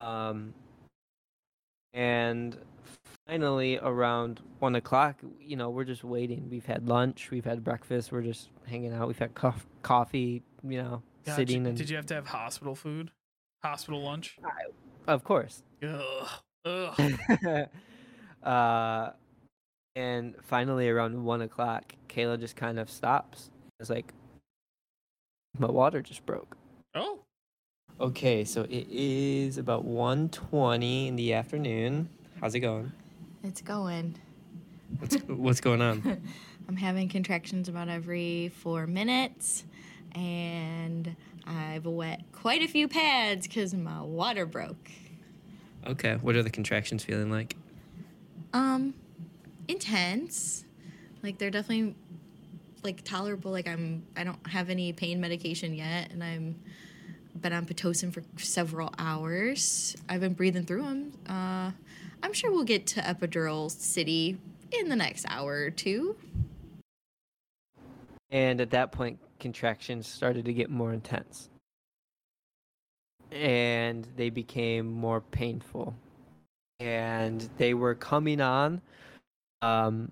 Um, 0.00 0.54
and 1.92 2.56
finally, 3.26 3.78
around 3.78 4.40
one 4.58 4.74
o'clock, 4.74 5.16
you 5.40 5.56
know, 5.56 5.70
we're 5.70 5.84
just 5.84 6.04
waiting. 6.04 6.48
We've 6.50 6.64
had 6.66 6.88
lunch, 6.88 7.30
we've 7.30 7.44
had 7.44 7.64
breakfast, 7.64 8.12
we're 8.12 8.22
just 8.22 8.48
hanging 8.66 8.92
out. 8.92 9.08
We've 9.08 9.18
had 9.18 9.34
cof- 9.34 9.64
coffee, 9.82 10.42
you 10.62 10.82
know, 10.82 11.02
Gotcha. 11.24 11.36
sitting 11.36 11.66
and 11.66 11.76
Did 11.76 11.90
you 11.90 11.96
have 11.96 12.06
to 12.06 12.14
have 12.14 12.26
hospital 12.26 12.74
food? 12.74 13.10
Hospital 13.62 14.02
lunch? 14.02 14.36
of 15.06 15.24
course. 15.24 15.62
Ugh. 15.82 16.28
Ugh. 16.66 17.68
uh, 18.42 19.10
and 19.96 20.34
finally, 20.42 20.88
around 20.88 21.24
one 21.24 21.42
o'clock, 21.42 21.94
Kayla 22.08 22.38
just 22.38 22.56
kind 22.56 22.78
of 22.78 22.90
stops. 22.90 23.50
It's 23.80 23.90
like, 23.90 24.12
my 25.58 25.68
water 25.70 26.02
just 26.02 26.26
broke. 26.26 26.56
Oh. 26.94 27.20
Okay, 28.00 28.44
so 28.44 28.62
it 28.62 28.88
is 28.90 29.56
about 29.56 29.86
1.20 29.86 31.06
in 31.08 31.16
the 31.16 31.32
afternoon. 31.34 32.08
How's 32.40 32.54
it 32.54 32.60
going? 32.60 32.92
It's 33.44 33.60
going. 33.60 34.16
What's, 34.98 35.16
what's 35.26 35.60
going 35.60 35.82
on? 35.82 36.22
I'm 36.68 36.76
having 36.76 37.10
contractions 37.10 37.68
about 37.68 37.90
every 37.90 38.50
four 38.56 38.86
minutes, 38.86 39.64
and 40.14 41.14
I've 41.46 41.84
wet 41.84 42.22
quite 42.32 42.62
a 42.62 42.66
few 42.66 42.88
pads 42.88 43.46
because 43.46 43.74
my 43.74 44.00
water 44.00 44.46
broke. 44.46 44.90
Okay, 45.86 46.14
what 46.22 46.36
are 46.36 46.42
the 46.42 46.48
contractions 46.48 47.04
feeling 47.04 47.30
like? 47.30 47.54
Um, 48.54 48.94
intense. 49.68 50.64
Like 51.22 51.36
they're 51.36 51.50
definitely 51.50 51.96
like 52.82 53.04
tolerable. 53.04 53.50
Like 53.50 53.68
I'm, 53.68 54.06
I 54.16 54.24
don't 54.24 54.46
have 54.46 54.70
any 54.70 54.94
pain 54.94 55.20
medication 55.20 55.74
yet, 55.74 56.12
and 56.12 56.24
I'm 56.24 56.56
been 57.38 57.52
on 57.52 57.66
pitocin 57.66 58.10
for 58.10 58.22
several 58.38 58.94
hours. 58.98 59.96
I've 60.08 60.20
been 60.20 60.32
breathing 60.32 60.64
through 60.64 60.82
them. 60.82 61.12
Uh, 61.28 61.72
I'm 62.24 62.32
sure 62.32 62.50
we'll 62.50 62.64
get 62.64 62.86
to 62.86 63.02
epidural 63.02 63.70
city 63.70 64.38
in 64.72 64.88
the 64.88 64.96
next 64.96 65.26
hour 65.28 65.56
or 65.56 65.70
two. 65.70 66.16
And 68.30 68.62
at 68.62 68.70
that 68.70 68.92
point, 68.92 69.18
contractions 69.38 70.06
started 70.06 70.46
to 70.46 70.54
get 70.54 70.70
more 70.70 70.94
intense. 70.94 71.50
And 73.30 74.08
they 74.16 74.30
became 74.30 74.90
more 74.90 75.20
painful. 75.20 75.94
And 76.80 77.46
they 77.58 77.74
were 77.74 77.94
coming 77.94 78.40
on. 78.40 78.80
Um, 79.60 80.10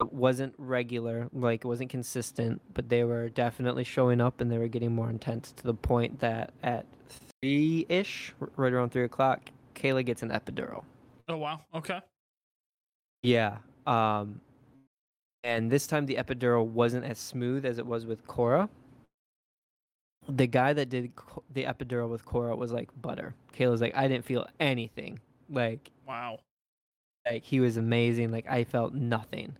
it 0.00 0.12
wasn't 0.12 0.52
regular, 0.58 1.28
like 1.32 1.64
it 1.64 1.68
wasn't 1.68 1.90
consistent, 1.90 2.60
but 2.74 2.88
they 2.88 3.04
were 3.04 3.28
definitely 3.28 3.84
showing 3.84 4.20
up 4.20 4.40
and 4.40 4.50
they 4.50 4.58
were 4.58 4.66
getting 4.66 4.92
more 4.92 5.10
intense 5.10 5.52
to 5.52 5.62
the 5.62 5.74
point 5.74 6.18
that 6.18 6.50
at 6.64 6.86
three 7.40 7.86
ish, 7.88 8.34
right 8.56 8.72
around 8.72 8.90
three 8.90 9.04
o'clock, 9.04 9.42
Kayla 9.76 10.04
gets 10.04 10.24
an 10.24 10.30
epidural. 10.30 10.82
Oh 11.28 11.36
wow. 11.36 11.60
Okay. 11.74 12.00
Yeah. 13.22 13.56
Um, 13.86 14.40
and 15.44 15.70
this 15.70 15.86
time 15.86 16.06
the 16.06 16.16
epidural 16.16 16.66
wasn't 16.66 17.04
as 17.04 17.18
smooth 17.18 17.64
as 17.64 17.78
it 17.78 17.86
was 17.86 18.06
with 18.06 18.26
Cora. 18.26 18.68
The 20.28 20.46
guy 20.46 20.72
that 20.72 20.88
did 20.88 21.12
the 21.52 21.64
epidural 21.64 22.08
with 22.10 22.24
Cora 22.24 22.56
was 22.56 22.72
like 22.72 22.90
butter. 23.00 23.34
Kayla's 23.56 23.80
like, 23.80 23.96
I 23.96 24.08
didn't 24.08 24.24
feel 24.24 24.46
anything. 24.60 25.20
Like, 25.48 25.90
Wow. 26.06 26.40
like 27.30 27.44
he 27.44 27.60
was 27.60 27.76
amazing. 27.76 28.32
Like 28.32 28.48
I 28.48 28.64
felt 28.64 28.92
nothing. 28.94 29.56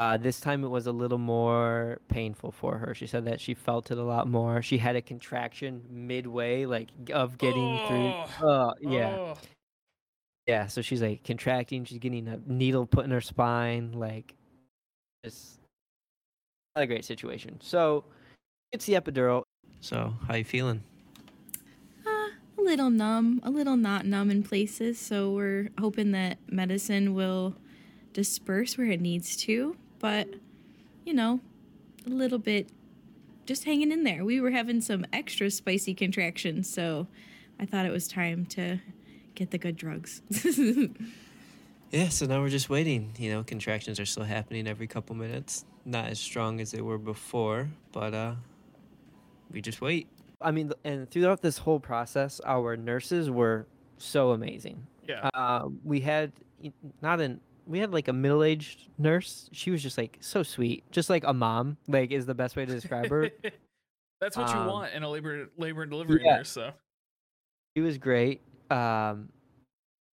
Uh, 0.00 0.16
this 0.16 0.38
time 0.38 0.62
it 0.62 0.68
was 0.68 0.86
a 0.86 0.92
little 0.92 1.18
more 1.18 1.98
painful 2.08 2.52
for 2.52 2.78
her. 2.78 2.94
She 2.94 3.06
said 3.08 3.24
that 3.24 3.40
she 3.40 3.54
felt 3.54 3.90
it 3.90 3.98
a 3.98 4.02
lot 4.02 4.28
more. 4.28 4.62
She 4.62 4.78
had 4.78 4.94
a 4.94 5.02
contraction 5.02 5.82
midway, 5.90 6.66
like 6.66 6.88
of 7.12 7.36
getting 7.38 7.78
through. 7.88 8.12
Oh, 8.48 8.74
yeah. 8.80 9.16
Oh. 9.16 9.34
Yeah, 10.48 10.66
so 10.66 10.80
she's 10.80 11.02
like 11.02 11.24
contracting. 11.24 11.84
She's 11.84 11.98
getting 11.98 12.26
a 12.26 12.40
needle 12.46 12.86
put 12.86 13.04
in 13.04 13.10
her 13.10 13.20
spine. 13.20 13.92
Like, 13.92 14.34
it's 15.22 15.58
not 16.74 16.82
a 16.82 16.86
great 16.86 17.04
situation. 17.04 17.60
So, 17.60 18.04
it's 18.72 18.86
the 18.86 18.94
epidural. 18.94 19.42
So, 19.80 20.14
how 20.26 20.36
you 20.36 20.44
feeling? 20.44 20.82
Uh, 22.06 22.30
a 22.56 22.62
little 22.62 22.88
numb, 22.88 23.42
a 23.44 23.50
little 23.50 23.76
not 23.76 24.06
numb 24.06 24.30
in 24.30 24.42
places. 24.42 24.98
So 24.98 25.30
we're 25.30 25.68
hoping 25.78 26.12
that 26.12 26.38
medicine 26.50 27.12
will 27.12 27.54
disperse 28.14 28.78
where 28.78 28.88
it 28.88 29.02
needs 29.02 29.36
to. 29.36 29.76
But, 29.98 30.28
you 31.04 31.12
know, 31.12 31.40
a 32.06 32.08
little 32.10 32.38
bit 32.38 32.70
just 33.44 33.64
hanging 33.64 33.92
in 33.92 34.02
there. 34.02 34.24
We 34.24 34.40
were 34.40 34.50
having 34.50 34.80
some 34.80 35.04
extra 35.12 35.50
spicy 35.50 35.92
contractions. 35.92 36.72
So 36.72 37.06
I 37.60 37.66
thought 37.66 37.84
it 37.84 37.92
was 37.92 38.08
time 38.08 38.46
to 38.46 38.80
get 39.38 39.50
the 39.52 39.58
good 39.58 39.76
drugs. 39.76 40.20
Yeah, 41.90 42.10
so 42.10 42.26
now 42.26 42.42
we're 42.42 42.50
just 42.50 42.68
waiting. 42.68 43.14
You 43.18 43.32
know, 43.32 43.42
contractions 43.42 43.98
are 43.98 44.04
still 44.04 44.24
happening 44.24 44.66
every 44.68 44.86
couple 44.86 45.16
minutes. 45.16 45.64
Not 45.86 46.08
as 46.10 46.20
strong 46.20 46.60
as 46.60 46.70
they 46.70 46.82
were 46.82 46.98
before, 46.98 47.70
but 47.92 48.12
uh 48.12 48.34
we 49.50 49.62
just 49.62 49.80
wait. 49.80 50.06
I 50.42 50.50
mean, 50.50 50.70
and 50.84 51.10
throughout 51.10 51.40
this 51.40 51.56
whole 51.56 51.80
process, 51.80 52.42
our 52.44 52.76
nurses 52.76 53.30
were 53.30 53.66
so 53.96 54.32
amazing. 54.32 54.86
Yeah. 55.08 55.30
Uh, 55.32 55.70
we 55.82 56.00
had 56.00 56.32
not 57.00 57.22
an 57.22 57.40
we 57.66 57.78
had 57.78 57.90
like 57.90 58.08
a 58.08 58.12
middle-aged 58.12 58.90
nurse. 58.98 59.48
She 59.52 59.70
was 59.70 59.82
just 59.82 59.96
like 59.96 60.18
so 60.20 60.42
sweet, 60.42 60.84
just 60.90 61.08
like 61.08 61.24
a 61.24 61.32
mom. 61.32 61.78
Like 61.88 62.10
is 62.12 62.26
the 62.26 62.34
best 62.34 62.54
way 62.54 62.66
to 62.66 62.72
describe 62.74 63.08
her. 63.08 63.30
That's 64.20 64.36
what 64.36 64.50
you 64.50 64.56
Um, 64.56 64.66
want 64.66 64.92
in 64.92 65.02
a 65.04 65.08
labor 65.08 65.48
labor 65.56 65.82
and 65.84 65.90
delivery 65.90 66.20
yeah. 66.22 66.36
nurse. 66.36 66.50
So. 66.50 66.72
She 67.74 67.80
was 67.80 67.96
great. 67.96 68.42
Um, 68.70 69.30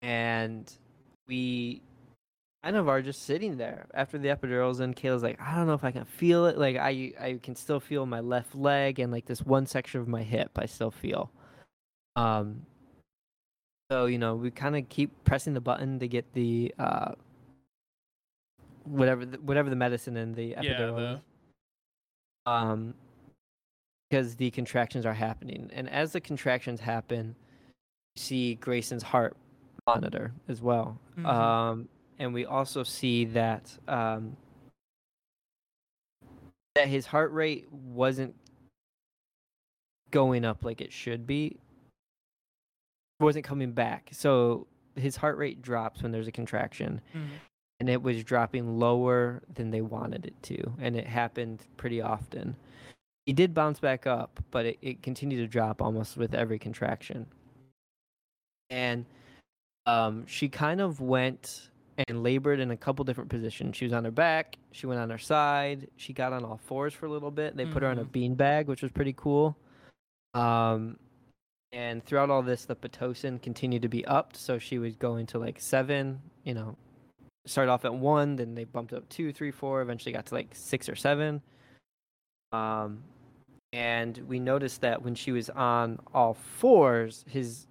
and 0.02 0.70
we 1.26 1.82
kind 2.62 2.76
of 2.76 2.88
are 2.88 3.02
just 3.02 3.22
sitting 3.24 3.56
there 3.56 3.86
after 3.94 4.18
the 4.18 4.28
epidurals, 4.28 4.80
and 4.80 4.94
Kayla's 4.94 5.22
like, 5.22 5.40
I 5.40 5.54
don't 5.56 5.66
know 5.66 5.74
if 5.74 5.84
I 5.84 5.90
can 5.90 6.04
feel 6.04 6.46
it. 6.46 6.58
Like 6.58 6.76
I, 6.76 7.12
I 7.20 7.40
can 7.42 7.54
still 7.56 7.80
feel 7.80 8.06
my 8.06 8.20
left 8.20 8.54
leg 8.54 8.98
and 8.98 9.12
like 9.12 9.26
this 9.26 9.42
one 9.42 9.66
section 9.66 10.00
of 10.00 10.08
my 10.08 10.22
hip. 10.22 10.52
I 10.56 10.66
still 10.66 10.90
feel. 10.90 11.30
Um. 12.16 12.66
So 13.90 14.06
you 14.06 14.18
know, 14.18 14.34
we 14.34 14.50
kind 14.50 14.76
of 14.76 14.88
keep 14.88 15.10
pressing 15.24 15.52
the 15.54 15.60
button 15.60 15.98
to 15.98 16.08
get 16.08 16.32
the 16.32 16.74
uh, 16.78 17.12
whatever 18.84 19.26
the, 19.26 19.38
whatever 19.38 19.68
the 19.70 19.76
medicine 19.76 20.16
and 20.16 20.34
the 20.34 20.48
Yeah. 20.60 20.62
epidural. 20.62 21.20
The, 22.46 22.50
um 22.50 22.94
because 24.10 24.36
the 24.36 24.50
contractions 24.50 25.06
are 25.06 25.14
happening 25.14 25.70
and 25.72 25.88
as 25.88 26.12
the 26.12 26.20
contractions 26.20 26.78
happen 26.78 27.34
see 28.16 28.54
grayson's 28.56 29.02
heart 29.02 29.36
monitor 29.86 30.32
as 30.48 30.62
well 30.62 30.98
Mhm. 31.16 31.26
um 31.26 31.88
and 32.18 32.32
we 32.32 32.44
also 32.46 32.82
see 32.84 33.24
that 33.26 33.76
um 33.88 34.36
that 36.74 36.88
his 36.88 37.06
heart 37.06 37.32
rate 37.32 37.70
wasn't 37.72 38.34
going 40.10 40.44
up 40.44 40.64
like 40.64 40.80
it 40.80 40.92
should 40.92 41.26
be 41.26 41.58
wasn't 43.20 43.44
coming 43.44 43.72
back 43.72 44.08
so 44.12 44.66
his 44.96 45.16
heart 45.16 45.36
rate 45.36 45.60
drops 45.60 46.02
when 46.02 46.12
there's 46.12 46.28
a 46.28 46.32
contraction 46.32 47.00
Mhm. 47.14 47.28
and 47.80 47.88
it 47.88 48.00
was 48.02 48.22
dropping 48.22 48.78
lower 48.78 49.42
than 49.52 49.70
they 49.70 49.80
wanted 49.80 50.24
it 50.26 50.40
to 50.44 50.72
and 50.78 50.96
it 50.96 51.06
happened 51.06 51.64
pretty 51.76 52.00
often 52.00 52.56
he 53.26 53.32
did 53.32 53.54
bounce 53.54 53.80
back 53.80 54.06
up 54.06 54.40
but 54.52 54.66
it, 54.66 54.78
it 54.82 55.02
continued 55.02 55.38
to 55.38 55.46
drop 55.48 55.82
almost 55.82 56.16
with 56.16 56.32
every 56.34 56.58
contraction 56.58 57.26
and 58.74 59.04
um, 59.86 60.26
she 60.26 60.48
kind 60.48 60.80
of 60.80 61.00
went 61.00 61.68
and 62.08 62.22
labored 62.22 62.58
in 62.58 62.70
a 62.70 62.76
couple 62.76 63.04
different 63.04 63.30
positions. 63.30 63.76
She 63.76 63.84
was 63.84 63.92
on 63.92 64.04
her 64.04 64.10
back 64.10 64.56
she 64.72 64.86
went 64.86 65.00
on 65.00 65.08
her 65.10 65.18
side 65.18 65.86
she 65.96 66.12
got 66.12 66.32
on 66.32 66.44
all 66.44 66.60
fours 66.66 66.92
for 66.92 67.06
a 67.06 67.10
little 67.10 67.30
bit 67.30 67.56
they 67.56 67.64
put 67.64 67.84
her 67.84 67.88
on 67.88 68.00
a 68.00 68.04
bean 68.04 68.34
bag 68.34 68.66
which 68.66 68.82
was 68.82 68.90
pretty 68.90 69.14
cool. 69.16 69.56
Um, 70.34 70.98
and 71.70 72.04
throughout 72.04 72.28
all 72.28 72.42
this 72.42 72.64
the 72.64 72.74
pitocin 72.74 73.40
continued 73.40 73.82
to 73.82 73.88
be 73.88 74.04
upped 74.06 74.36
so 74.36 74.58
she 74.58 74.78
was 74.78 74.96
going 74.96 75.26
to 75.26 75.38
like 75.38 75.60
seven 75.60 76.20
you 76.42 76.54
know 76.54 76.76
started 77.46 77.70
off 77.70 77.84
at 77.84 77.94
one, 77.94 78.36
then 78.36 78.54
they 78.54 78.64
bumped 78.64 78.92
up 78.92 79.08
two, 79.08 79.32
three, 79.32 79.50
four, 79.50 79.82
eventually 79.82 80.12
got 80.12 80.26
to 80.26 80.34
like 80.34 80.48
six 80.52 80.88
or 80.88 80.96
seven. 80.96 81.42
Um, 82.52 83.02
and 83.72 84.16
we 84.28 84.38
noticed 84.38 84.80
that 84.82 85.02
when 85.02 85.14
she 85.14 85.32
was 85.32 85.50
on 85.50 85.98
all 86.12 86.34
fours, 86.34 87.24
his 87.28 87.66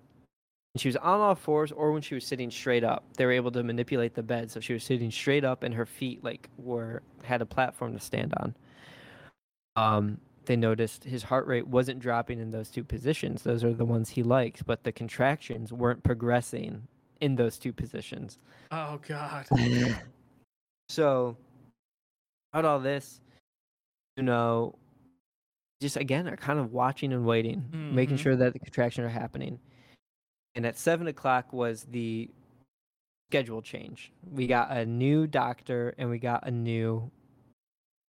she 0.75 0.87
was 0.87 0.95
on 0.97 1.19
all 1.19 1.35
fours 1.35 1.71
or 1.71 1.91
when 1.91 2.01
she 2.01 2.15
was 2.15 2.25
sitting 2.25 2.49
straight 2.49 2.83
up, 2.83 3.03
they 3.15 3.25
were 3.25 3.31
able 3.31 3.51
to 3.51 3.63
manipulate 3.63 4.15
the 4.15 4.23
bed. 4.23 4.49
So 4.49 4.59
she 4.59 4.73
was 4.73 4.83
sitting 4.83 5.11
straight 5.11 5.43
up 5.43 5.63
and 5.63 5.73
her 5.75 5.85
feet 5.85 6.23
like 6.23 6.49
were 6.57 7.03
had 7.23 7.41
a 7.41 7.45
platform 7.45 7.93
to 7.93 7.99
stand 7.99 8.33
on. 8.37 8.55
Um, 9.75 10.17
they 10.45 10.55
noticed 10.55 11.03
his 11.03 11.23
heart 11.23 11.45
rate 11.47 11.67
wasn't 11.67 11.99
dropping 11.99 12.39
in 12.39 12.49
those 12.49 12.69
two 12.69 12.83
positions. 12.83 13.43
Those 13.43 13.63
are 13.63 13.73
the 13.73 13.85
ones 13.85 14.09
he 14.09 14.23
likes, 14.23 14.63
but 14.63 14.83
the 14.83 14.91
contractions 14.91 15.71
weren't 15.71 16.03
progressing 16.03 16.87
in 17.21 17.35
those 17.35 17.57
two 17.57 17.71
positions. 17.71 18.39
Oh 18.71 18.99
God. 19.07 19.45
so, 20.89 21.37
out 22.53 22.65
all 22.65 22.79
this, 22.79 23.21
you 24.17 24.23
know, 24.23 24.75
just 25.81 25.97
again 25.97 26.27
are 26.27 26.35
kind 26.37 26.59
of 26.59 26.71
watching 26.73 27.13
and 27.13 27.25
waiting, 27.25 27.63
making 27.93 28.17
Mhm. 28.17 28.21
sure 28.21 28.35
that 28.35 28.53
the 28.53 28.59
contractions 28.59 29.05
are 29.05 29.09
happening. 29.09 29.59
And 30.55 30.65
at 30.65 30.77
seven 30.77 31.07
o'clock 31.07 31.51
was 31.51 31.87
the 31.91 32.29
schedule 33.29 33.61
change. 33.61 34.11
We 34.31 34.47
got 34.47 34.71
a 34.71 34.85
new 34.85 35.25
doctor 35.25 35.95
and 35.97 36.09
we 36.09 36.19
got 36.19 36.47
a 36.47 36.51
new 36.51 37.09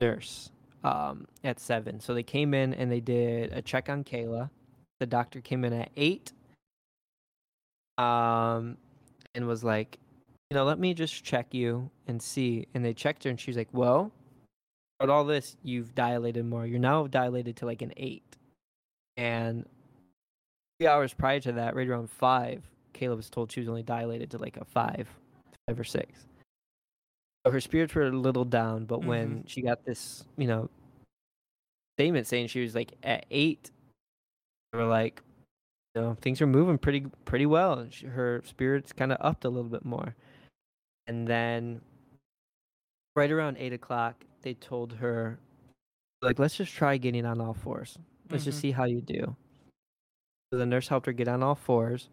nurse 0.00 0.50
um, 0.82 1.26
at 1.42 1.58
seven. 1.58 2.00
So 2.00 2.12
they 2.12 2.22
came 2.22 2.52
in 2.52 2.74
and 2.74 2.92
they 2.92 3.00
did 3.00 3.52
a 3.52 3.62
check 3.62 3.88
on 3.88 4.04
Kayla. 4.04 4.50
The 5.00 5.06
doctor 5.06 5.40
came 5.40 5.64
in 5.64 5.72
at 5.72 5.90
eight. 5.96 6.32
Um, 7.96 8.76
and 9.34 9.46
was 9.46 9.64
like, 9.64 9.98
you 10.50 10.56
know, 10.56 10.64
let 10.64 10.78
me 10.78 10.94
just 10.94 11.24
check 11.24 11.52
you 11.52 11.90
and 12.06 12.20
see. 12.20 12.66
And 12.74 12.84
they 12.84 12.92
checked 12.92 13.24
her, 13.24 13.30
and 13.30 13.40
she's 13.40 13.56
like, 13.56 13.68
well, 13.72 14.12
but 14.98 15.10
all 15.10 15.24
this, 15.24 15.56
you've 15.62 15.94
dilated 15.94 16.44
more. 16.44 16.66
You're 16.66 16.78
now 16.78 17.06
dilated 17.06 17.56
to 17.56 17.66
like 17.66 17.82
an 17.82 17.92
eight. 17.96 18.36
And 19.16 19.66
three 20.84 20.90
hours 20.90 21.14
prior 21.14 21.40
to 21.40 21.52
that, 21.52 21.74
right 21.74 21.88
around 21.88 22.10
five, 22.10 22.62
Kayla 22.92 23.16
was 23.16 23.30
told 23.30 23.50
she 23.50 23.60
was 23.60 23.68
only 23.70 23.82
dilated 23.82 24.30
to 24.32 24.38
like 24.38 24.58
a 24.58 24.66
five, 24.66 25.08
five 25.66 25.80
or 25.80 25.84
six. 25.84 26.26
So 27.46 27.52
her 27.52 27.60
spirits 27.60 27.94
were 27.94 28.08
a 28.08 28.10
little 28.10 28.44
down, 28.44 28.84
but 28.84 29.02
when 29.02 29.44
she 29.46 29.62
got 29.62 29.84
this, 29.86 30.24
you 30.36 30.46
know, 30.46 30.68
statement 31.98 32.26
saying 32.26 32.48
she 32.48 32.60
was 32.62 32.74
like 32.74 32.92
at 33.02 33.24
eight, 33.30 33.70
they 34.72 34.78
were 34.78 34.84
like, 34.86 35.22
you 35.94 36.02
know, 36.02 36.16
things 36.20 36.42
are 36.42 36.46
moving 36.46 36.76
pretty 36.76 37.06
pretty 37.24 37.46
well. 37.46 37.78
And 37.78 37.92
she, 37.92 38.06
her 38.06 38.42
spirits 38.44 38.92
kind 38.92 39.10
of 39.10 39.18
upped 39.20 39.46
a 39.46 39.48
little 39.48 39.70
bit 39.70 39.86
more. 39.86 40.14
And 41.06 41.26
then, 41.26 41.80
right 43.16 43.30
around 43.30 43.56
eight 43.58 43.72
o'clock, 43.72 44.22
they 44.42 44.52
told 44.54 44.92
her, 44.94 45.38
like, 46.20 46.38
let's 46.38 46.56
just 46.56 46.72
try 46.72 46.98
getting 46.98 47.24
on 47.24 47.40
all 47.40 47.54
fours. 47.54 47.98
Let's 48.30 48.44
Mhm. 48.44 48.46
just 48.46 48.60
see 48.60 48.70
how 48.70 48.84
you 48.84 49.00
do. 49.00 49.36
So 50.54 50.58
the 50.58 50.66
nurse 50.66 50.86
helped 50.86 51.06
her 51.06 51.12
get 51.12 51.26
on 51.26 51.42
all 51.42 51.56
fours, 51.56 52.10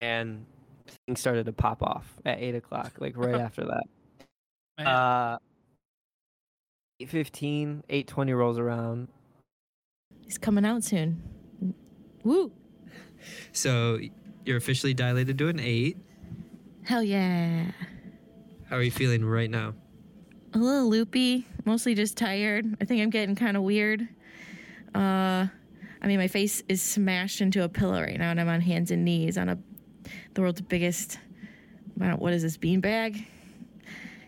and 0.00 0.44
things 1.06 1.20
started 1.20 1.46
to 1.46 1.52
pop 1.52 1.80
off 1.80 2.12
at 2.26 2.40
eight 2.40 2.56
o'clock, 2.56 2.94
like 2.98 3.16
right 3.16 3.40
after 3.40 3.64
that. 3.64 3.84
Man. 4.78 4.86
Uh, 4.88 5.38
8.15, 7.00 7.82
8.20 7.88 8.36
rolls 8.36 8.58
around. 8.58 9.06
He's 10.24 10.38
coming 10.38 10.64
out 10.64 10.82
soon. 10.82 11.22
Woo! 12.24 12.50
So 13.52 14.00
you're 14.44 14.56
officially 14.56 14.92
dilated 14.92 15.38
to 15.38 15.46
an 15.46 15.60
eight. 15.60 15.98
Hell 16.82 17.04
yeah. 17.04 17.70
How 18.68 18.74
are 18.74 18.82
you 18.82 18.90
feeling 18.90 19.24
right 19.24 19.48
now? 19.48 19.74
A 20.54 20.58
little 20.58 20.88
loopy, 20.88 21.46
mostly 21.64 21.94
just 21.94 22.16
tired. 22.16 22.66
I 22.80 22.84
think 22.86 23.00
I'm 23.00 23.10
getting 23.10 23.36
kind 23.36 23.56
of 23.56 23.62
weird. 23.62 24.08
Uh, 24.96 25.46
I 26.02 26.08
mean, 26.08 26.18
my 26.18 26.26
face 26.28 26.62
is 26.68 26.82
smashed 26.82 27.40
into 27.40 27.62
a 27.62 27.68
pillow 27.68 28.00
right 28.00 28.18
now, 28.18 28.30
and 28.30 28.40
I'm 28.40 28.48
on 28.48 28.60
hands 28.60 28.90
and 28.90 29.04
knees 29.04 29.38
on 29.38 29.48
a 29.48 29.58
the 30.34 30.40
world's 30.40 30.60
biggest. 30.60 31.18
I 32.00 32.08
don't, 32.08 32.20
what 32.20 32.32
is 32.32 32.42
this 32.42 32.56
beanbag? 32.58 33.24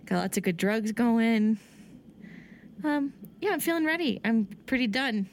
Got 0.07 0.19
lots 0.19 0.37
of 0.37 0.45
good 0.45 0.57
drugs 0.57 0.93
going. 0.93 1.59
Um, 2.85 3.13
yeah, 3.41 3.51
I'm 3.51 3.61
feeling 3.61 3.85
ready. 3.85 4.21
I'm 4.25 4.47
pretty 4.67 4.87
done. 4.87 5.29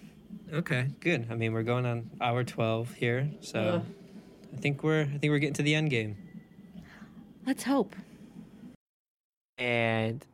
Okay, 0.51 0.87
good. 0.99 1.27
I 1.29 1.35
mean, 1.35 1.53
we're 1.53 1.63
going 1.63 1.85
on 1.85 2.09
hour 2.19 2.43
12 2.43 2.93
here, 2.93 3.29
so 3.41 3.59
Ugh. 3.59 3.85
I 4.53 4.57
think 4.57 4.83
we're 4.83 5.01
I 5.01 5.17
think 5.17 5.29
we're 5.31 5.39
getting 5.39 5.53
to 5.55 5.63
the 5.63 5.75
end 5.75 5.91
game. 5.91 6.17
Let's 7.45 7.63
hope. 7.63 7.95
And 9.57 10.25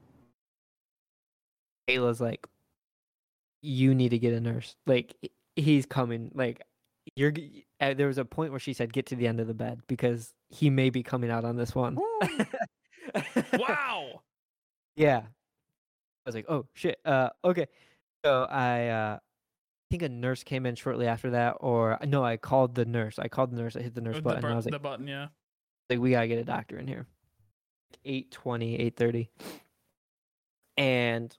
Kayla's 1.90 2.22
like, 2.22 2.48
you 3.62 3.94
need 3.94 4.10
to 4.10 4.20
get 4.20 4.34
a 4.34 4.40
nurse. 4.40 4.76
Like, 4.86 5.16
h- 5.22 5.32
he's 5.58 5.86
coming. 5.86 6.32
Like, 6.34 6.62
you're. 7.16 7.34
Uh, 7.80 7.94
there 7.94 8.08
was 8.08 8.18
a 8.18 8.26
point 8.26 8.52
where 8.52 8.60
she 8.60 8.74
said, 8.74 8.92
get 8.92 9.08
to 9.08 9.16
the 9.16 9.28
end 9.28 9.40
of 9.40 9.48
the 9.48 9.54
bed 9.54 9.82
because 9.88 10.34
he 10.50 10.70
may 10.70 10.90
be 10.90 11.04
coming 11.04 11.30
out 11.30 11.46
on 11.46 11.56
this 11.56 11.76
one. 11.76 11.98
wow. 13.54 14.22
Yeah. 14.96 15.20
I 15.20 16.26
was 16.26 16.34
like, 16.34 16.50
oh 16.50 16.66
shit. 16.74 17.00
Uh 17.06 17.30
okay. 17.46 17.68
So 18.26 18.48
I 18.50 18.88
uh 18.88 19.20
think 19.92 20.02
a 20.02 20.10
nurse 20.10 20.44
came 20.44 20.66
in 20.66 20.74
shortly 20.74 21.06
after 21.06 21.30
that 21.30 21.58
or 21.60 22.00
no, 22.04 22.26
I 22.26 22.38
called 22.38 22.74
the 22.74 22.84
nurse. 22.84 23.20
I 23.20 23.28
called 23.28 23.52
the 23.52 23.62
nurse, 23.62 23.76
I 23.76 23.82
hit 23.82 23.94
the 23.94 24.02
nurse 24.02 24.16
the, 24.16 24.24
button 24.24 24.44
and 24.44 24.54
I 24.54 24.56
was 24.56 24.66
like, 24.66 24.72
the 24.72 24.80
button, 24.80 25.08
yeah. 25.08 25.28
like 25.90 26.00
we 26.00 26.12
gotta 26.12 26.28
get 26.28 26.40
a 26.40 26.44
doctor 26.44 26.80
in 26.80 26.88
here. 26.88 27.06
820, 28.04 28.74
830. 28.74 29.30
And 30.78 31.38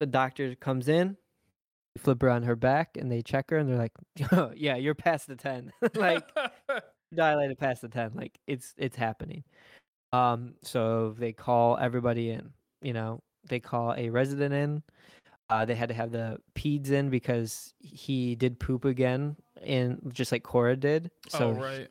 the 0.00 0.06
doctor 0.06 0.54
comes 0.56 0.88
in, 0.88 1.16
flip 1.98 2.22
her 2.22 2.30
on 2.30 2.42
her 2.42 2.56
back 2.56 2.96
and 2.96 3.10
they 3.10 3.22
check 3.22 3.50
her 3.50 3.58
and 3.58 3.68
they're 3.68 3.78
like, 3.78 3.92
oh, 4.32 4.50
yeah, 4.56 4.76
you're 4.76 4.94
past 4.94 5.26
the 5.26 5.36
10. 5.36 5.72
like 5.94 6.26
dilated 7.14 7.58
past 7.58 7.82
the 7.82 7.88
10 7.88 8.12
like 8.14 8.38
it's 8.46 8.72
it's 8.78 8.96
happening 8.96 9.44
um 10.14 10.54
so 10.62 11.14
they 11.18 11.30
call 11.30 11.76
everybody 11.76 12.30
in 12.30 12.48
you 12.80 12.94
know 12.94 13.20
they 13.50 13.60
call 13.60 13.92
a 13.98 14.08
resident 14.08 14.54
in 14.54 14.82
uh 15.50 15.62
they 15.66 15.74
had 15.74 15.90
to 15.90 15.94
have 15.94 16.10
the 16.10 16.38
peds 16.54 16.90
in 16.90 17.10
because 17.10 17.74
he 17.80 18.34
did 18.34 18.58
poop 18.58 18.86
again 18.86 19.36
in 19.62 20.00
just 20.14 20.32
like 20.32 20.42
cora 20.42 20.74
did 20.74 21.10
so 21.28 21.48
oh 21.48 21.52
right. 21.52 21.88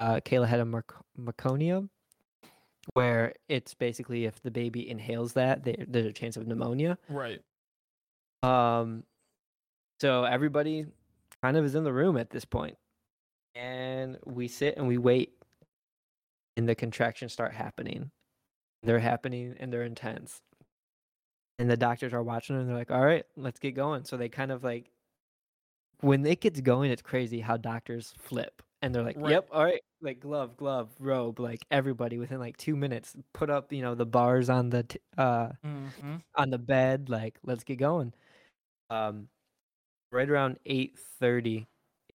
uh 0.00 0.20
kayla 0.24 0.46
had 0.46 0.60
a 0.60 0.64
merc- 0.64 1.04
meconium 1.20 1.90
where 2.94 3.34
it's 3.50 3.74
basically 3.74 4.24
if 4.24 4.40
the 4.42 4.50
baby 4.50 4.88
inhales 4.88 5.34
that 5.34 5.64
there 5.64 5.84
there's 5.86 6.06
a 6.06 6.12
chance 6.14 6.38
of 6.38 6.46
pneumonia 6.46 6.96
Right. 7.10 7.42
um, 8.42 9.04
so 10.00 10.24
everybody 10.24 10.86
kind 11.42 11.56
of 11.56 11.64
is 11.64 11.74
in 11.74 11.84
the 11.84 11.92
room 11.92 12.16
at 12.16 12.30
this 12.30 12.44
point, 12.44 12.76
and 13.54 14.18
we 14.26 14.48
sit 14.48 14.76
and 14.76 14.86
we 14.88 14.98
wait, 14.98 15.34
and 16.56 16.68
the 16.68 16.74
contractions 16.74 17.32
start 17.32 17.52
happening. 17.52 18.10
They're 18.82 18.98
happening 18.98 19.56
and 19.60 19.72
they're 19.72 19.84
intense, 19.84 20.40
and 21.58 21.70
the 21.70 21.76
doctors 21.76 22.12
are 22.14 22.22
watching 22.22 22.56
and 22.56 22.68
they're 22.68 22.76
like, 22.76 22.90
"All 22.90 23.04
right, 23.04 23.24
let's 23.36 23.58
get 23.60 23.72
going." 23.74 24.04
So 24.04 24.16
they 24.16 24.28
kind 24.28 24.50
of 24.52 24.64
like, 24.64 24.90
when 26.00 26.24
it 26.26 26.40
gets 26.40 26.60
going, 26.60 26.90
it's 26.90 27.02
crazy 27.02 27.40
how 27.40 27.56
doctors 27.56 28.14
flip, 28.18 28.62
and 28.82 28.94
they're 28.94 29.02
like, 29.02 29.16
Right. 29.18 29.32
"Yep, 29.32 29.48
all 29.52 29.64
right." 29.64 29.82
Like 30.02 30.20
glove, 30.20 30.56
glove, 30.56 30.88
robe, 30.98 31.38
like 31.40 31.60
everybody 31.70 32.16
within 32.16 32.38
like 32.40 32.56
two 32.56 32.74
minutes, 32.74 33.14
put 33.34 33.50
up, 33.50 33.70
you 33.70 33.82
know, 33.82 33.94
the 33.94 34.06
bars 34.06 34.48
on 34.48 34.70
the 34.70 34.84
t- 34.84 34.98
uh 35.18 35.50
Mm-hmm. 35.64 36.16
on 36.36 36.48
the 36.50 36.58
bed 36.58 37.10
like 37.10 37.38
let's 37.44 37.64
get 37.64 37.76
going 37.76 38.14
um 38.90 39.28
right 40.12 40.28
around 40.28 40.58
8.30 40.66 41.66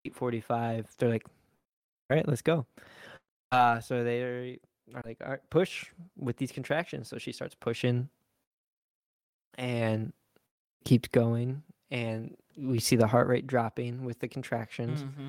8.45 0.08 0.86
they're 0.98 1.10
like 1.10 1.26
all 2.10 2.18
right 2.18 2.28
let's 2.28 2.42
go. 2.42 2.66
Uh 3.52 3.80
so 3.80 4.04
they 4.04 4.22
are 4.22 4.56
like 5.06 5.18
all 5.24 5.32
right 5.32 5.50
push 5.50 5.86
with 6.18 6.38
these 6.38 6.52
contractions. 6.52 7.08
So 7.08 7.18
she 7.18 7.32
starts 7.32 7.56
pushing 7.56 8.10
and 9.58 10.14
keeps 10.84 11.08
going 11.10 11.64
and 11.90 12.36
we 12.58 12.80
see 12.80 12.96
the 12.96 13.08
heart 13.08 13.28
rate 13.28 13.48
dropping 13.48 14.06
with 14.06 14.20
the 14.20 14.28
contractions. 14.28 15.04
Mm-hmm. 15.04 15.28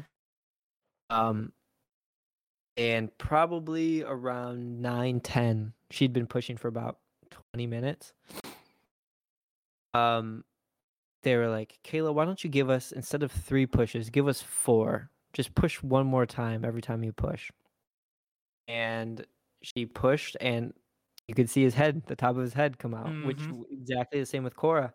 um 1.10 1.52
and 2.76 3.16
probably 3.16 4.02
around 4.02 4.82
9 4.82 5.20
10 5.20 5.72
she'd 5.90 6.12
been 6.12 6.26
pushing 6.26 6.56
for 6.58 6.68
about 6.68 6.98
20 7.54 7.66
minutes. 7.66 8.12
Um 9.94 10.44
they 11.26 11.36
were 11.36 11.48
like 11.48 11.76
kayla 11.82 12.14
why 12.14 12.24
don't 12.24 12.44
you 12.44 12.48
give 12.48 12.70
us 12.70 12.92
instead 12.92 13.24
of 13.24 13.32
three 13.32 13.66
pushes 13.66 14.08
give 14.10 14.28
us 14.28 14.40
four. 14.40 15.10
Just 15.32 15.54
push 15.56 15.82
one 15.82 16.06
more 16.06 16.24
time 16.24 16.64
every 16.64 16.80
time 16.80 17.02
you 17.02 17.12
push. 17.12 17.50
And 18.68 19.26
she 19.62 19.86
pushed 19.86 20.36
and 20.40 20.72
you 21.26 21.34
could 21.34 21.50
see 21.50 21.62
his 21.64 21.74
head 21.74 22.04
the 22.06 22.14
top 22.16 22.36
of 22.36 22.42
his 22.42 22.54
head 22.54 22.78
come 22.78 22.94
out 22.94 23.10
which 23.26 23.38
Mhm. 23.38 23.48
w- 23.48 23.66
exactly 23.70 24.20
the 24.20 24.26
same 24.26 24.44
with 24.44 24.54
cora 24.54 24.94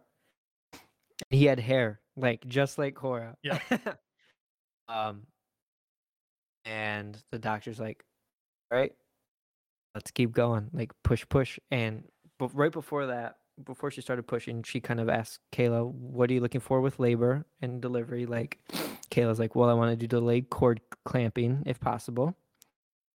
he 1.30 1.46
had 1.46 1.60
hair 1.60 2.00
like 2.16 2.48
just 2.48 2.78
like 2.78 2.96
cora 2.96 3.36
Yeah. 3.44 3.60
um 4.88 5.28
and 6.66 7.22
the 7.32 7.40
doctor's 7.40 7.80
like 7.80 8.06
all 8.72 8.78
right 8.80 8.94
let's 9.94 10.12
keep 10.12 10.32
going. 10.32 10.70
Like 10.72 10.92
push 11.04 11.26
push 11.28 11.60
and 11.70 12.06
but 12.40 12.56
right 12.56 12.72
before 12.72 13.08
that 13.08 13.36
before 13.66 13.92
she 13.92 14.02
started 14.02 14.24
pushing 14.28 14.64
she 14.64 14.80
kind 14.80 15.00
of 15.00 15.10
asked 15.10 15.40
kayla 15.52 15.86
what 15.92 16.30
are 16.30 16.34
you 16.34 16.42
looking 16.42 16.62
for 16.62 16.82
with 16.82 17.00
labor 17.00 17.46
and 17.62 17.82
delivery 17.82 18.26
like 18.26 18.60
kayla's 19.10 19.40
like 19.40 19.56
well 19.56 19.70
i 19.70 19.74
want 19.74 19.92
to 19.92 19.96
do 19.96 20.08
delayed 20.08 20.50
cord 20.50 20.80
clamping 21.06 21.64
if 21.66 21.80
possible 21.80 22.36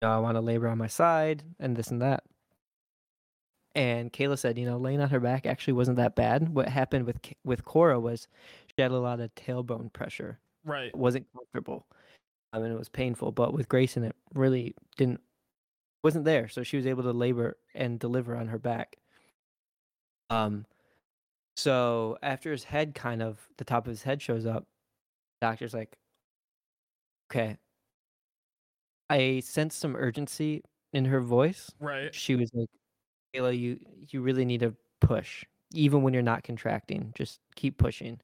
you 0.02 0.08
know, 0.08 0.14
i 0.14 0.18
want 0.18 0.36
to 0.36 0.40
labor 0.40 0.68
on 0.68 0.78
my 0.78 0.86
side 0.86 1.42
and 1.58 1.76
this 1.76 1.88
and 1.88 2.02
that 2.02 2.24
and 3.74 4.12
kayla 4.12 4.38
said 4.38 4.56
you 4.58 4.66
know 4.66 4.76
laying 4.76 5.00
on 5.00 5.10
her 5.10 5.20
back 5.20 5.46
actually 5.46 5.72
wasn't 5.72 5.96
that 5.96 6.14
bad 6.14 6.48
what 6.54 6.68
happened 6.68 7.06
with 7.06 7.18
with 7.44 7.64
cora 7.64 7.98
was 7.98 8.28
she 8.66 8.82
had 8.82 8.90
a 8.90 8.98
lot 8.98 9.20
of 9.20 9.34
tailbone 9.34 9.92
pressure 9.92 10.38
Right. 10.64 10.86
it 10.86 10.96
wasn't 10.96 11.26
comfortable. 11.32 11.86
I 12.52 12.58
mean, 12.58 12.70
it 12.70 12.78
was 12.78 12.88
painful, 12.88 13.32
but 13.32 13.52
with 13.52 13.68
Grayson, 13.68 14.04
it 14.04 14.14
really 14.32 14.74
didn't 14.96 15.20
wasn't 16.02 16.24
there. 16.24 16.48
So 16.48 16.62
she 16.62 16.76
was 16.76 16.86
able 16.86 17.02
to 17.02 17.12
labor 17.12 17.56
and 17.74 17.98
deliver 17.98 18.36
on 18.36 18.48
her 18.48 18.58
back. 18.58 18.96
Um, 20.30 20.66
so 21.56 22.18
after 22.22 22.52
his 22.52 22.64
head 22.64 22.94
kind 22.94 23.22
of 23.22 23.48
the 23.58 23.64
top 23.64 23.86
of 23.86 23.90
his 23.90 24.02
head 24.04 24.22
shows 24.22 24.46
up, 24.46 24.66
doctor's 25.40 25.74
like, 25.74 25.98
okay. 27.30 27.58
I 29.10 29.40
sensed 29.40 29.78
some 29.78 29.96
urgency 29.96 30.62
in 30.92 31.04
her 31.06 31.20
voice. 31.20 31.70
Right. 31.78 32.14
She 32.14 32.36
was 32.36 32.50
like, 32.54 32.68
Kayla, 33.34 33.58
you 33.58 33.80
you 34.10 34.22
really 34.22 34.44
need 34.44 34.60
to 34.60 34.76
push, 35.00 35.44
even 35.74 36.02
when 36.02 36.14
you're 36.14 36.22
not 36.22 36.44
contracting. 36.44 37.12
Just 37.16 37.40
keep 37.56 37.78
pushing. 37.78 38.20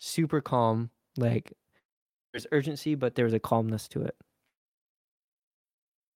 Super 0.00 0.40
calm, 0.42 0.90
like 1.18 1.54
there's 2.32 2.48
urgency, 2.52 2.94
but 2.96 3.16
there's 3.16 3.34
a 3.34 3.40
calmness 3.40 3.88
to 3.90 4.02
it. 4.02 4.16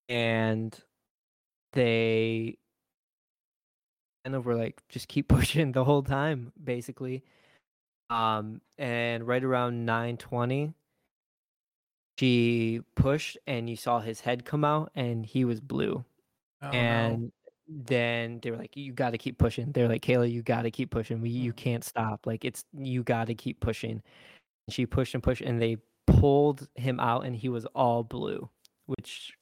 and 0.08 0.78
they 1.72 2.58
of 4.34 4.44
were 4.46 4.54
like 4.56 4.82
just 4.88 5.08
keep 5.08 5.28
pushing 5.36 5.72
the 5.72 5.84
whole 5.84 6.02
time 6.02 6.52
basically. 6.62 7.22
Um 8.10 8.60
and 8.78 9.26
right 9.26 9.42
around 9.42 9.84
920 9.86 10.72
she 12.18 12.80
pushed 12.94 13.36
and 13.46 13.68
you 13.68 13.76
saw 13.76 14.00
his 14.00 14.20
head 14.20 14.44
come 14.44 14.64
out 14.64 14.90
and 14.94 15.26
he 15.26 15.44
was 15.44 15.60
blue. 15.60 16.04
Oh, 16.62 16.70
no. 16.70 16.78
and 16.78 17.32
then 17.68 18.38
they 18.42 18.50
were 18.50 18.56
like 18.56 18.76
you 18.76 18.92
got 18.92 19.10
to 19.10 19.18
keep 19.18 19.38
pushing. 19.38 19.72
They're 19.72 19.88
like 19.88 20.02
kayla 20.02 20.30
you 20.30 20.42
got 20.42 20.62
to 20.62 20.70
keep 20.70 20.90
pushing. 20.90 21.20
We 21.20 21.30
you 21.30 21.52
Mm. 21.52 21.56
can't 21.56 21.84
stop. 21.84 22.26
Like 22.26 22.44
it's 22.44 22.64
you 22.72 23.02
got 23.02 23.26
to 23.26 23.34
keep 23.34 23.60
pushing. 23.60 24.02
And 24.66 24.74
she 24.74 24.86
pushed 24.86 25.14
and 25.14 25.22
pushed 25.22 25.42
and 25.42 25.60
they 25.60 25.76
pulled 26.06 26.68
him 26.76 27.00
out 27.00 27.26
and 27.26 27.34
he 27.36 27.48
was 27.48 27.66
all 27.74 28.02
blue 28.04 28.48
which 28.86 29.36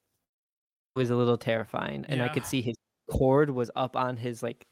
was 0.96 1.10
a 1.10 1.16
little 1.16 1.36
terrifying. 1.38 2.04
And 2.08 2.22
i 2.22 2.28
could 2.28 2.46
see 2.46 2.62
his 2.62 2.74
cord 3.10 3.50
was 3.50 3.70
up 3.76 3.94
on 3.96 4.16
his 4.16 4.42
like 4.42 4.64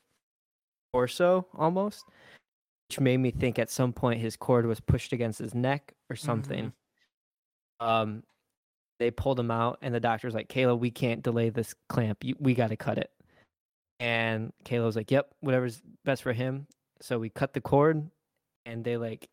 torso 0.92 1.46
almost 1.54 2.04
which 2.88 3.00
made 3.00 3.16
me 3.18 3.30
think 3.30 3.58
at 3.58 3.70
some 3.70 3.92
point 3.92 4.20
his 4.20 4.36
cord 4.36 4.66
was 4.66 4.80
pushed 4.80 5.12
against 5.12 5.38
his 5.38 5.54
neck 5.54 5.94
or 6.10 6.16
something 6.16 6.72
um 7.80 8.22
they 8.98 9.10
pulled 9.10 9.40
him 9.40 9.50
out 9.50 9.78
and 9.82 9.94
the 9.94 10.00
doctor's 10.00 10.34
like 10.34 10.48
kayla 10.48 10.78
we 10.78 10.90
can't 10.90 11.22
delay 11.22 11.48
this 11.48 11.74
clamp 11.88 12.22
you, 12.22 12.36
we 12.38 12.54
got 12.54 12.68
to 12.68 12.76
cut 12.76 12.98
it 12.98 13.10
and 14.00 14.52
kayla 14.64 14.84
was 14.84 14.96
like 14.96 15.10
yep 15.10 15.28
whatever's 15.40 15.80
best 16.04 16.22
for 16.22 16.32
him 16.32 16.66
so 17.00 17.18
we 17.18 17.30
cut 17.30 17.52
the 17.54 17.60
cord 17.60 18.10
and 18.66 18.84
they 18.84 18.96
like 18.96 19.28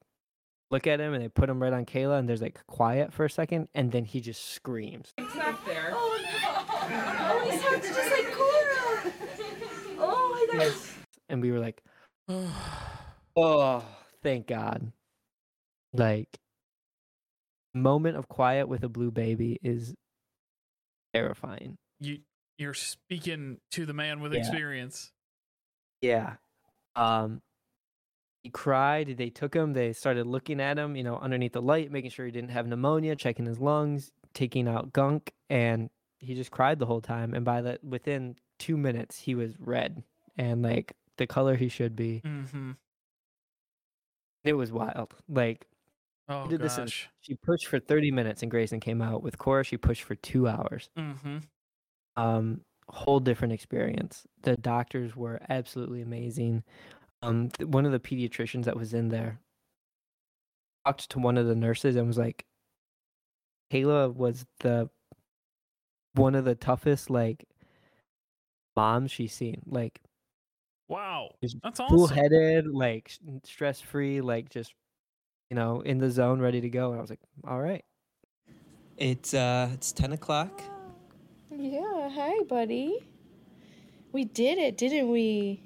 look 0.71 0.87
at 0.87 0.99
him 0.99 1.13
and 1.13 1.23
they 1.23 1.27
put 1.27 1.49
him 1.49 1.61
right 1.61 1.73
on 1.73 1.85
kayla 1.85 2.17
and 2.19 2.29
there's 2.29 2.41
like 2.41 2.65
quiet 2.67 3.11
for 3.13 3.25
a 3.25 3.29
second 3.29 3.67
and 3.75 3.91
then 3.91 4.05
he 4.05 4.21
just 4.21 4.53
screams 4.53 5.13
Up 5.17 5.65
there. 5.65 5.91
Oh 5.93 6.17
no! 6.23 6.29
Oh, 7.21 7.49
he 7.49 7.57
sounds 7.57 7.85
just 7.85 8.11
like 8.11 8.31
Cora. 8.33 9.13
Oh 10.01 10.47
my 10.51 10.59
god. 10.65 10.73
And 11.29 11.41
we 11.41 11.51
were 11.51 11.59
like 11.59 11.81
oh 13.35 13.83
thank 14.23 14.47
god 14.47 14.91
like 15.93 16.37
moment 17.73 18.17
of 18.17 18.27
quiet 18.27 18.67
with 18.67 18.83
a 18.83 18.89
blue 18.89 19.11
baby 19.11 19.57
is 19.63 19.93
terrifying 21.13 21.77
you 21.99 22.19
you're 22.57 22.73
speaking 22.73 23.57
to 23.71 23.85
the 23.85 23.93
man 23.93 24.19
with 24.19 24.33
Yeah. 24.33 24.39
experience. 24.39 25.11
Yeah. 26.01 26.35
Um 26.95 27.41
he 28.43 28.49
cried. 28.49 29.15
They 29.17 29.29
took 29.29 29.53
him. 29.53 29.73
They 29.73 29.93
started 29.93 30.25
looking 30.27 30.59
at 30.61 30.77
him, 30.77 30.95
you 30.95 31.03
know, 31.03 31.17
underneath 31.17 31.53
the 31.53 31.61
light, 31.61 31.89
making 31.91 32.11
sure 32.11 32.25
he 32.25 32.31
didn't 32.31 32.51
have 32.51 32.67
pneumonia, 32.67 33.15
checking 33.15 33.45
his 33.45 33.59
lungs, 33.59 34.11
taking 34.33 34.67
out 34.67 34.91
gunk, 34.93 35.31
and 35.49 35.89
he 36.19 36.35
just 36.35 36.51
cried 36.51 36.79
the 36.79 36.85
whole 36.85 37.01
time. 37.01 37.33
And 37.33 37.45
by 37.45 37.61
the 37.61 37.79
within 37.81 38.35
two 38.59 38.75
minutes, 38.77 39.19
he 39.19 39.35
was 39.35 39.53
red 39.57 40.03
and 40.37 40.61
like 40.61 40.93
the 41.19 41.27
color 41.27 41.55
he 41.55 41.69
should 41.69 41.95
be. 41.95 42.21
Mm-hmm. 42.25 42.71
It 44.43 44.53
was 44.53 44.71
wild. 44.71 45.13
Like 45.27 45.67
Oh 46.27 46.47
did 46.47 46.61
this 46.61 46.77
in- 46.77 46.85
gosh. 46.85 47.09
she 47.21 47.35
pushed 47.35 47.67
for 47.67 47.79
30 47.79 48.11
minutes 48.11 48.41
and 48.41 48.49
Grayson 48.51 48.79
came 48.79 49.01
out. 49.01 49.21
With 49.23 49.37
Cora, 49.37 49.63
she 49.63 49.77
pushed 49.77 50.03
for 50.03 50.15
two 50.15 50.47
hours. 50.47 50.89
Mm-hmm. 50.97 51.37
um 52.17 52.61
whole 52.91 53.19
different 53.19 53.53
experience 53.53 54.25
the 54.41 54.57
doctors 54.57 55.15
were 55.15 55.39
absolutely 55.47 56.01
amazing 56.01 56.63
um 57.21 57.51
one 57.61 57.85
of 57.85 57.91
the 57.91 57.99
pediatricians 57.99 58.63
that 58.63 58.75
was 58.75 58.95
in 58.95 59.09
there 59.09 59.39
talked 60.83 61.07
to 61.11 61.19
one 61.19 61.37
of 61.37 61.45
the 61.45 61.53
nurses 61.55 61.95
and 61.95 62.07
was 62.07 62.17
like 62.17 62.45
Kayla 63.71 64.11
was 64.15 64.47
the 64.61 64.89
one 66.15 66.33
of 66.33 66.45
the 66.45 66.55
toughest 66.55 67.11
like 67.11 67.45
moms 68.75 69.11
she's 69.11 69.33
seen 69.33 69.61
like 69.67 70.01
Wow. 70.89 71.29
Just 71.41 71.55
That's 71.63 71.79
awesome. 71.79 71.95
cool 71.95 72.07
headed 72.07 72.67
like 72.67 73.13
stress 73.45 73.79
free 73.79 74.19
like 74.21 74.49
just 74.49 74.73
you 75.49 75.55
know 75.55 75.79
in 75.81 75.99
the 75.99 76.09
zone 76.11 76.41
ready 76.41 76.59
to 76.61 76.69
go 76.69 76.89
and 76.91 76.97
i 76.99 77.01
was 77.01 77.09
like 77.09 77.21
all 77.47 77.59
right 77.61 77.83
It's 78.97 79.33
uh, 79.33 79.69
it's 79.73 79.91
ten 79.93 80.11
o'clock. 80.11 80.61
Yeah, 81.51 82.09
hi, 82.09 82.43
buddy. 82.43 83.07
We 84.11 84.25
did 84.25 84.57
it, 84.57 84.77
didn't 84.77 85.09
we? 85.09 85.61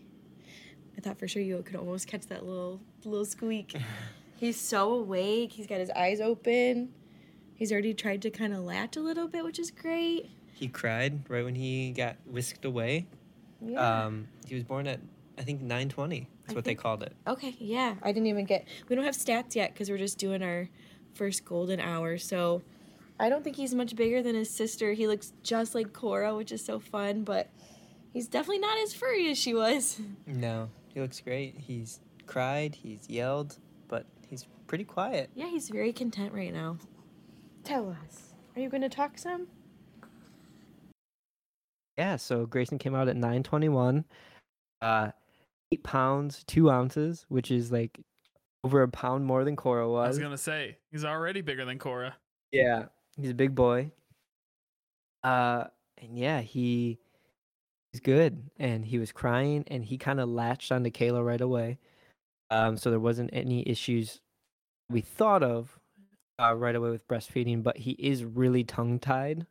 I 0.97 1.01
thought 1.01 1.17
for 1.17 1.27
sure 1.27 1.41
you 1.41 1.61
could 1.63 1.75
almost 1.75 2.07
catch 2.07 2.27
that 2.27 2.45
little 2.45 2.79
little 3.05 3.25
squeak. 3.25 3.75
He's 4.37 4.59
so 4.59 4.93
awake. 4.93 5.51
He's 5.53 5.67
got 5.67 5.79
his 5.79 5.89
eyes 5.91 6.19
open. 6.21 6.89
He's 7.55 7.71
already 7.71 7.93
tried 7.93 8.21
to 8.23 8.29
kind 8.29 8.53
of 8.53 8.59
latch 8.59 8.97
a 8.97 9.01
little 9.01 9.27
bit, 9.27 9.43
which 9.43 9.57
is 9.59 9.71
great. 9.71 10.29
He 10.53 10.67
cried 10.67 11.29
right 11.29 11.43
when 11.45 11.55
he 11.55 11.91
got 11.91 12.17
whisked 12.25 12.65
away. 12.65 13.07
Yeah. 13.61 14.05
Um, 14.05 14.27
he 14.47 14.55
was 14.55 14.63
born 14.63 14.85
at 14.87 14.99
I 15.37 15.41
think 15.43 15.61
nine 15.61 15.89
twenty. 15.89 16.27
That's 16.41 16.53
I 16.53 16.55
what 16.55 16.63
think- 16.65 16.77
they 16.79 16.81
called 16.81 17.03
it. 17.03 17.13
okay, 17.27 17.55
yeah. 17.59 17.95
I 18.03 18.11
didn't 18.11 18.27
even 18.27 18.45
get. 18.45 18.65
We 18.89 18.95
don't 18.95 19.05
have 19.05 19.15
stats 19.15 19.55
yet 19.55 19.73
because 19.73 19.89
we're 19.89 19.97
just 19.97 20.17
doing 20.17 20.43
our 20.43 20.69
first 21.13 21.45
golden 21.45 21.79
hour. 21.79 22.17
So 22.17 22.61
I 23.19 23.29
don't 23.29 23.43
think 23.43 23.55
he's 23.55 23.73
much 23.73 23.95
bigger 23.95 24.21
than 24.21 24.35
his 24.35 24.49
sister. 24.49 24.93
He 24.93 25.07
looks 25.07 25.33
just 25.43 25.73
like 25.75 25.93
Cora, 25.93 26.35
which 26.35 26.51
is 26.51 26.63
so 26.63 26.79
fun, 26.79 27.23
but 27.23 27.49
he's 28.11 28.27
definitely 28.27 28.59
not 28.59 28.77
as 28.79 28.93
furry 28.93 29.29
as 29.31 29.37
she 29.37 29.53
was. 29.53 29.99
No, 30.27 30.69
he 30.93 30.99
looks 31.01 31.19
great. 31.21 31.55
He's 31.57 31.99
cried. 32.27 32.75
He's 32.75 33.09
yelled, 33.09 33.57
but 33.87 34.05
he's 34.27 34.45
pretty 34.67 34.83
quiet. 34.83 35.29
Yeah, 35.35 35.47
he's 35.47 35.69
very 35.69 35.93
content 35.93 36.33
right 36.33 36.53
now. 36.53 36.77
Tell 37.63 37.89
us. 38.03 38.33
Are 38.55 38.61
you 38.61 38.69
going 38.69 38.81
to 38.81 38.89
talk 38.89 39.17
some? 39.17 39.47
Yeah, 41.97 42.15
so 42.17 42.45
Grayson 42.45 42.79
came 42.79 42.95
out 42.95 43.07
at 43.07 43.15
921, 43.15 44.03
uh, 44.81 45.11
eight 45.73 45.83
pounds, 45.83 46.43
two 46.45 46.69
ounces, 46.69 47.25
which 47.29 47.51
is 47.51 47.71
like 47.71 47.99
over 48.63 48.81
a 48.81 48.87
pound 48.87 49.25
more 49.25 49.43
than 49.43 49.55
Cora 49.55 49.89
was. 49.89 50.05
I 50.05 50.07
was. 50.09 50.19
gonna 50.19 50.37
say 50.37 50.77
he's 50.91 51.03
already 51.03 51.41
bigger 51.41 51.65
than 51.65 51.79
Cora. 51.79 52.15
Yeah, 52.51 52.85
he's 53.17 53.31
a 53.31 53.33
big 53.33 53.55
boy. 53.55 53.91
Uh, 55.23 55.65
and 56.01 56.17
yeah, 56.17 56.41
he 56.41 56.99
he's 57.91 58.01
good, 58.01 58.49
and 58.57 58.85
he 58.85 58.99
was 58.99 59.11
crying, 59.11 59.63
and 59.67 59.83
he 59.83 59.97
kind 59.97 60.19
of 60.19 60.29
latched 60.29 60.71
onto 60.71 60.89
Kayla 60.89 61.25
right 61.25 61.41
away. 61.41 61.79
Um, 62.49 62.77
so 62.77 62.91
there 62.91 62.99
wasn't 62.99 63.31
any 63.33 63.67
issues 63.67 64.21
we 64.89 65.01
thought 65.01 65.41
of 65.41 65.79
uh, 66.39 66.53
right 66.55 66.75
away 66.75 66.91
with 66.91 67.07
breastfeeding, 67.07 67.63
but 67.63 67.77
he 67.77 67.91
is 67.91 68.23
really 68.23 68.63
tongue 68.63 68.99
tied. 68.99 69.47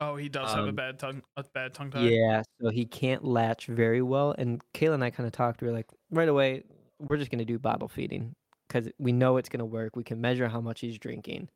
Oh, 0.00 0.14
he 0.16 0.28
does 0.28 0.52
have 0.54 0.64
a 0.66 0.68
Um, 0.68 0.74
bad 0.76 0.98
tongue 0.98 1.22
a 1.36 1.42
bad 1.42 1.74
tongue 1.74 1.90
tie. 1.90 2.08
Yeah, 2.08 2.42
so 2.60 2.68
he 2.70 2.84
can't 2.86 3.24
latch 3.24 3.66
very 3.66 4.00
well. 4.02 4.34
And 4.38 4.62
Kayla 4.72 4.94
and 4.94 5.04
I 5.04 5.10
kind 5.10 5.26
of 5.26 5.32
talked. 5.32 5.60
We 5.60 5.66
were 5.68 5.74
like, 5.74 5.88
right 6.10 6.28
away, 6.28 6.64
we're 7.00 7.16
just 7.16 7.30
gonna 7.30 7.44
do 7.44 7.58
bottle 7.58 7.88
feeding 7.88 8.34
because 8.68 8.88
we 8.98 9.12
know 9.12 9.36
it's 9.38 9.48
gonna 9.48 9.66
work. 9.66 9.96
We 9.96 10.04
can 10.04 10.20
measure 10.20 10.48
how 10.48 10.60
much 10.60 10.80
he's 10.80 10.98
drinking. 10.98 11.48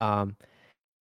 Um, 0.00 0.36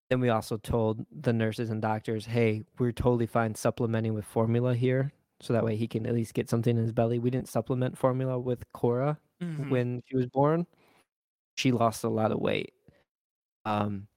then 0.09 0.19
we 0.21 0.29
also 0.29 0.57
told 0.57 1.05
the 1.11 1.33
nurses 1.33 1.69
and 1.69 1.81
doctors, 1.81 2.25
hey, 2.25 2.63
we're 2.79 2.91
totally 2.93 3.27
fine 3.27 3.55
supplementing 3.55 4.13
with 4.13 4.25
formula 4.25 4.75
here, 4.75 5.13
so 5.41 5.53
that 5.53 5.63
way 5.65 5.75
he 5.77 5.87
can 5.87 6.05
at 6.07 6.13
least 6.15 6.33
get 6.33 6.49
something 6.49 6.77
in 6.77 6.83
his 6.83 6.91
belly. 6.93 7.19
We 7.19 7.29
didn't 7.29 7.49
supplement 7.49 7.97
formula 7.97 8.39
with 8.39 8.63
Cora 8.73 9.19
Mhm. 9.41 9.69
when 9.69 10.03
she 10.07 10.15
was 10.17 10.27
born. 10.27 10.67
She 11.57 11.71
lost 11.71 12.03
a 12.03 12.09
lot 12.09 12.31
of 12.31 12.39
weight. 12.39 12.73
Um, 13.65 14.07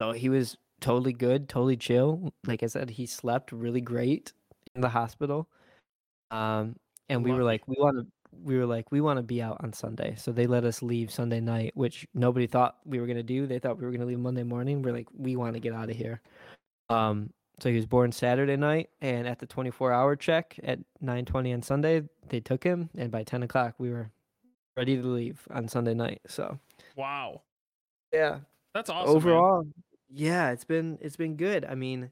so 0.00 0.12
he 0.12 0.28
was 0.30 0.56
totally 0.80 1.12
good, 1.12 1.48
totally 1.48 1.76
chill. 1.76 2.32
Like 2.46 2.62
I 2.62 2.66
said, 2.66 2.90
he 2.90 3.06
slept 3.06 3.52
really 3.52 3.80
great 3.80 4.32
in 4.74 4.80
the 4.80 4.88
hospital. 4.88 5.48
Um, 6.30 6.76
and 7.08 7.24
we 7.24 7.32
were 7.32 7.44
like, 7.44 7.66
we 7.66 7.76
want 7.78 7.98
to, 7.98 8.06
we 8.44 8.56
were 8.56 8.66
like, 8.66 8.92
we 8.92 9.00
want 9.00 9.18
to 9.18 9.22
be 9.22 9.42
out 9.42 9.58
on 9.60 9.72
Sunday. 9.72 10.14
So 10.16 10.32
they 10.32 10.46
let 10.46 10.64
us 10.64 10.82
leave 10.82 11.10
Sunday 11.10 11.40
night, 11.40 11.72
which 11.74 12.06
nobody 12.14 12.46
thought 12.46 12.78
we 12.84 13.00
were 13.00 13.06
gonna 13.06 13.22
do. 13.22 13.46
They 13.46 13.58
thought 13.58 13.78
we 13.78 13.84
were 13.84 13.92
gonna 13.92 14.06
leave 14.06 14.20
Monday 14.20 14.44
morning. 14.44 14.82
We're 14.82 14.92
like, 14.94 15.08
we 15.16 15.36
want 15.36 15.54
to 15.54 15.60
get 15.60 15.72
out 15.72 15.90
of 15.90 15.96
here. 15.96 16.20
Um, 16.88 17.32
so 17.58 17.68
he 17.68 17.76
was 17.76 17.86
born 17.86 18.10
Saturday 18.10 18.56
night, 18.56 18.90
and 19.00 19.26
at 19.26 19.38
the 19.38 19.46
24 19.46 19.92
hour 19.92 20.16
check 20.16 20.58
at 20.62 20.78
9:20 21.02 21.52
on 21.52 21.62
Sunday, 21.62 22.02
they 22.28 22.40
took 22.40 22.64
him, 22.64 22.88
and 22.96 23.10
by 23.10 23.22
10 23.22 23.42
o'clock 23.42 23.74
we 23.78 23.90
were 23.90 24.10
ready 24.76 24.96
to 24.96 25.06
leave 25.06 25.46
on 25.50 25.68
Sunday 25.68 25.94
night. 25.94 26.20
So 26.26 26.58
Wow. 26.96 27.42
yeah, 28.12 28.40
That's 28.72 28.88
awesome. 28.88 29.24
man. 29.24 29.74
Yeah, 30.12 30.50
it's 30.50 30.64
been 30.64 30.98
it's 31.00 31.16
been 31.16 31.36
good. 31.36 31.64
I 31.64 31.74
mean, 31.74 32.10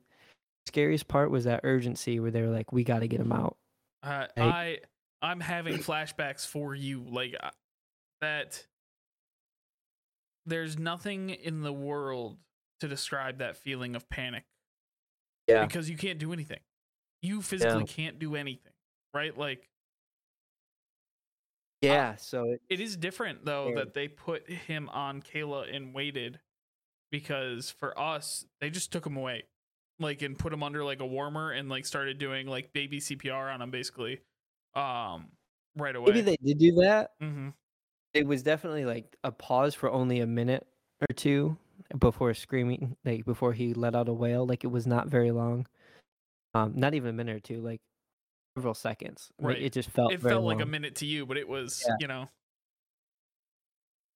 scariest 0.66 1.09
part 1.09 1.30
was 1.30 1.44
that 1.44 1.61
urgency 1.64 2.20
where 2.20 2.30
they 2.30 2.42
were 2.42 2.49
like, 2.49 2.72
we 2.72 2.84
got 2.84 3.01
to 3.01 3.09
get 3.09 3.20
him 3.20 3.32
out. 3.32 3.57
Uh. 4.03 4.26
I 4.36 4.78
I'm 5.20 5.40
having 5.40 5.78
flashbacks 5.78 6.46
for 6.46 6.74
you 6.74 7.05
like 7.09 7.34
uh, 7.40 7.51
that. 8.20 8.64
There's 10.46 10.78
nothing 10.78 11.28
in 11.28 11.62
the 11.62 11.72
world 11.72 12.38
to 12.80 12.88
describe 12.88 13.38
that 13.38 13.57
feeling 13.57 13.94
of 13.94 14.09
panic 14.09 14.44
Yeah, 15.46 15.66
because 15.66 15.90
you 15.90 15.96
can't 15.96 16.18
do 16.18 16.32
anything. 16.32 16.61
You 17.20 17.42
physically 17.42 17.84
can't 17.84 18.18
do 18.18 18.34
anything, 18.34 18.72
right? 19.12 19.36
Like 19.36 19.68
yeah. 21.82 22.16
So 22.16 22.53
it, 22.53 22.62
it 22.70 22.80
is 22.80 22.96
different 22.96 23.44
though 23.44 23.64
Very. 23.64 23.76
that 23.76 23.94
they 23.94 24.09
put 24.09 24.49
him 24.49 24.88
on 24.88 25.20
Kayla 25.20 25.74
and 25.74 25.92
waited 25.92 26.38
because 27.11 27.70
for 27.70 27.98
us 27.98 28.44
they 28.61 28.70
just 28.70 28.92
took 28.92 29.06
him 29.06 29.16
away. 29.16 29.44
like 30.00 30.22
and 30.22 30.38
put 30.38 30.52
him 30.52 30.62
under 30.62 30.84
like 30.84 31.00
a 31.00 31.06
warmer 31.06 31.50
and 31.50 31.68
like 31.68 31.84
started 31.84 32.18
doing 32.18 32.46
like 32.46 32.72
baby 32.72 33.00
CPR 33.00 33.52
on 33.52 33.61
him 33.61 33.70
basically, 33.70 34.20
um, 34.74 35.26
right 35.76 35.94
away. 35.96 36.12
Maybe 36.12 36.20
they 36.20 36.36
did 36.36 36.59
do 36.59 36.72
that. 36.82 37.11
mm-hmm. 37.20 37.48
It 38.14 38.26
was 38.26 38.42
definitely 38.42 38.84
like 38.84 39.16
a 39.24 39.32
pause 39.32 39.74
for 39.74 39.90
only 39.90 40.20
a 40.20 40.26
minute 40.26 40.66
or 41.00 41.14
two 41.14 41.56
before 41.98 42.32
screaming, 42.34 42.96
like 43.04 43.24
before 43.24 43.52
he 43.52 43.74
let 43.74 43.94
out 43.94 44.09
a 44.09 44.12
wail. 44.12 44.46
Like 44.46 44.64
it 44.64 44.68
was 44.68 44.86
not 44.86 45.09
very 45.09 45.30
long. 45.30 45.66
Um, 46.54 46.72
not 46.76 46.94
even 46.94 47.11
a 47.11 47.12
minute 47.12 47.36
or 47.36 47.40
two, 47.40 47.61
like 47.61 47.80
several 48.56 48.74
seconds. 48.74 49.30
Like, 49.38 49.54
Right. 49.54 49.62
It 49.62 49.72
just 49.72 49.90
felt. 49.90 50.12
It 50.12 50.20
very 50.20 50.34
felt 50.34 50.44
like 50.44 50.61
a 50.61 50.66
minute 50.66 50.96
to 50.96 51.06
you, 51.06 51.26
but 51.26 51.36
it 51.36 51.48
was 51.48 51.84
Yeah. 51.86 51.96
you 52.00 52.06
know 52.06 52.28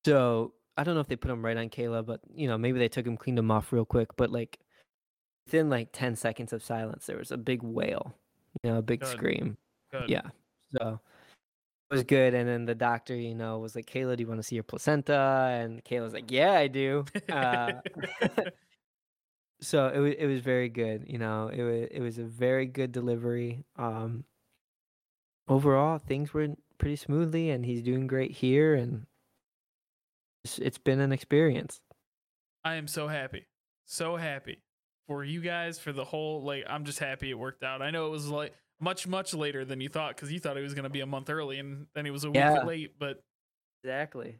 So 0.04 0.54
I 0.82 0.84
don't 0.84 0.96
know 0.96 1.00
if 1.00 1.06
they 1.06 1.14
put 1.14 1.30
him 1.30 1.44
right 1.44 1.56
on 1.56 1.68
Kayla, 1.68 2.04
but 2.04 2.18
you 2.34 2.48
know 2.48 2.58
maybe 2.58 2.80
they 2.80 2.88
took 2.88 3.06
him, 3.06 3.16
cleaned 3.16 3.38
him 3.38 3.52
off 3.52 3.72
real 3.72 3.84
quick. 3.84 4.16
But 4.16 4.32
like 4.32 4.58
within 5.46 5.70
like 5.70 5.90
ten 5.92 6.16
seconds 6.16 6.52
of 6.52 6.64
silence, 6.64 7.06
there 7.06 7.18
was 7.18 7.30
a 7.30 7.36
big 7.36 7.62
wail, 7.62 8.16
you 8.64 8.68
know, 8.68 8.78
a 8.78 8.82
big 8.82 8.98
Good. 8.98 9.08
scream. 9.08 9.56
good. 9.92 10.08
Yeah. 10.08 10.22
So 10.72 10.98
it 11.88 11.94
was 11.94 12.02
good. 12.02 12.34
And 12.34 12.48
then 12.48 12.64
the 12.64 12.74
doctor, 12.74 13.14
you 13.14 13.36
know, 13.36 13.60
was 13.60 13.76
like, 13.76 13.86
Kayla, 13.86 14.16
do 14.16 14.24
you 14.24 14.26
want 14.26 14.40
to 14.40 14.42
see 14.42 14.56
your 14.56 14.64
placenta? 14.64 15.50
And 15.52 15.84
Kayla's 15.84 16.14
like, 16.14 16.32
Yeah, 16.32 16.54
I 16.54 16.66
do. 16.66 17.04
Uh, 17.30 17.74
so 19.60 19.86
it 19.86 20.00
was 20.00 20.14
it 20.18 20.26
was 20.26 20.40
very 20.40 20.68
good. 20.68 21.04
You 21.06 21.18
know, 21.18 21.46
it 21.46 21.62
was 21.62 21.88
it 21.92 22.00
was 22.00 22.18
a 22.18 22.24
very 22.24 22.66
good 22.66 22.90
delivery. 22.90 23.64
Um, 23.76 24.24
overall, 25.46 25.98
things 25.98 26.34
went 26.34 26.60
pretty 26.78 26.96
smoothly, 26.96 27.50
and 27.50 27.64
he's 27.64 27.82
doing 27.82 28.08
great 28.08 28.32
here, 28.32 28.74
and 28.74 29.06
it's, 30.44 30.58
it's 30.58 30.78
been 30.78 31.00
an 31.00 31.12
experience. 31.12 31.80
I 32.64 32.74
am 32.76 32.86
so 32.86 33.08
happy, 33.08 33.46
so 33.86 34.16
happy 34.16 34.62
for 35.08 35.24
you 35.24 35.40
guys 35.40 35.78
for 35.78 35.92
the 35.92 36.04
whole 36.04 36.42
like. 36.42 36.64
I'm 36.68 36.84
just 36.84 36.98
happy 36.98 37.30
it 37.30 37.38
worked 37.38 37.62
out. 37.62 37.82
I 37.82 37.90
know 37.90 38.06
it 38.06 38.10
was 38.10 38.28
like 38.28 38.52
much 38.80 39.06
much 39.06 39.34
later 39.34 39.64
than 39.64 39.80
you 39.80 39.88
thought 39.88 40.14
because 40.16 40.32
you 40.32 40.38
thought 40.40 40.56
it 40.56 40.62
was 40.62 40.74
gonna 40.74 40.90
be 40.90 41.00
a 41.00 41.06
month 41.06 41.30
early 41.30 41.58
and 41.58 41.86
then 41.94 42.06
it 42.06 42.10
was 42.10 42.24
a 42.24 42.28
week 42.30 42.36
Yeah. 42.36 42.62
late, 42.64 42.98
but. 42.98 43.20
Exactly. 43.84 44.38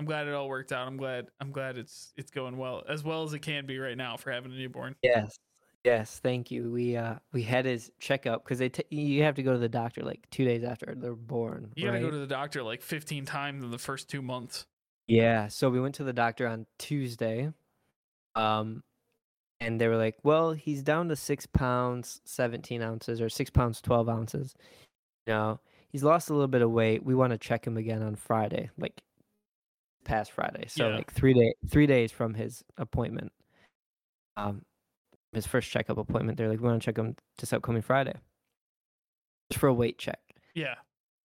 I'm 0.00 0.06
glad 0.06 0.26
it 0.26 0.34
all 0.34 0.48
worked 0.48 0.72
out. 0.72 0.88
I'm 0.88 0.96
glad 0.96 1.26
I'm 1.40 1.52
glad 1.52 1.78
it's 1.78 2.12
it's 2.16 2.32
going 2.32 2.58
well 2.58 2.82
as 2.88 3.04
well 3.04 3.22
as 3.22 3.32
it 3.32 3.38
can 3.40 3.64
be 3.64 3.78
right 3.78 3.96
now 3.96 4.16
for 4.16 4.32
having 4.32 4.50
a 4.52 4.56
newborn. 4.56 4.96
Yes. 5.02 5.38
Yes, 5.84 6.18
thank 6.20 6.50
you. 6.50 6.72
We 6.72 6.96
uh 6.96 7.14
we 7.32 7.44
had 7.44 7.64
his 7.64 7.92
checkup 8.00 8.42
because 8.44 8.58
they 8.58 8.68
t- 8.70 8.82
you 8.90 9.22
have 9.22 9.36
to 9.36 9.44
go 9.44 9.52
to 9.52 9.58
the 9.58 9.68
doctor 9.68 10.02
like 10.02 10.28
two 10.32 10.44
days 10.44 10.64
after 10.64 10.96
they're 10.96 11.14
born. 11.14 11.70
You 11.76 11.86
gotta 11.86 12.00
go 12.00 12.10
to 12.10 12.18
the 12.18 12.26
doctor 12.26 12.64
like 12.64 12.82
15 12.82 13.24
times 13.24 13.62
in 13.62 13.70
the 13.70 13.78
first 13.78 14.10
two 14.10 14.20
months. 14.20 14.66
Yeah, 15.08 15.48
so 15.48 15.70
we 15.70 15.80
went 15.80 15.94
to 15.96 16.04
the 16.04 16.12
doctor 16.12 16.46
on 16.46 16.66
Tuesday. 16.78 17.52
Um 18.34 18.82
and 19.60 19.80
they 19.80 19.88
were 19.88 19.96
like, 19.96 20.16
Well, 20.22 20.52
he's 20.52 20.82
down 20.82 21.08
to 21.08 21.16
six 21.16 21.46
pounds, 21.46 22.20
seventeen 22.24 22.82
ounces, 22.82 23.20
or 23.20 23.28
six 23.28 23.50
pounds 23.50 23.80
twelve 23.80 24.08
ounces. 24.08 24.54
You 25.26 25.32
know, 25.34 25.60
he's 25.88 26.04
lost 26.04 26.30
a 26.30 26.32
little 26.34 26.48
bit 26.48 26.62
of 26.62 26.70
weight. 26.70 27.04
We 27.04 27.14
want 27.14 27.32
to 27.32 27.38
check 27.38 27.66
him 27.66 27.76
again 27.76 28.02
on 28.02 28.14
Friday, 28.16 28.70
like 28.78 29.00
past 30.04 30.32
Friday. 30.32 30.66
So 30.68 30.88
Yeah. 30.88 30.96
like 30.96 31.12
three 31.12 31.34
day 31.34 31.54
three 31.68 31.86
days 31.86 32.12
from 32.12 32.34
his 32.34 32.64
appointment. 32.76 33.32
Um 34.36 34.62
his 35.32 35.46
first 35.46 35.70
checkup 35.70 35.98
appointment. 35.98 36.36
They're 36.38 36.48
like, 36.48 36.60
We 36.60 36.68
want 36.68 36.82
to 36.82 36.84
check 36.84 36.98
him 36.98 37.14
this 37.38 37.52
upcoming 37.52 37.82
Friday. 37.82 38.14
Just 39.50 39.60
for 39.60 39.68
a 39.68 39.74
weight 39.74 39.98
check. 39.98 40.20
Yeah. 40.54 40.74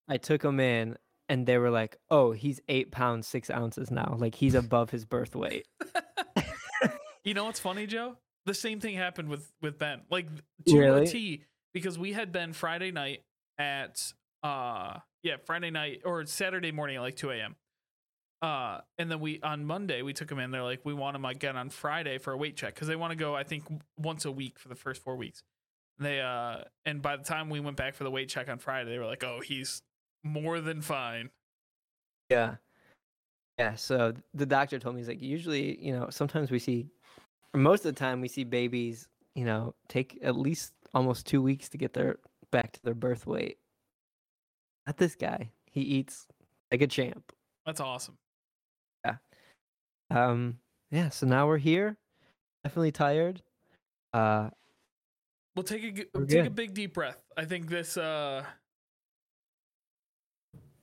I 0.08 0.16
took 0.16 0.42
him 0.44 0.60
in 0.60 0.96
and 1.28 1.46
they 1.46 1.58
were 1.58 1.70
like, 1.70 1.96
"Oh, 2.10 2.32
he's 2.32 2.60
eight 2.68 2.90
pounds 2.92 3.26
six 3.26 3.50
ounces 3.50 3.90
now. 3.90 4.16
Like 4.18 4.34
he's 4.34 4.54
above 4.54 4.90
his 4.90 5.04
birth 5.04 5.34
weight." 5.34 5.66
you 7.24 7.34
know 7.34 7.44
what's 7.44 7.60
funny, 7.60 7.86
Joe? 7.86 8.16
The 8.44 8.54
same 8.54 8.80
thing 8.80 8.96
happened 8.96 9.28
with 9.28 9.52
with 9.60 9.78
Ben. 9.78 10.02
Like 10.10 10.28
to 10.68 10.78
Really? 10.78 11.04
a 11.04 11.06
T 11.06 11.44
because 11.74 11.98
we 11.98 12.12
had 12.12 12.32
Ben 12.32 12.52
Friday 12.52 12.92
night 12.92 13.22
at 13.58 14.12
uh 14.42 14.98
yeah 15.22 15.36
Friday 15.44 15.70
night 15.70 16.02
or 16.04 16.24
Saturday 16.26 16.72
morning 16.72 16.96
at 16.96 17.02
like 17.02 17.16
2 17.16 17.30
a.m. 17.30 17.56
Uh, 18.42 18.80
and 18.98 19.10
then 19.10 19.18
we 19.18 19.40
on 19.42 19.64
Monday 19.64 20.02
we 20.02 20.12
took 20.12 20.30
him 20.30 20.38
in. 20.38 20.50
They're 20.50 20.62
like, 20.62 20.80
we 20.84 20.94
want 20.94 21.16
him 21.16 21.24
again 21.24 21.56
on 21.56 21.70
Friday 21.70 22.18
for 22.18 22.32
a 22.32 22.36
weight 22.36 22.56
check 22.56 22.74
because 22.74 22.86
they 22.86 22.96
want 22.96 23.10
to 23.12 23.16
go. 23.16 23.34
I 23.34 23.42
think 23.44 23.64
once 23.98 24.24
a 24.24 24.30
week 24.30 24.58
for 24.58 24.68
the 24.68 24.74
first 24.74 25.02
four 25.02 25.16
weeks. 25.16 25.42
They 25.98 26.20
uh, 26.20 26.58
and 26.84 27.00
by 27.00 27.16
the 27.16 27.24
time 27.24 27.48
we 27.48 27.60
went 27.60 27.78
back 27.78 27.94
for 27.94 28.04
the 28.04 28.10
weight 28.10 28.28
check 28.28 28.48
on 28.50 28.58
Friday, 28.58 28.90
they 28.90 28.98
were 28.98 29.06
like, 29.06 29.24
oh, 29.24 29.40
he's 29.42 29.82
more 30.26 30.60
than 30.60 30.82
fine. 30.82 31.30
Yeah. 32.30 32.56
Yeah. 33.58 33.74
So 33.74 34.12
the 34.34 34.46
doctor 34.46 34.78
told 34.78 34.94
me 34.94 35.00
he's 35.00 35.08
like, 35.08 35.22
usually, 35.22 35.82
you 35.84 35.92
know, 35.92 36.08
sometimes 36.10 36.50
we 36.50 36.58
see, 36.58 36.88
most 37.54 37.84
of 37.84 37.94
the 37.94 37.98
time 37.98 38.20
we 38.20 38.28
see 38.28 38.44
babies, 38.44 39.08
you 39.34 39.44
know, 39.44 39.74
take 39.88 40.18
at 40.22 40.36
least 40.36 40.72
almost 40.94 41.26
two 41.26 41.42
weeks 41.42 41.68
to 41.70 41.78
get 41.78 41.92
their 41.92 42.16
back 42.50 42.72
to 42.72 42.82
their 42.82 42.94
birth 42.94 43.26
weight. 43.26 43.58
Not 44.86 44.96
this 44.96 45.14
guy. 45.14 45.50
He 45.70 45.80
eats 45.80 46.26
like 46.70 46.82
a 46.82 46.86
champ. 46.86 47.32
That's 47.64 47.80
awesome. 47.80 48.16
Yeah. 49.04 49.16
Um. 50.10 50.58
Yeah. 50.90 51.10
So 51.10 51.26
now 51.26 51.46
we're 51.46 51.58
here. 51.58 51.96
Definitely 52.64 52.92
tired. 52.92 53.42
Uh. 54.12 54.50
Well, 55.54 55.64
take 55.64 55.82
a 55.82 55.92
take 55.92 56.08
a 56.14 56.42
good. 56.42 56.54
big 56.54 56.74
deep 56.74 56.94
breath. 56.94 57.18
I 57.36 57.44
think 57.44 57.68
this 57.68 57.96
uh 57.96 58.44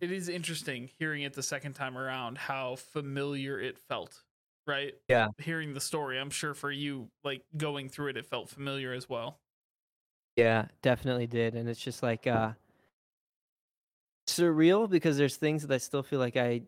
it 0.03 0.11
is 0.11 0.29
interesting 0.29 0.89
hearing 0.99 1.23
it 1.23 1.33
the 1.33 1.43
second 1.43 1.73
time 1.73 1.97
around 1.97 2.37
how 2.37 2.75
familiar 2.75 3.59
it 3.59 3.77
felt, 3.79 4.23
right? 4.67 4.95
Yeah. 5.09 5.27
Hearing 5.39 5.73
the 5.73 5.81
story, 5.81 6.19
I'm 6.19 6.29
sure 6.29 6.53
for 6.53 6.71
you 6.71 7.11
like 7.23 7.45
going 7.57 7.89
through 7.89 8.09
it 8.09 8.17
it 8.17 8.25
felt 8.27 8.49
familiar 8.49 8.93
as 8.93 9.09
well. 9.09 9.41
Yeah, 10.35 10.67
definitely 10.81 11.27
did. 11.27 11.55
And 11.55 11.69
it's 11.69 11.79
just 11.81 12.01
like 12.03 12.25
uh 12.27 12.53
surreal 14.27 14.89
because 14.89 15.17
there's 15.17 15.37
things 15.37 15.65
that 15.67 15.73
I 15.73 15.77
still 15.77 16.03
feel 16.03 16.19
like 16.19 16.37
I 16.37 16.63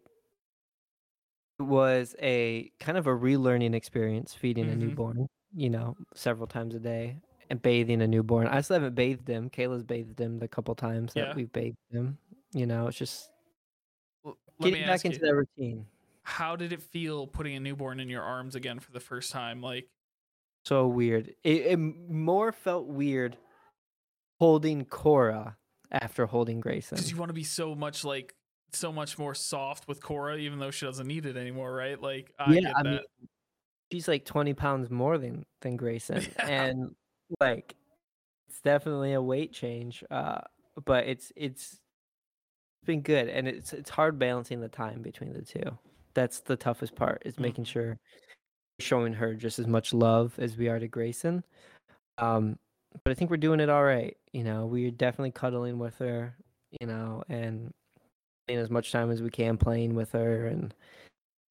was 1.59 2.15
a 2.19 2.69
kind 2.79 2.97
of 2.97 3.07
a 3.07 3.11
relearning 3.11 3.73
experience 3.75 4.33
feeding 4.33 4.69
a 4.69 4.75
Mhm. 4.75 4.75
newborn, 4.75 5.27
you 5.53 5.69
know, 5.69 5.95
several 6.13 6.47
times 6.47 6.75
a 6.75 6.79
day 6.79 7.21
and 7.49 7.61
bathing 7.61 8.01
a 8.01 8.07
newborn. 8.07 8.47
I 8.47 8.59
still 8.61 8.75
haven't 8.75 8.95
bathed 8.95 9.27
him. 9.29 9.49
Kayla's 9.49 9.83
bathed 9.83 10.19
him 10.19 10.39
the 10.39 10.47
couple 10.49 10.75
times 10.75 11.13
that 11.15 11.25
Yeah. 11.25 11.35
we've 11.35 11.51
bathed 11.51 11.77
him. 11.91 12.17
You 12.55 12.65
know, 12.65 12.87
it's 12.87 12.97
just 12.97 13.29
L- 14.25 14.37
Let 14.59 14.67
me 14.67 14.71
getting 14.71 14.87
back 14.87 15.03
into 15.03 15.19
you, 15.19 15.25
that 15.27 15.35
routine. 15.35 15.85
how 16.23 16.55
did 16.55 16.71
it 16.71 16.81
feel 16.81 17.27
putting 17.27 17.53
a 17.57 17.59
newborn 17.59 17.99
in 17.99 18.09
your 18.09 18.23
arms 18.23 18.55
again 18.55 18.79
for 18.79 18.93
the 18.93 19.01
first 19.01 19.29
time? 19.31 19.61
Like 19.61 19.89
So 20.65 20.87
weird. 20.87 21.35
It, 21.43 21.65
it 21.67 21.77
more 21.77 22.53
felt 22.53 22.87
weird 22.87 23.35
holding 24.39 24.85
Cora 24.85 25.57
after 25.91 26.25
holding 26.25 26.61
Grayson. 26.61 26.95
because 26.95 27.11
you 27.11 27.17
want 27.17 27.29
to 27.29 27.33
be 27.33 27.43
so 27.43 27.75
much 27.75 28.05
like 28.05 28.33
so 28.71 28.91
much 28.93 29.17
more 29.17 29.35
soft 29.35 29.85
with 29.87 30.01
Cora, 30.01 30.37
even 30.37 30.57
though 30.57 30.71
she 30.71 30.85
doesn't 30.85 31.07
need 31.07 31.25
it 31.25 31.35
anymore, 31.35 31.73
right? 31.73 32.01
Like 32.01 32.31
I 32.39 32.53
Yeah, 32.53 32.73
I 32.73 32.83
mean, 32.83 32.99
she's 33.91 34.07
like 34.07 34.23
20 34.23 34.53
pounds 34.53 34.89
more 34.89 35.17
than 35.17 35.45
than 35.59 35.75
Grayson, 35.75 36.25
and 36.39 36.95
like 37.41 37.75
it's 38.47 38.61
definitely 38.61 39.11
a 39.11 39.21
weight 39.21 39.51
change. 39.51 40.05
Uh, 40.09 40.39
but 40.85 41.05
it's 41.05 41.33
it's 41.35 41.81
been 42.85 43.01
good, 43.01 43.27
and 43.29 43.47
it's 43.47 43.73
it's 43.73 43.89
hard 43.89 44.17
balancing 44.19 44.61
the 44.61 44.69
time 44.69 45.01
between 45.01 45.33
the 45.33 45.41
two. 45.41 45.77
That's 46.13 46.39
the 46.39 46.55
toughest 46.55 46.95
part 46.95 47.21
is 47.25 47.35
Mhm. 47.35 47.39
making 47.41 47.63
sure 47.65 47.99
showing 48.79 49.13
her 49.13 49.33
just 49.33 49.59
as 49.59 49.67
much 49.67 49.93
love 49.93 50.37
as 50.39 50.57
we 50.57 50.67
are 50.69 50.79
to 50.79 50.87
Grayson. 50.87 51.43
Um, 52.17 52.57
but 53.03 53.11
I 53.11 53.13
think 53.13 53.29
we're 53.31 53.37
doing 53.37 53.59
it 53.59 53.69
all 53.69 53.83
right. 53.83 54.17
You 54.33 54.43
know, 54.43 54.65
we're 54.65 54.91
definitely 54.91 55.31
cuddling 55.31 55.79
with 55.79 55.97
her. 55.99 56.35
You 56.81 56.87
know, 56.87 57.23
and 57.29 57.73
spending 58.47 58.63
as 58.63 58.69
much 58.69 58.91
time 58.91 59.11
as 59.11 59.21
we 59.21 59.29
can 59.29 59.57
playing 59.57 59.95
with 59.95 60.11
her 60.11 60.47
and 60.47 60.73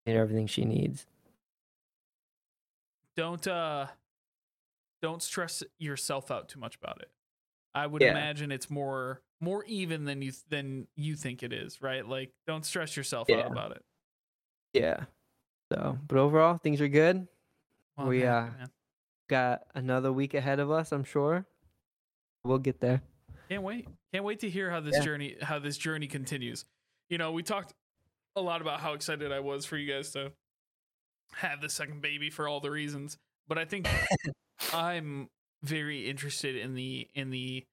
her 0.06 0.12
everything 0.20 0.46
she 0.46 0.64
needs. 0.64 1.06
don't 3.16 3.46
uh 3.46 3.86
don't 5.02 5.22
stress 5.22 5.62
yourself 5.78 6.30
out 6.32 6.48
too 6.48 6.58
much 6.58 6.74
about 6.76 7.00
it 7.00 7.10
i 7.74 7.86
would 7.86 8.02
Yeah. 8.02 8.10
imagine 8.10 8.50
it's 8.50 8.68
more 8.68 9.22
more 9.44 9.64
even 9.66 10.04
than 10.04 10.22
you 10.22 10.32
than 10.48 10.88
you 10.96 11.14
think 11.14 11.42
it 11.42 11.52
is 11.52 11.80
right 11.82 12.08
like 12.08 12.32
don't 12.46 12.64
stress 12.64 12.96
yourself 12.96 13.28
Yeah. 13.28 13.40
out 13.40 13.52
about 13.52 13.70
it 13.72 13.82
Yeah. 14.72 15.04
So, 15.72 15.98
but 16.08 16.18
overall, 16.18 16.58
things 16.58 16.80
are 16.80 16.88
good. 16.88 17.26
Well, 17.96 18.08
We, 18.08 18.20
happy, 18.20 18.48
uh, 18.54 18.58
man. 18.58 18.70
Got 19.30 19.62
another 19.74 20.12
week 20.12 20.34
ahead 20.34 20.58
of 20.60 20.70
us, 20.70 20.92
I'm 20.92 21.04
sure. 21.04 21.46
We'll 22.44 22.58
get 22.58 22.80
there. 22.80 23.00
can't 23.48 23.62
wait 23.62 23.86
can't 24.12 24.24
wait 24.24 24.40
to 24.40 24.50
hear 24.50 24.70
how 24.70 24.80
this 24.80 24.96
Yeah. 24.98 25.04
journey 25.04 25.36
how 25.40 25.58
this 25.58 25.76
journey 25.78 26.06
continues 26.06 26.64
you 27.08 27.18
know 27.18 27.32
we 27.32 27.42
talked 27.42 27.72
a 28.36 28.40
lot 28.40 28.60
about 28.62 28.80
how 28.80 28.92
excited 28.94 29.30
i 29.32 29.40
was 29.40 29.64
for 29.64 29.76
you 29.76 29.90
guys 29.92 30.10
to 30.12 30.32
have 31.34 31.60
the 31.60 31.68
second 31.68 32.00
baby 32.02 32.30
for 32.30 32.46
all 32.48 32.60
the 32.60 32.70
reasons 32.70 33.16
but 33.48 33.58
i 33.58 33.64
think 33.64 33.86
i'm 34.72 35.28
very 35.62 36.08
interested 36.08 36.56
in 36.56 36.74
the 36.74 37.08
in 37.14 37.30
the 37.30 37.64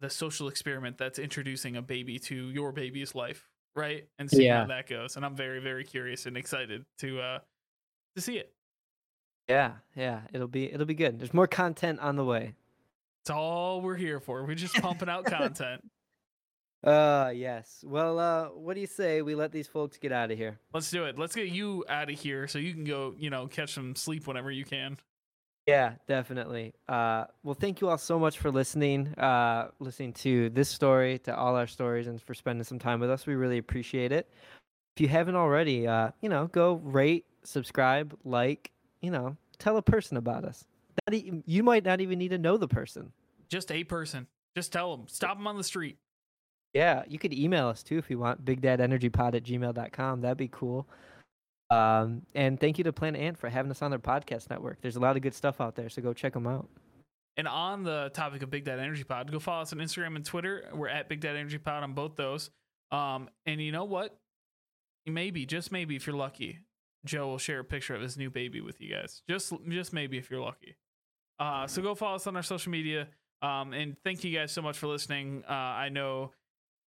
the 0.00 0.10
social 0.10 0.48
experiment 0.48 0.96
that's 0.98 1.18
introducing 1.18 1.76
a 1.76 1.82
baby 1.82 2.18
to 2.18 2.34
your 2.34 2.72
baby's 2.72 3.14
life 3.14 3.48
right 3.76 4.06
and 4.18 4.30
seeing 4.30 4.46
Yeah. 4.46 4.60
how 4.62 4.66
that 4.66 4.88
goes 4.88 5.16
and 5.16 5.24
i'm 5.24 5.36
very 5.36 5.60
very 5.60 5.84
curious 5.84 6.26
and 6.26 6.36
excited 6.36 6.84
to 6.98 7.20
uh 7.20 7.38
to 8.16 8.20
see 8.20 8.36
it 8.38 8.52
Yeah, 9.48 9.72
yeah, 9.96 10.22
it'll 10.32 10.48
be 10.48 10.72
it'll 10.72 10.86
be 10.86 10.94
good. 10.94 11.18
There's 11.18 11.34
more 11.34 11.46
content 11.48 11.98
on 12.00 12.14
the 12.16 12.24
way. 12.24 12.54
It's 13.22 13.30
all 13.30 13.80
we're 13.80 13.96
here 13.96 14.20
for. 14.20 14.44
We're 14.46 14.54
just 14.54 14.74
pumping 14.76 15.08
out 15.08 15.24
content. 15.38 15.82
Uh, 16.84 17.32
yes. 17.34 17.84
Well, 17.86 18.18
uh, 18.18 18.44
what 18.46 18.74
do 18.74 18.80
you 18.80 18.86
say 18.86 19.22
we 19.22 19.34
let 19.34 19.52
these 19.52 19.66
folks 19.66 19.98
get 19.98 20.12
out 20.12 20.30
of 20.30 20.38
here? 20.38 20.58
Let's 20.72 20.90
do 20.90 21.04
it. 21.04 21.18
Let's 21.18 21.34
get 21.34 21.48
you 21.48 21.84
out 21.88 22.10
of 22.10 22.18
here 22.18 22.46
so 22.48 22.58
you 22.58 22.72
can 22.72 22.84
go, 22.84 23.12
you 23.18 23.28
know, 23.28 23.48
catch 23.48 23.74
some 23.74 23.94
sleep 23.96 24.26
whenever 24.26 24.50
you 24.50 24.64
can. 24.64 24.96
Yeah, 25.70 25.92
definitely. 26.08 26.74
Uh, 26.88 27.26
well, 27.44 27.54
thank 27.54 27.80
you 27.80 27.88
all 27.88 27.96
so 27.98 28.18
much 28.18 28.38
for 28.40 28.50
listening, 28.50 29.14
uh, 29.14 29.68
listening 29.78 30.12
to 30.14 30.50
this 30.50 30.68
story, 30.68 31.20
to 31.20 31.36
all 31.36 31.54
our 31.54 31.68
stories, 31.68 32.08
and 32.08 32.20
for 32.20 32.34
spending 32.34 32.64
some 32.64 32.80
time 32.80 32.98
with 32.98 33.08
us. 33.08 33.24
We 33.24 33.36
really 33.36 33.58
appreciate 33.58 34.10
it. 34.10 34.28
If 34.96 35.00
you 35.00 35.06
haven't 35.06 35.36
already, 35.36 35.86
uh, 35.86 36.10
you 36.22 36.28
know, 36.28 36.48
go 36.48 36.74
rate, 36.82 37.24
subscribe, 37.44 38.18
like, 38.24 38.72
you 39.00 39.12
know, 39.12 39.36
tell 39.58 39.76
a 39.76 39.82
person 39.82 40.16
about 40.16 40.44
us. 40.44 40.66
E- 41.12 41.42
you 41.46 41.62
might 41.62 41.84
not 41.84 42.00
even 42.00 42.18
need 42.18 42.30
to 42.30 42.38
know 42.38 42.56
the 42.56 42.66
person. 42.66 43.12
Just 43.48 43.70
a 43.70 43.84
person. 43.84 44.26
Just 44.56 44.72
tell 44.72 44.96
them. 44.96 45.06
Stop 45.06 45.36
them 45.36 45.46
on 45.46 45.56
the 45.56 45.62
street. 45.62 45.98
Yeah, 46.74 47.04
you 47.06 47.20
could 47.20 47.32
email 47.32 47.68
us 47.68 47.84
too 47.84 47.96
if 47.96 48.10
you 48.10 48.18
want, 48.18 48.44
bigdadenergypod 48.44 49.36
at 49.36 49.44
gmail.com. 49.44 50.20
That'd 50.20 50.36
be 50.36 50.48
cool. 50.48 50.88
Um, 51.70 52.22
and 52.34 52.58
thank 52.58 52.78
you 52.78 52.84
to 52.84 52.92
Planet 52.92 53.20
Ant 53.20 53.38
for 53.38 53.48
having 53.48 53.70
us 53.70 53.80
on 53.80 53.90
their 53.90 54.00
podcast 54.00 54.50
network. 54.50 54.80
There's 54.80 54.96
a 54.96 55.00
lot 55.00 55.16
of 55.16 55.22
good 55.22 55.34
stuff 55.34 55.60
out 55.60 55.76
there, 55.76 55.88
so 55.88 56.02
go 56.02 56.12
check 56.12 56.32
them 56.32 56.46
out. 56.46 56.68
And 57.36 57.46
on 57.46 57.84
the 57.84 58.10
topic 58.12 58.42
of 58.42 58.50
Big 58.50 58.64
Dad 58.64 58.80
Energy 58.80 59.04
Pod, 59.04 59.30
go 59.30 59.38
follow 59.38 59.62
us 59.62 59.72
on 59.72 59.78
Instagram 59.78 60.16
and 60.16 60.24
Twitter. 60.24 60.68
We're 60.74 60.88
at 60.88 61.08
Big 61.08 61.20
Dad 61.20 61.36
Energy 61.36 61.58
Pod 61.58 61.82
on 61.82 61.94
both 61.94 62.16
those. 62.16 62.50
Um, 62.90 63.30
and 63.46 63.60
you 63.62 63.70
know 63.72 63.84
what? 63.84 64.18
Maybe, 65.06 65.46
just 65.46 65.70
maybe, 65.70 65.96
if 65.96 66.06
you're 66.06 66.16
lucky, 66.16 66.58
Joe 67.04 67.28
will 67.28 67.38
share 67.38 67.60
a 67.60 67.64
picture 67.64 67.94
of 67.94 68.02
his 68.02 68.16
new 68.16 68.30
baby 68.30 68.60
with 68.60 68.80
you 68.80 68.92
guys. 68.94 69.22
Just, 69.28 69.52
just 69.68 69.92
maybe, 69.92 70.18
if 70.18 70.30
you're 70.30 70.40
lucky. 70.40 70.76
Uh, 71.38 71.66
so 71.66 71.80
go 71.80 71.94
follow 71.94 72.16
us 72.16 72.26
on 72.26 72.36
our 72.36 72.42
social 72.42 72.72
media. 72.72 73.08
Um, 73.42 73.72
and 73.72 73.96
thank 74.04 74.24
you 74.24 74.36
guys 74.36 74.52
so 74.52 74.60
much 74.60 74.76
for 74.76 74.88
listening. 74.88 75.44
Uh, 75.48 75.52
I 75.52 75.88
know 75.88 76.32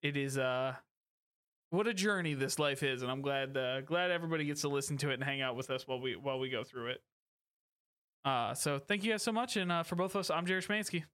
it 0.03 0.17
is 0.17 0.39
uh, 0.39 0.75
what 1.71 1.87
a 1.87 1.95
journey 1.95 2.35
this 2.35 2.59
life 2.59 2.83
is, 2.83 3.03
and 3.03 3.11
I'm 3.11 3.23
glad 3.23 3.57
uh, 3.57 3.81
glad 3.83 4.11
everybody 4.11 4.45
gets 4.45 4.63
to 4.63 4.69
listen 4.69 4.97
to 4.99 5.11
it 5.11 5.15
and 5.15 5.25
hang 5.25 5.41
out 5.41 5.57
with 5.57 5.71
us 5.71 5.87
while 5.87 6.01
we 6.01 6.17
while 6.17 6.39
we 6.39 6.49
go 6.49 6.65
through 6.65 6.89
it. 6.91 7.03
Uh, 8.25 8.55
so 8.55 8.79
thank 8.79 9.05
you 9.05 9.13
guys 9.13 9.23
so 9.23 9.33
much, 9.33 9.57
and 9.57 9.71
uh, 9.71 9.83
for 9.83 9.97
both 9.97 10.15
of 10.15 10.21
us, 10.21 10.31
I'm 10.31 10.47
Jared 10.47 10.65
Schmansky. 10.65 11.05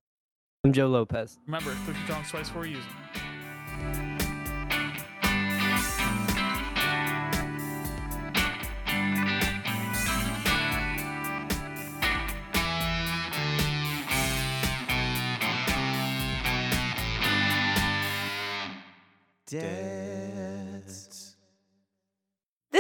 I'm 0.65 0.73
Joe 0.73 0.89
Lopez. 0.89 1.39
Remember, 1.47 1.75
click 1.85 1.97
your 1.97 2.17
tongue 2.17 2.25
twice 2.29 2.49
before 2.49 2.67
using 2.67 2.83
it. 2.83 3.21